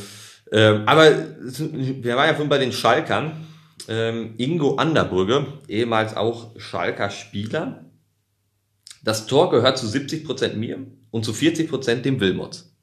Ähm, 0.53 0.83
aber 0.87 1.05
wir 1.05 2.17
waren 2.17 2.27
ja 2.29 2.33
vorhin 2.35 2.49
bei 2.49 2.59
den 2.59 2.73
Schalkern. 2.73 3.47
Ähm, 3.89 4.35
Ingo 4.39 4.77
Anderbrügge, 4.77 5.47
ehemals 5.69 6.17
auch 6.17 6.59
Schalker 6.59 7.11
Spieler. 7.11 7.85
Das 9.03 9.27
Tor 9.27 9.51
gehört 9.51 9.79
zu 9.79 9.87
70% 9.87 10.55
mir 10.55 10.79
und 11.11 11.25
zu 11.25 11.33
40% 11.33 11.97
dem 12.03 12.21
Wilmots. 12.21 12.75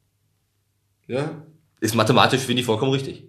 ja, 1.07 1.43
Ist 1.80 1.95
mathematisch, 1.95 2.41
finde 2.41 2.61
ich, 2.61 2.65
vollkommen 2.65 2.91
richtig. 2.91 3.24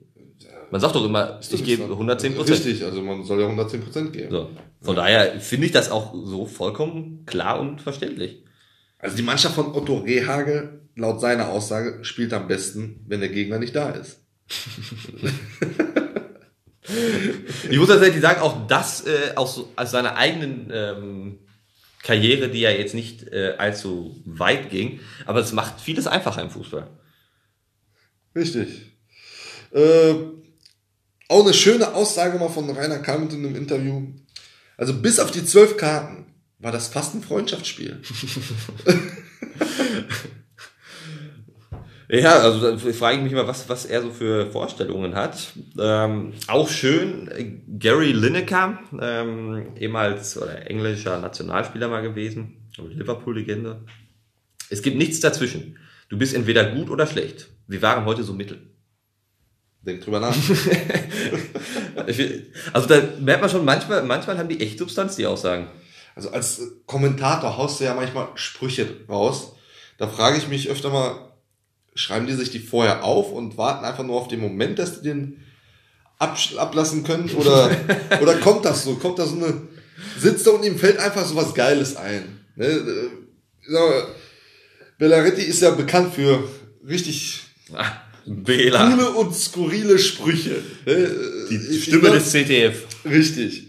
Man 0.70 0.80
sagt 0.82 0.94
doch 0.94 1.04
immer, 1.04 1.40
ich 1.50 1.64
gebe 1.64 1.84
110%. 1.84 2.38
Richtig, 2.50 2.84
also 2.84 3.00
man 3.02 3.24
soll 3.24 3.40
ja 3.40 3.46
110% 3.48 4.10
geben. 4.10 4.30
So. 4.30 4.50
Von 4.82 4.96
daher 4.96 5.40
finde 5.40 5.66
ich 5.66 5.72
das 5.72 5.90
auch 5.90 6.14
so 6.24 6.44
vollkommen 6.46 7.24
klar 7.24 7.58
und 7.60 7.80
verständlich. 7.80 8.44
Also 8.98 9.16
die 9.16 9.22
Mannschaft 9.22 9.54
von 9.54 9.74
Otto 9.74 9.98
Rehagel, 9.98 10.82
laut 10.94 11.20
seiner 11.20 11.48
Aussage, 11.48 12.04
spielt 12.04 12.32
am 12.34 12.48
besten, 12.48 13.04
wenn 13.06 13.20
der 13.20 13.28
Gegner 13.30 13.58
nicht 13.58 13.74
da 13.76 13.90
ist. 13.90 14.20
Ich 17.70 17.78
muss 17.78 17.88
tatsächlich 17.88 18.22
sagen, 18.22 18.40
auch 18.40 18.66
das 18.66 19.06
äh, 19.06 19.34
aus, 19.36 19.56
so- 19.56 19.68
aus 19.76 19.90
seiner 19.90 20.16
eigenen 20.16 20.70
ähm, 20.72 21.38
Karriere, 22.02 22.48
die 22.48 22.60
ja 22.60 22.70
jetzt 22.70 22.94
nicht 22.94 23.28
äh, 23.28 23.54
allzu 23.58 24.22
weit 24.24 24.70
ging, 24.70 25.00
aber 25.26 25.40
es 25.40 25.52
macht 25.52 25.80
vieles 25.80 26.06
einfacher 26.06 26.42
im 26.42 26.50
Fußball. 26.50 26.88
Richtig. 28.34 28.92
Äh, 29.72 30.14
auch 31.28 31.44
eine 31.44 31.54
schöne 31.54 31.94
Aussage 31.94 32.38
mal 32.38 32.48
von 32.48 32.70
Rainer 32.70 33.00
Kalmund 33.00 33.32
in 33.32 33.44
einem 33.44 33.56
Interview. 33.56 34.06
Also 34.76 34.94
bis 34.94 35.18
auf 35.18 35.30
die 35.30 35.44
zwölf 35.44 35.76
Karten 35.76 36.26
war 36.58 36.72
das 36.72 36.88
fast 36.88 37.14
ein 37.14 37.22
Freundschaftsspiel. 37.22 38.00
Ja, 42.10 42.38
also 42.38 42.60
da 42.60 42.92
frage 42.92 43.18
ich 43.18 43.22
mich 43.22 43.32
mal, 43.34 43.46
was, 43.46 43.68
was 43.68 43.84
er 43.84 44.00
so 44.00 44.10
für 44.10 44.50
Vorstellungen 44.50 45.14
hat. 45.14 45.52
Ähm, 45.78 46.32
auch 46.46 46.68
schön, 46.68 47.28
äh, 47.28 47.60
Gary 47.78 48.12
Lineker, 48.12 48.78
ähm, 48.98 49.76
ehemals 49.76 50.40
oder 50.40 50.70
englischer 50.70 51.20
Nationalspieler 51.20 51.88
mal 51.88 52.00
gewesen, 52.00 52.70
Liverpool-Legende. 52.78 53.84
Es 54.70 54.80
gibt 54.80 54.96
nichts 54.96 55.20
dazwischen. 55.20 55.76
Du 56.08 56.16
bist 56.16 56.34
entweder 56.34 56.70
gut 56.70 56.88
oder 56.88 57.06
schlecht. 57.06 57.48
Wir 57.66 57.82
waren 57.82 58.06
heute 58.06 58.24
so 58.24 58.32
mittel. 58.32 58.58
Denk 59.82 60.02
drüber 60.02 60.20
nach. 60.20 60.36
Also 62.72 62.88
da 62.88 63.02
merkt 63.20 63.42
man 63.42 63.50
schon, 63.50 63.64
manchmal, 63.64 64.02
manchmal 64.02 64.38
haben 64.38 64.48
die 64.48 64.60
echt 64.60 64.78
Substanz, 64.78 65.16
die 65.16 65.26
Aussagen. 65.26 65.66
Also 66.14 66.30
als 66.30 66.60
Kommentator 66.86 67.56
haust 67.58 67.80
du 67.80 67.84
ja 67.84 67.94
manchmal 67.94 68.28
Sprüche 68.34 68.86
raus. 69.08 69.56
Da 69.98 70.06
frage 70.06 70.38
ich 70.38 70.48
mich 70.48 70.70
öfter 70.70 70.90
mal, 70.90 71.27
schreiben 71.98 72.26
die 72.26 72.34
sich 72.34 72.50
die 72.50 72.58
vorher 72.60 73.04
auf 73.04 73.32
und 73.32 73.56
warten 73.56 73.84
einfach 73.84 74.04
nur 74.04 74.16
auf 74.16 74.28
den 74.28 74.40
Moment, 74.40 74.78
dass 74.78 75.00
die 75.02 75.08
den 75.08 75.40
ablassen 76.18 77.04
können? 77.04 77.28
Oder, 77.36 77.70
oder 78.22 78.34
kommt 78.36 78.64
das 78.64 78.84
so? 78.84 78.94
Kommt 78.96 79.18
da 79.18 79.26
so 79.26 79.36
eine, 79.36 79.62
sitzt 80.18 80.46
da 80.46 80.50
und 80.52 80.64
ihm 80.64 80.78
fällt 80.78 80.98
einfach 80.98 81.24
so 81.26 81.36
was 81.36 81.54
Geiles 81.54 81.96
ein? 81.96 82.40
Ne? 82.56 82.66
äh, 82.66 84.02
Bellaretti 84.98 85.42
ist 85.42 85.62
ja 85.62 85.70
bekannt 85.70 86.14
für 86.14 86.42
richtig 86.86 87.40
Bela, 88.26 88.90
coole 88.90 89.10
und 89.10 89.34
skurrile 89.34 89.98
Sprüche. 89.98 90.62
ne? 90.86 91.10
die 91.50 91.56
Ich- 91.76 91.84
Stimme 91.84 92.00
glaub- 92.00 92.14
des 92.14 92.30
CTF. 92.30 92.84
Richtig. 93.04 93.68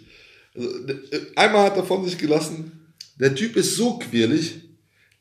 Also, 0.55 0.80
d- 0.80 0.95
einmal 1.36 1.65
hat 1.65 1.77
er 1.77 1.84
von 1.86 2.03
sich 2.03 2.17
gelassen, 2.17 2.71
der 3.19 3.36
Typ 3.36 3.55
ist 3.55 3.75
so 3.75 3.99
quirlig, 3.99 4.55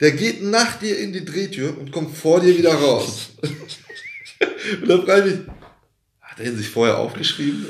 der 0.01 0.13
geht 0.13 0.43
nach 0.43 0.79
dir 0.79 0.99
in 0.99 1.13
die 1.13 1.25
Drehtür 1.25 1.77
und 1.79 1.91
kommt 1.91 2.17
vor 2.17 2.41
dir 2.41 2.57
wieder 2.57 2.75
raus. 2.75 3.31
und 4.81 4.89
dann 4.89 5.05
frage 5.05 5.29
ich 5.29 5.37
mich, 5.37 5.47
hat 6.21 6.39
er 6.39 6.47
ihn 6.47 6.57
sich 6.57 6.69
vorher 6.69 6.99
aufgeschrieben? 6.99 7.67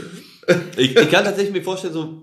Ich, 0.77 0.97
ich 0.97 1.11
kann 1.11 1.25
tatsächlich 1.25 1.53
mir 1.53 1.63
vorstellen, 1.63 1.95
so, 1.95 2.23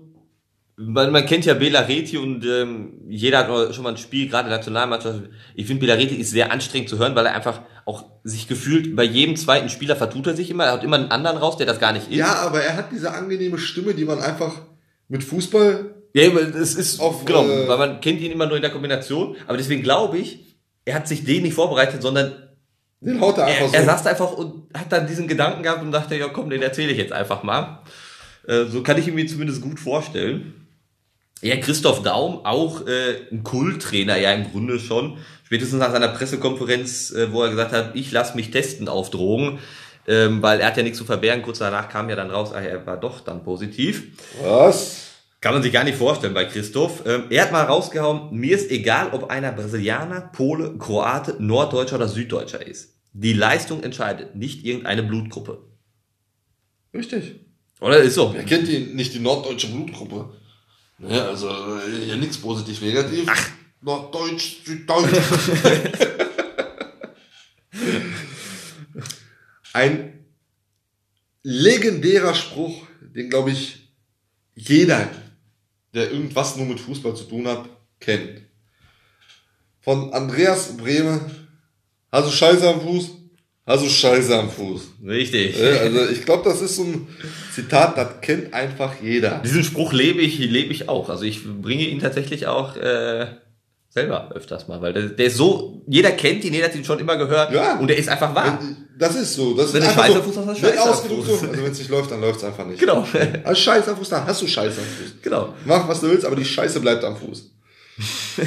man, 0.76 1.10
man 1.10 1.24
kennt 1.26 1.44
ja 1.44 1.54
Bela 1.54 1.80
Reti 1.80 2.18
und 2.18 2.44
ähm, 2.44 3.00
jeder 3.08 3.38
hat 3.38 3.74
schon 3.74 3.82
mal 3.82 3.90
ein 3.90 3.96
Spiel, 3.96 4.28
gerade 4.28 4.48
Nationalmannschaft. 4.48 5.22
Ich 5.54 5.66
finde, 5.66 5.80
Bela 5.80 5.94
Reti 5.94 6.16
ist 6.16 6.30
sehr 6.30 6.52
anstrengend 6.52 6.88
zu 6.88 6.98
hören, 6.98 7.14
weil 7.14 7.26
er 7.26 7.34
einfach 7.34 7.62
auch 7.84 8.04
sich 8.24 8.46
gefühlt, 8.46 8.94
bei 8.94 9.04
jedem 9.04 9.36
zweiten 9.36 9.70
Spieler 9.70 9.96
vertut 9.96 10.26
er 10.26 10.36
sich 10.36 10.50
immer, 10.50 10.64
er 10.64 10.72
hat 10.72 10.84
immer 10.84 10.96
einen 10.96 11.10
anderen 11.10 11.38
raus, 11.38 11.56
der 11.56 11.66
das 11.66 11.80
gar 11.80 11.92
nicht 11.92 12.10
ist. 12.10 12.16
Ja, 12.16 12.34
aber 12.40 12.62
er 12.62 12.76
hat 12.76 12.92
diese 12.92 13.12
angenehme 13.12 13.58
Stimme, 13.58 13.94
die 13.94 14.04
man 14.04 14.20
einfach 14.20 14.60
mit 15.08 15.24
Fußball 15.24 15.95
Ja, 16.16 16.30
aber 16.30 16.40
es 16.40 16.74
ist, 16.74 16.98
Auf, 16.98 17.26
genau, 17.26 17.46
äh, 17.46 17.68
weil 17.68 17.76
man 17.76 18.00
kennt 18.00 18.22
ihn 18.22 18.32
immer 18.32 18.46
nur 18.46 18.56
in 18.56 18.62
der 18.62 18.70
Kombination, 18.70 19.36
aber 19.46 19.58
deswegen 19.58 19.82
glaube 19.82 20.16
ich, 20.16 20.56
er 20.86 20.94
hat 20.94 21.06
sich 21.06 21.24
den 21.24 21.42
nicht 21.42 21.52
vorbereitet, 21.52 22.00
sondern 22.00 22.32
den 23.02 23.20
haut 23.20 23.36
er 23.36 23.44
einfach 23.44 23.66
er, 23.66 23.74
er 23.74 23.80
so. 23.80 23.86
saß 23.86 24.02
da 24.02 24.10
einfach 24.10 24.32
und 24.32 24.62
hat 24.72 24.90
dann 24.90 25.06
diesen 25.06 25.28
Gedanken 25.28 25.62
gehabt 25.62 25.82
und 25.82 25.92
dachte, 25.92 26.16
ja 26.16 26.28
komm, 26.28 26.48
den 26.48 26.62
erzähle 26.62 26.92
ich 26.92 26.96
jetzt 26.96 27.12
einfach 27.12 27.42
mal. 27.42 27.82
Äh, 28.48 28.64
so 28.64 28.82
kann 28.82 28.96
ich 28.96 29.06
ihn 29.06 29.14
mir 29.14 29.26
zumindest 29.26 29.60
gut 29.60 29.78
vorstellen. 29.78 30.66
Ja, 31.42 31.56
Christoph 31.56 32.02
Daum, 32.02 32.46
auch 32.46 32.86
äh, 32.86 33.30
ein 33.30 33.44
Kulttrainer, 33.44 34.16
ja 34.16 34.32
im 34.32 34.50
Grunde 34.50 34.80
schon. 34.80 35.18
Spätestens 35.44 35.80
nach 35.80 35.92
seiner 35.92 36.08
Pressekonferenz, 36.08 37.10
äh, 37.10 37.30
wo 37.30 37.42
er 37.42 37.50
gesagt 37.50 37.72
hat, 37.72 37.90
ich 37.94 38.10
lasse 38.10 38.36
mich 38.36 38.50
testen 38.50 38.88
auf 38.88 39.10
Drogen, 39.10 39.58
ähm, 40.08 40.40
weil 40.40 40.60
er 40.60 40.68
hat 40.68 40.78
ja 40.78 40.82
nichts 40.82 40.96
zu 40.96 41.04
verbergen. 41.04 41.42
Kurz 41.42 41.58
danach 41.58 41.90
kam 41.90 42.08
ja 42.08 42.16
dann 42.16 42.30
raus, 42.30 42.52
ah, 42.54 42.62
er 42.62 42.86
war 42.86 42.96
doch 42.96 43.20
dann 43.20 43.44
positiv. 43.44 44.04
Was? 44.42 45.05
Kann 45.40 45.52
man 45.52 45.62
sich 45.62 45.72
gar 45.72 45.84
nicht 45.84 45.98
vorstellen 45.98 46.34
bei 46.34 46.46
Christoph. 46.46 47.04
Ähm, 47.06 47.24
er 47.30 47.42
hat 47.42 47.52
mal 47.52 47.64
rausgehauen, 47.64 48.34
mir 48.34 48.56
ist 48.56 48.70
egal, 48.70 49.10
ob 49.12 49.30
einer 49.30 49.52
Brasilianer, 49.52 50.22
Pole, 50.32 50.76
Kroate, 50.78 51.36
Norddeutscher 51.38 51.96
oder 51.96 52.08
Süddeutscher 52.08 52.66
ist. 52.66 52.94
Die 53.12 53.32
Leistung 53.32 53.82
entscheidet, 53.82 54.34
nicht 54.34 54.64
irgendeine 54.64 55.02
Blutgruppe. 55.02 55.70
Richtig. 56.92 57.40
Oder 57.80 57.98
ist 57.98 58.14
so. 58.14 58.32
Wer 58.34 58.44
kennt 58.44 58.68
die, 58.68 58.78
nicht 58.94 59.12
die 59.14 59.18
norddeutsche 59.18 59.68
Blutgruppe? 59.68 60.32
Ja, 60.98 61.26
also 61.26 61.48
äh, 61.48 62.08
ja, 62.08 62.16
nichts 62.16 62.38
positiv 62.38 62.80
negativ. 62.80 63.26
Ach. 63.28 63.50
Norddeutsch, 63.82 64.64
Süddeutsch. 64.64 65.14
Ein 69.72 70.24
legendärer 71.42 72.34
Spruch, 72.34 72.86
den 73.00 73.28
glaube 73.28 73.50
ich 73.52 73.92
jeder, 74.54 75.08
der 75.96 76.12
irgendwas 76.12 76.56
nur 76.56 76.66
mit 76.66 76.78
Fußball 76.78 77.16
zu 77.16 77.24
tun 77.24 77.48
hat, 77.48 77.64
kennt. 77.98 78.42
Von 79.80 80.12
Andreas 80.12 80.76
Brehme. 80.76 81.20
Hast 82.12 82.28
du 82.28 82.32
Scheiße 82.32 82.68
am 82.68 82.80
Fuß? 82.80 83.10
Hast 83.66 83.84
du 83.84 83.88
Scheiße 83.88 84.38
am 84.38 84.48
Fuß? 84.50 84.82
Richtig. 85.04 85.58
Ja, 85.58 85.80
Also 85.80 86.08
ich 86.08 86.24
glaube, 86.24 86.48
das 86.48 86.60
ist 86.60 86.76
so 86.76 86.84
ein 86.84 87.08
Zitat, 87.52 87.96
das 87.98 88.20
kennt 88.20 88.52
einfach 88.54 88.94
jeder. 89.02 89.40
Diesen 89.44 89.64
Spruch 89.64 89.92
lebe 89.92 90.20
ich, 90.20 90.38
lebe 90.38 90.72
ich 90.72 90.88
auch. 90.88 91.08
Also 91.08 91.24
ich 91.24 91.40
bringe 91.62 91.84
ihn 91.88 91.98
tatsächlich 91.98 92.46
auch 92.46 92.76
äh, 92.76 93.26
selber 93.88 94.30
öfters 94.32 94.68
mal, 94.68 94.80
weil 94.82 94.92
der, 94.92 95.02
der 95.08 95.26
ist 95.26 95.36
so, 95.36 95.82
jeder 95.88 96.12
kennt 96.12 96.44
ihn, 96.44 96.52
jeder 96.54 96.66
hat 96.66 96.76
ihn 96.76 96.84
schon 96.84 97.00
immer 97.00 97.16
gehört 97.16 97.52
Ja. 97.52 97.78
und 97.78 97.88
der 97.88 97.96
ist 97.98 98.08
einfach 98.08 98.34
wahr. 98.36 98.60
Das 98.98 99.14
ist 99.14 99.34
so. 99.34 99.54
Das 99.54 99.74
Wenn 99.74 99.82
ist 99.82 99.90
du 99.90 99.94
Scheiße 99.94 100.14
am 100.16 100.22
so, 100.22 100.22
Fuß 100.22 100.36
hast, 100.38 100.46
hast 100.46 100.62
du 100.62 100.66
Scheiße 100.66 101.08
Fuß. 101.08 101.26
so. 101.26 101.46
Also 101.48 101.62
wenn 101.62 101.72
es 101.72 101.78
nicht 101.78 101.90
läuft, 101.90 102.10
dann 102.10 102.20
läuft 102.20 102.38
es 102.38 102.44
einfach 102.44 102.66
nicht. 102.66 102.80
Genau. 102.80 103.06
Also 103.44 103.60
Scheiße 103.60 103.90
am 103.90 103.96
Fuß, 103.98 104.08
dann 104.08 104.26
hast 104.26 104.40
du 104.42 104.46
Scheiße 104.46 104.80
am 104.80 104.86
Fuß. 104.86 105.14
genau. 105.22 105.54
Mach, 105.64 105.86
was 105.88 106.00
du 106.00 106.08
willst, 106.08 106.24
aber 106.24 106.36
die 106.36 106.44
Scheiße 106.44 106.80
bleibt 106.80 107.04
am 107.04 107.16
Fuß. 107.16 107.50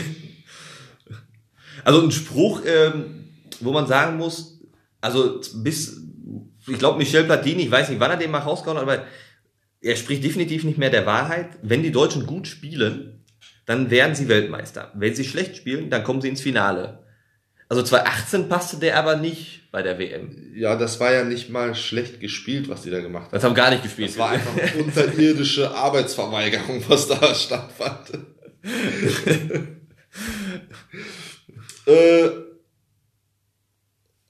Also 1.84 2.02
ein 2.02 2.12
Spruch, 2.12 2.62
ähm, 2.66 3.30
wo 3.62 3.72
man 3.72 3.88
sagen 3.88 4.18
muss, 4.18 4.60
also 5.02 5.40
bis, 5.56 6.02
ich 6.68 6.78
glaube, 6.78 6.98
Michel 6.98 7.24
Platini, 7.24 7.64
ich 7.64 7.72
weiß 7.72 7.90
nicht, 7.90 8.00
wann 8.00 8.12
er 8.12 8.18
den 8.18 8.32
mal 8.32 8.40
rausgehauen 8.40 8.78
hat, 8.78 8.84
aber 8.84 9.06
er 9.82 9.96
spricht 9.96 10.24
definitiv 10.24 10.66
nicht 10.66 10.78
mehr 10.78 10.90
der 10.90 11.06
Wahrheit. 11.06 11.52
Wenn 11.62 11.82
die 11.84 11.92
Deutschen 11.92 12.26
gut 12.26 12.48
spielen, 12.48 13.24
dann 13.66 13.90
werden 13.90 14.14
sie 14.14 14.28
Weltmeister. 14.28 14.92
Wenn 14.94 15.16
sie 15.16 15.24
schlecht 15.24 15.56
spielen, 15.56 15.90
dann 15.90 16.04
kommen 16.04 16.22
sie 16.22 16.28
ins 16.28 16.42
Finale. 16.42 17.06
Also 17.70 17.84
2018 17.84 18.50
passte 18.50 18.78
der 18.78 18.98
aber 18.98 19.16
nicht 19.16 19.72
bei 19.72 19.84
der 19.84 20.00
WM. 20.00 20.52
Ja, 20.56 20.76
das 20.76 21.00
war 21.00 21.14
ja 21.14 21.24
nicht 21.24 21.52
mal 21.52 21.76
schlecht 21.76 22.20
gespielt, 22.20 22.68
was 22.68 22.82
die 22.82 22.90
da 22.90 23.00
gemacht 23.00 23.26
haben. 23.26 23.34
Das 23.34 23.44
haben 23.44 23.54
gar 23.54 23.70
nicht 23.70 23.84
gespielt. 23.84 24.10
Das 24.10 24.18
war 24.18 24.32
einfach 24.32 24.54
unterirdische 24.76 25.70
Arbeitsverweigerung, 25.70 26.84
was 26.88 27.08
da 27.08 27.36
stattfand. 27.36 28.10
äh, 31.86 32.30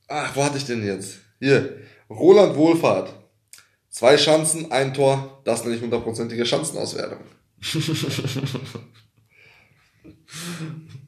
ach, 0.09 0.35
wo 0.35 0.43
hatte 0.43 0.57
ich 0.57 0.65
denn 0.65 0.85
jetzt? 0.85 1.19
Hier, 1.39 1.77
Roland 2.09 2.57
Wohlfahrt. 2.57 3.13
Zwei 3.89 4.17
Chancen, 4.17 4.69
ein 4.73 4.93
Tor, 4.93 5.41
das 5.45 5.63
nenne 5.63 5.77
ich 5.77 5.81
hundertprozentige 5.81 6.45
Chancenauswertung. 6.45 7.23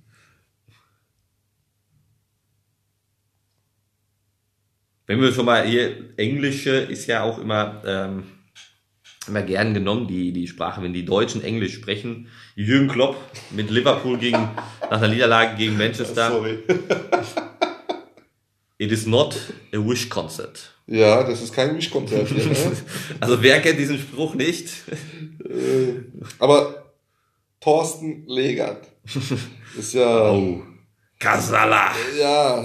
Wenn 5.11 5.19
wir 5.19 5.33
schon 5.33 5.45
mal 5.45 5.67
hier, 5.67 5.93
Englische 6.15 6.69
ist 6.69 7.05
ja 7.05 7.23
auch 7.23 7.37
immer, 7.37 7.81
ähm, 7.85 8.23
immer 9.27 9.41
gern 9.41 9.73
genommen, 9.73 10.07
die, 10.07 10.31
die 10.31 10.47
Sprache, 10.47 10.81
wenn 10.81 10.93
die 10.93 11.03
Deutschen 11.03 11.43
Englisch 11.43 11.73
sprechen. 11.73 12.29
Jürgen 12.55 12.87
Klopp 12.87 13.17
mit 13.49 13.69
Liverpool 13.69 14.17
gegen, 14.17 14.37
nach 14.89 15.01
einer 15.01 15.09
Niederlage 15.09 15.57
gegen 15.57 15.77
Manchester. 15.77 16.29
Sorry. 16.29 16.59
It 18.77 18.93
is 18.93 19.05
not 19.05 19.35
a 19.73 19.79
wish 19.79 20.07
concert. 20.07 20.71
Ja, 20.87 21.23
das 21.23 21.41
ist 21.41 21.53
kein 21.53 21.75
Wischkonzert 21.75 22.29
hier, 22.29 22.45
ne? 22.45 22.55
Also 23.19 23.43
wer 23.43 23.59
kennt 23.59 23.79
diesen 23.79 23.99
Spruch 23.99 24.33
nicht? 24.33 24.69
Äh, 25.43 26.05
Aber 26.39 26.93
Thorsten 27.59 28.25
Legert 28.27 28.87
ist 29.77 29.93
ja. 29.93 30.31
Oh. 30.31 30.63
Kasala. 31.19 31.91
Ja. 32.17 32.63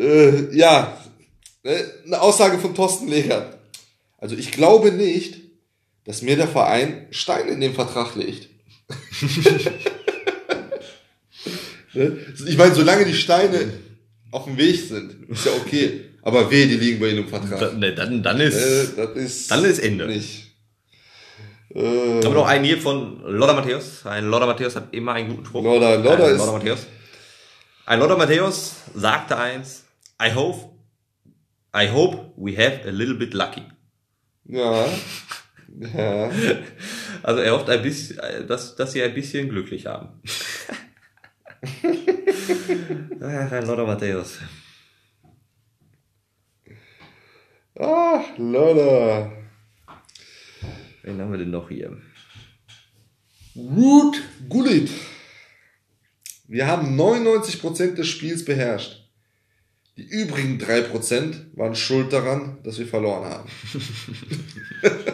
Äh, 0.00 0.56
ja. 0.56 0.96
Ne, 1.62 1.84
Eine 2.06 2.20
Aussage 2.20 2.58
von 2.58 2.74
Thorsten 2.74 3.08
Legert. 3.08 3.58
Also 4.18 4.34
ich 4.36 4.50
glaube 4.52 4.92
nicht, 4.92 5.36
dass 6.04 6.22
mir 6.22 6.36
der 6.36 6.48
Verein 6.48 7.06
Steine 7.10 7.50
in 7.50 7.60
den 7.60 7.74
Vertrag 7.74 8.14
legt. 8.16 8.48
Ne? 11.92 12.16
ich 12.46 12.56
meine, 12.56 12.72
solange 12.72 13.04
die 13.04 13.14
Steine 13.14 13.72
auf 14.30 14.44
dem 14.44 14.56
Weg 14.56 14.76
sind, 14.80 15.28
ist 15.28 15.44
ja 15.44 15.50
okay. 15.60 16.04
Aber 16.22 16.48
weh, 16.50 16.66
die 16.66 16.76
liegen 16.76 17.00
bei 17.00 17.08
ihnen 17.08 17.24
im 17.24 17.28
Vertrag. 17.28 17.58
Da, 17.58 17.72
ne, 17.72 17.92
dann, 17.94 18.22
dann 18.22 18.40
ist, 18.40 18.92
das 18.96 19.16
ist 19.16 19.50
dann 19.50 19.64
ist 19.64 19.80
Ende. 19.80 20.06
nicht. 20.06 20.52
Äh, 21.74 21.80
Haben 21.80 22.22
wir 22.22 22.30
noch 22.30 22.46
einen 22.46 22.64
hier 22.64 22.80
von 22.80 23.20
Lothar 23.24 23.56
Matthäus. 23.56 24.06
Ein 24.06 24.26
Lothar 24.26 24.46
Matthäus 24.46 24.76
hat 24.76 24.94
immer 24.94 25.14
einen 25.14 25.30
guten 25.30 25.46
Spruch. 25.46 25.64
Lothar- 25.64 25.96
Lothar 25.96 26.26
ein 26.28 26.32
ist- 26.34 26.38
Lothar 26.38 26.52
Matthäus. 26.52 26.78
Ein 27.86 27.98
Lothar 27.98 28.18
Matthäus 28.18 28.72
sagte 28.94 29.36
eins, 29.36 29.82
I 30.20 30.30
hope, 30.30 30.58
I 31.72 31.86
hope 31.86 32.34
we 32.36 32.54
have 32.56 32.86
a 32.86 32.90
little 32.90 33.14
bit 33.16 33.34
lucky. 33.34 33.62
ja. 34.44 34.86
Ja. 35.94 36.28
Also 37.22 37.40
er 37.42 37.52
hofft 37.52 37.70
ein 37.70 37.80
bisschen, 37.80 38.18
dass, 38.48 38.74
dass 38.74 38.90
sie 38.90 39.00
ein 39.04 39.14
bisschen 39.14 39.48
glücklich 39.48 39.86
haben. 39.86 40.20
Ach, 43.22 43.50
Lothar 43.66 43.86
Matthäus. 43.86 44.38
Ah, 47.78 48.24
Lothar. 48.36 49.30
Wen 51.02 51.20
haben 51.20 51.30
wir 51.30 51.38
denn 51.38 51.50
noch 51.50 51.68
hier? 51.68 51.96
Root 53.54 54.20
Gullit. 54.48 54.90
Wir 56.48 56.66
haben 56.66 56.98
99% 57.00 57.94
des 57.94 58.08
Spiels 58.08 58.44
beherrscht. 58.44 58.99
Die 60.00 60.06
übrigen 60.06 60.58
3% 60.58 61.34
waren 61.58 61.74
schuld 61.74 62.10
daran, 62.10 62.56
dass 62.64 62.78
wir 62.78 62.86
verloren 62.86 63.28
haben. 63.28 63.50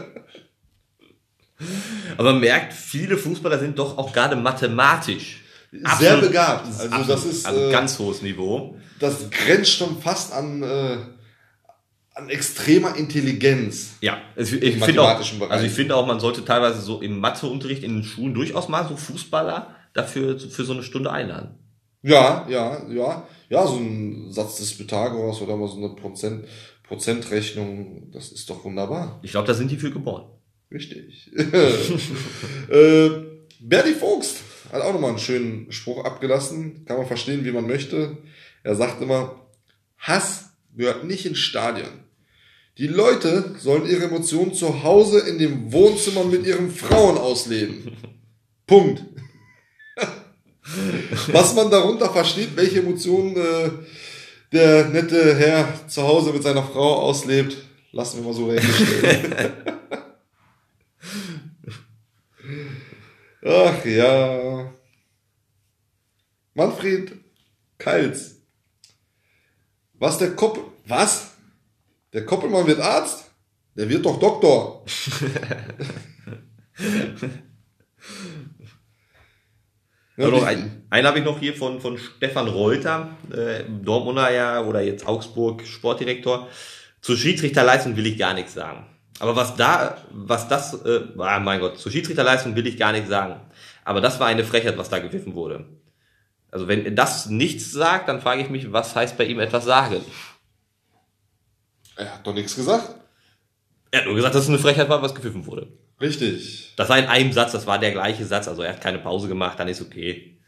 Aber 2.16 2.32
man 2.32 2.40
merkt, 2.40 2.72
viele 2.72 3.16
Fußballer 3.18 3.58
sind 3.58 3.78
doch 3.80 3.98
auch 3.98 4.12
gerade 4.12 4.36
mathematisch. 4.36 5.42
Sehr 5.98 6.18
begabt. 6.18 6.66
Also 6.66 6.84
absolut, 6.84 7.08
das 7.08 7.24
ist, 7.24 7.46
also 7.46 7.60
äh, 7.68 7.72
ganz 7.72 7.98
hohes 7.98 8.22
Niveau. 8.22 8.76
Das 9.00 9.28
grenzt 9.30 9.72
schon 9.72 10.00
fast 10.00 10.32
an, 10.32 10.62
äh, 10.62 10.98
an 12.14 12.28
extremer 12.28 12.94
Intelligenz. 12.94 13.94
Ja, 14.02 14.18
es- 14.36 14.52
ich 14.52 14.76
finde 14.84 15.02
auch, 15.02 15.18
Bereich. 15.18 15.50
also 15.50 15.66
ich 15.66 15.72
finde 15.72 15.96
auch, 15.96 16.06
man 16.06 16.20
sollte 16.20 16.44
teilweise 16.44 16.80
so 16.80 17.02
im 17.02 17.18
Matheunterricht 17.18 17.82
in 17.82 17.94
den 17.94 18.04
Schulen 18.04 18.34
durchaus 18.34 18.68
mal 18.68 18.86
so 18.88 18.96
Fußballer 18.96 19.74
dafür 19.94 20.38
für 20.38 20.64
so 20.64 20.74
eine 20.74 20.84
Stunde 20.84 21.10
einladen. 21.10 21.58
Ja, 22.06 22.46
ja, 22.48 22.86
ja. 22.88 23.28
Ja, 23.48 23.66
so 23.66 23.76
ein 23.76 24.30
Satz 24.30 24.58
des 24.58 24.76
Pythagoras 24.76 25.40
oder 25.40 25.56
mal 25.56 25.68
so 25.68 25.76
eine 25.76 25.88
Prozent, 25.90 26.46
Prozentrechnung, 26.84 28.10
das 28.12 28.30
ist 28.30 28.48
doch 28.48 28.64
wunderbar. 28.64 29.18
Ich 29.22 29.32
glaube, 29.32 29.46
da 29.46 29.54
sind 29.54 29.70
die 29.70 29.76
für 29.76 29.90
geboren. 29.90 30.24
Richtig. 30.70 31.30
äh, 32.70 33.10
Berti 33.60 33.92
Vogst 33.92 34.36
hat 34.72 34.82
auch 34.82 34.92
nochmal 34.92 35.10
einen 35.10 35.18
schönen 35.18 35.72
Spruch 35.72 36.04
abgelassen. 36.04 36.84
Kann 36.84 36.96
man 36.96 37.06
verstehen, 37.06 37.44
wie 37.44 37.52
man 37.52 37.66
möchte. 37.66 38.18
Er 38.62 38.76
sagt 38.76 39.02
immer, 39.02 39.46
Hass 39.98 40.50
gehört 40.76 41.04
nicht 41.04 41.26
ins 41.26 41.38
Stadion. 41.38 41.88
Die 42.78 42.88
Leute 42.88 43.54
sollen 43.58 43.86
ihre 43.86 44.04
Emotionen 44.04 44.54
zu 44.54 44.84
Hause 44.84 45.20
in 45.20 45.38
dem 45.38 45.72
Wohnzimmer 45.72 46.24
mit 46.24 46.46
ihren 46.46 46.70
Frauen 46.70 47.16
ausleben. 47.16 47.96
Punkt. 48.66 49.04
Was 51.32 51.54
man 51.54 51.70
darunter 51.70 52.10
versteht, 52.10 52.56
welche 52.56 52.80
Emotionen 52.80 53.36
äh, 53.36 53.70
der 54.52 54.88
nette 54.88 55.36
Herr 55.36 55.86
zu 55.86 56.02
Hause 56.02 56.32
mit 56.32 56.42
seiner 56.42 56.64
Frau 56.64 57.02
auslebt, 57.02 57.56
lassen 57.92 58.18
wir 58.18 58.24
mal 58.24 58.34
so 58.34 58.48
dahingestellt. 58.48 59.52
Ach 63.44 63.84
ja. 63.84 64.72
Manfred 66.54 67.12
Keils. 67.78 68.36
Was 69.94 70.18
der 70.18 70.34
Koppel. 70.34 70.64
Was? 70.86 71.34
Der 72.12 72.26
Koppelmann 72.26 72.66
wird 72.66 72.80
Arzt? 72.80 73.30
Der 73.76 73.88
wird 73.88 74.04
doch 74.04 74.18
Doktor. 74.18 74.84
Ja, 80.16 80.28
noch 80.28 80.44
ein, 80.44 80.86
einen 80.88 81.06
habe 81.06 81.18
ich 81.18 81.24
noch 81.24 81.38
hier 81.38 81.54
von, 81.54 81.80
von 81.80 81.98
Stefan 81.98 82.48
Reuter, 82.48 83.10
äh, 83.30 83.64
Dortmunder 83.82 84.32
ja, 84.32 84.62
oder 84.62 84.80
jetzt 84.80 85.06
Augsburg 85.06 85.66
Sportdirektor. 85.66 86.48
Zur 87.02 87.16
Schiedsrichterleistung 87.16 87.96
will 87.96 88.06
ich 88.06 88.18
gar 88.18 88.32
nichts 88.32 88.54
sagen. 88.54 88.86
Aber 89.18 89.36
was 89.36 89.56
da, 89.56 89.98
was 90.10 90.48
das, 90.48 90.74
äh, 90.84 91.00
ah, 91.18 91.38
mein 91.40 91.60
Gott, 91.60 91.78
zur 91.78 91.92
Schiedsrichterleistung 91.92 92.56
will 92.56 92.66
ich 92.66 92.78
gar 92.78 92.92
nichts 92.92 93.10
sagen. 93.10 93.40
Aber 93.84 94.00
das 94.00 94.18
war 94.18 94.26
eine 94.26 94.44
Frechheit, 94.44 94.78
was 94.78 94.88
da 94.88 94.98
gepfiffen 94.98 95.34
wurde. 95.34 95.66
Also 96.50 96.68
wenn 96.68 96.96
das 96.96 97.26
nichts 97.26 97.70
sagt, 97.70 98.08
dann 98.08 98.20
frage 98.22 98.40
ich 98.40 98.48
mich, 98.48 98.72
was 98.72 98.96
heißt 98.96 99.18
bei 99.18 99.24
ihm 99.24 99.38
etwas 99.38 99.64
sagen? 99.64 100.00
Er 101.96 102.14
hat 102.14 102.26
doch 102.26 102.34
nichts 102.34 102.56
gesagt. 102.56 102.94
Er 103.90 104.00
hat 104.00 104.06
nur 104.06 104.14
gesagt, 104.14 104.34
dass 104.34 104.44
es 104.44 104.48
eine 104.48 104.58
Frechheit 104.58 104.88
war, 104.88 105.02
was 105.02 105.14
gepfiffen 105.14 105.46
wurde. 105.46 105.68
Richtig. 106.00 106.74
Das 106.76 106.88
war 106.88 106.98
in 106.98 107.06
einem 107.06 107.32
Satz, 107.32 107.52
das 107.52 107.66
war 107.66 107.78
der 107.78 107.92
gleiche 107.92 108.26
Satz, 108.26 108.48
also 108.48 108.62
er 108.62 108.74
hat 108.74 108.80
keine 108.80 108.98
Pause 108.98 109.28
gemacht, 109.28 109.58
dann 109.58 109.68
ist 109.68 109.80
okay. 109.80 110.38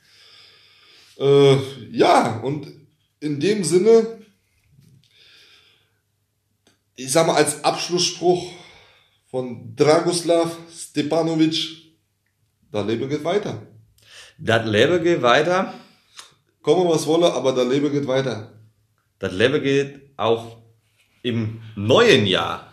Äh, 1.18 1.56
ja, 1.90 2.38
und 2.40 2.66
in 3.20 3.40
dem 3.40 3.64
Sinne, 3.64 4.18
ich 6.96 7.10
sag 7.10 7.26
mal 7.26 7.36
als 7.36 7.64
Abschlussspruch 7.64 8.52
von 9.30 9.74
Dragoslav 9.74 10.56
Stepanovic, 10.70 11.78
da 12.70 12.82
Leben 12.82 13.08
geht 13.08 13.24
weiter. 13.24 13.66
Das 14.38 14.66
Leben 14.66 15.02
geht 15.02 15.22
weiter. 15.22 15.74
Komme 16.62 16.88
was 16.90 17.06
wolle, 17.06 17.32
aber 17.32 17.52
da 17.52 17.62
Leben 17.62 17.90
geht 17.90 18.06
weiter. 18.06 18.52
Das 19.18 19.32
Leben 19.32 19.62
geht 19.62 20.10
auch 20.16 20.58
im 21.22 21.60
neuen 21.74 22.26
Jahr 22.26 22.72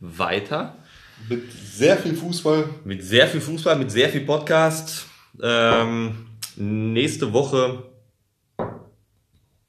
weiter. 0.00 0.83
Mit 1.28 1.50
sehr 1.52 1.96
viel 1.96 2.14
Fußball. 2.14 2.68
Mit 2.84 3.02
sehr 3.02 3.26
viel 3.28 3.40
Fußball, 3.40 3.76
mit 3.76 3.90
sehr 3.90 4.08
viel 4.10 4.22
Podcast. 4.22 5.06
Ähm, 5.42 6.26
nächste 6.56 7.32
Woche 7.32 7.84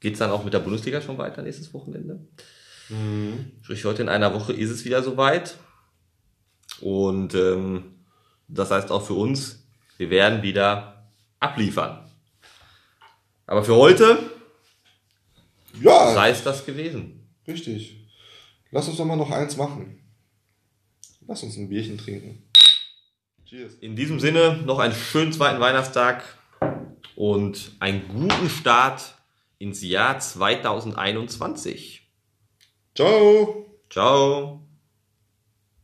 geht's 0.00 0.18
dann 0.18 0.30
auch 0.30 0.44
mit 0.44 0.52
der 0.52 0.58
Bundesliga 0.60 1.00
schon 1.00 1.18
weiter, 1.18 1.42
nächstes 1.42 1.72
Wochenende. 1.72 2.20
Sprich, 3.62 3.84
heute 3.84 4.02
in 4.02 4.08
einer 4.08 4.32
Woche 4.34 4.52
ist 4.52 4.70
es 4.70 4.84
wieder 4.84 5.02
soweit. 5.02 5.56
Und 6.80 7.34
ähm, 7.34 7.96
das 8.48 8.70
heißt 8.70 8.90
auch 8.92 9.04
für 9.04 9.14
uns, 9.14 9.66
wir 9.96 10.10
werden 10.10 10.42
wieder 10.42 11.08
abliefern. 11.40 12.08
Aber 13.46 13.64
für 13.64 13.74
heute 13.74 14.18
Ja, 15.80 16.12
sei 16.12 16.30
es 16.30 16.44
das 16.44 16.64
gewesen. 16.66 17.28
richtig. 17.48 18.04
Lass 18.70 18.88
uns 18.88 18.98
doch 18.98 19.04
mal 19.04 19.16
noch 19.16 19.30
eins 19.30 19.56
machen. 19.56 19.98
Lass 21.26 21.42
uns 21.42 21.56
ein 21.56 21.68
Bierchen 21.68 21.98
trinken. 21.98 22.42
Cheers. 23.44 23.74
In 23.80 23.96
diesem 23.96 24.20
Sinne 24.20 24.62
noch 24.64 24.78
einen 24.78 24.94
schönen 24.94 25.32
zweiten 25.32 25.60
Weihnachtstag 25.60 26.24
und 27.14 27.72
einen 27.80 28.08
guten 28.08 28.48
Start 28.48 29.14
ins 29.58 29.82
Jahr 29.82 30.18
2021. 30.18 32.02
Ciao. 32.94 33.66
Ciao. 33.90 34.65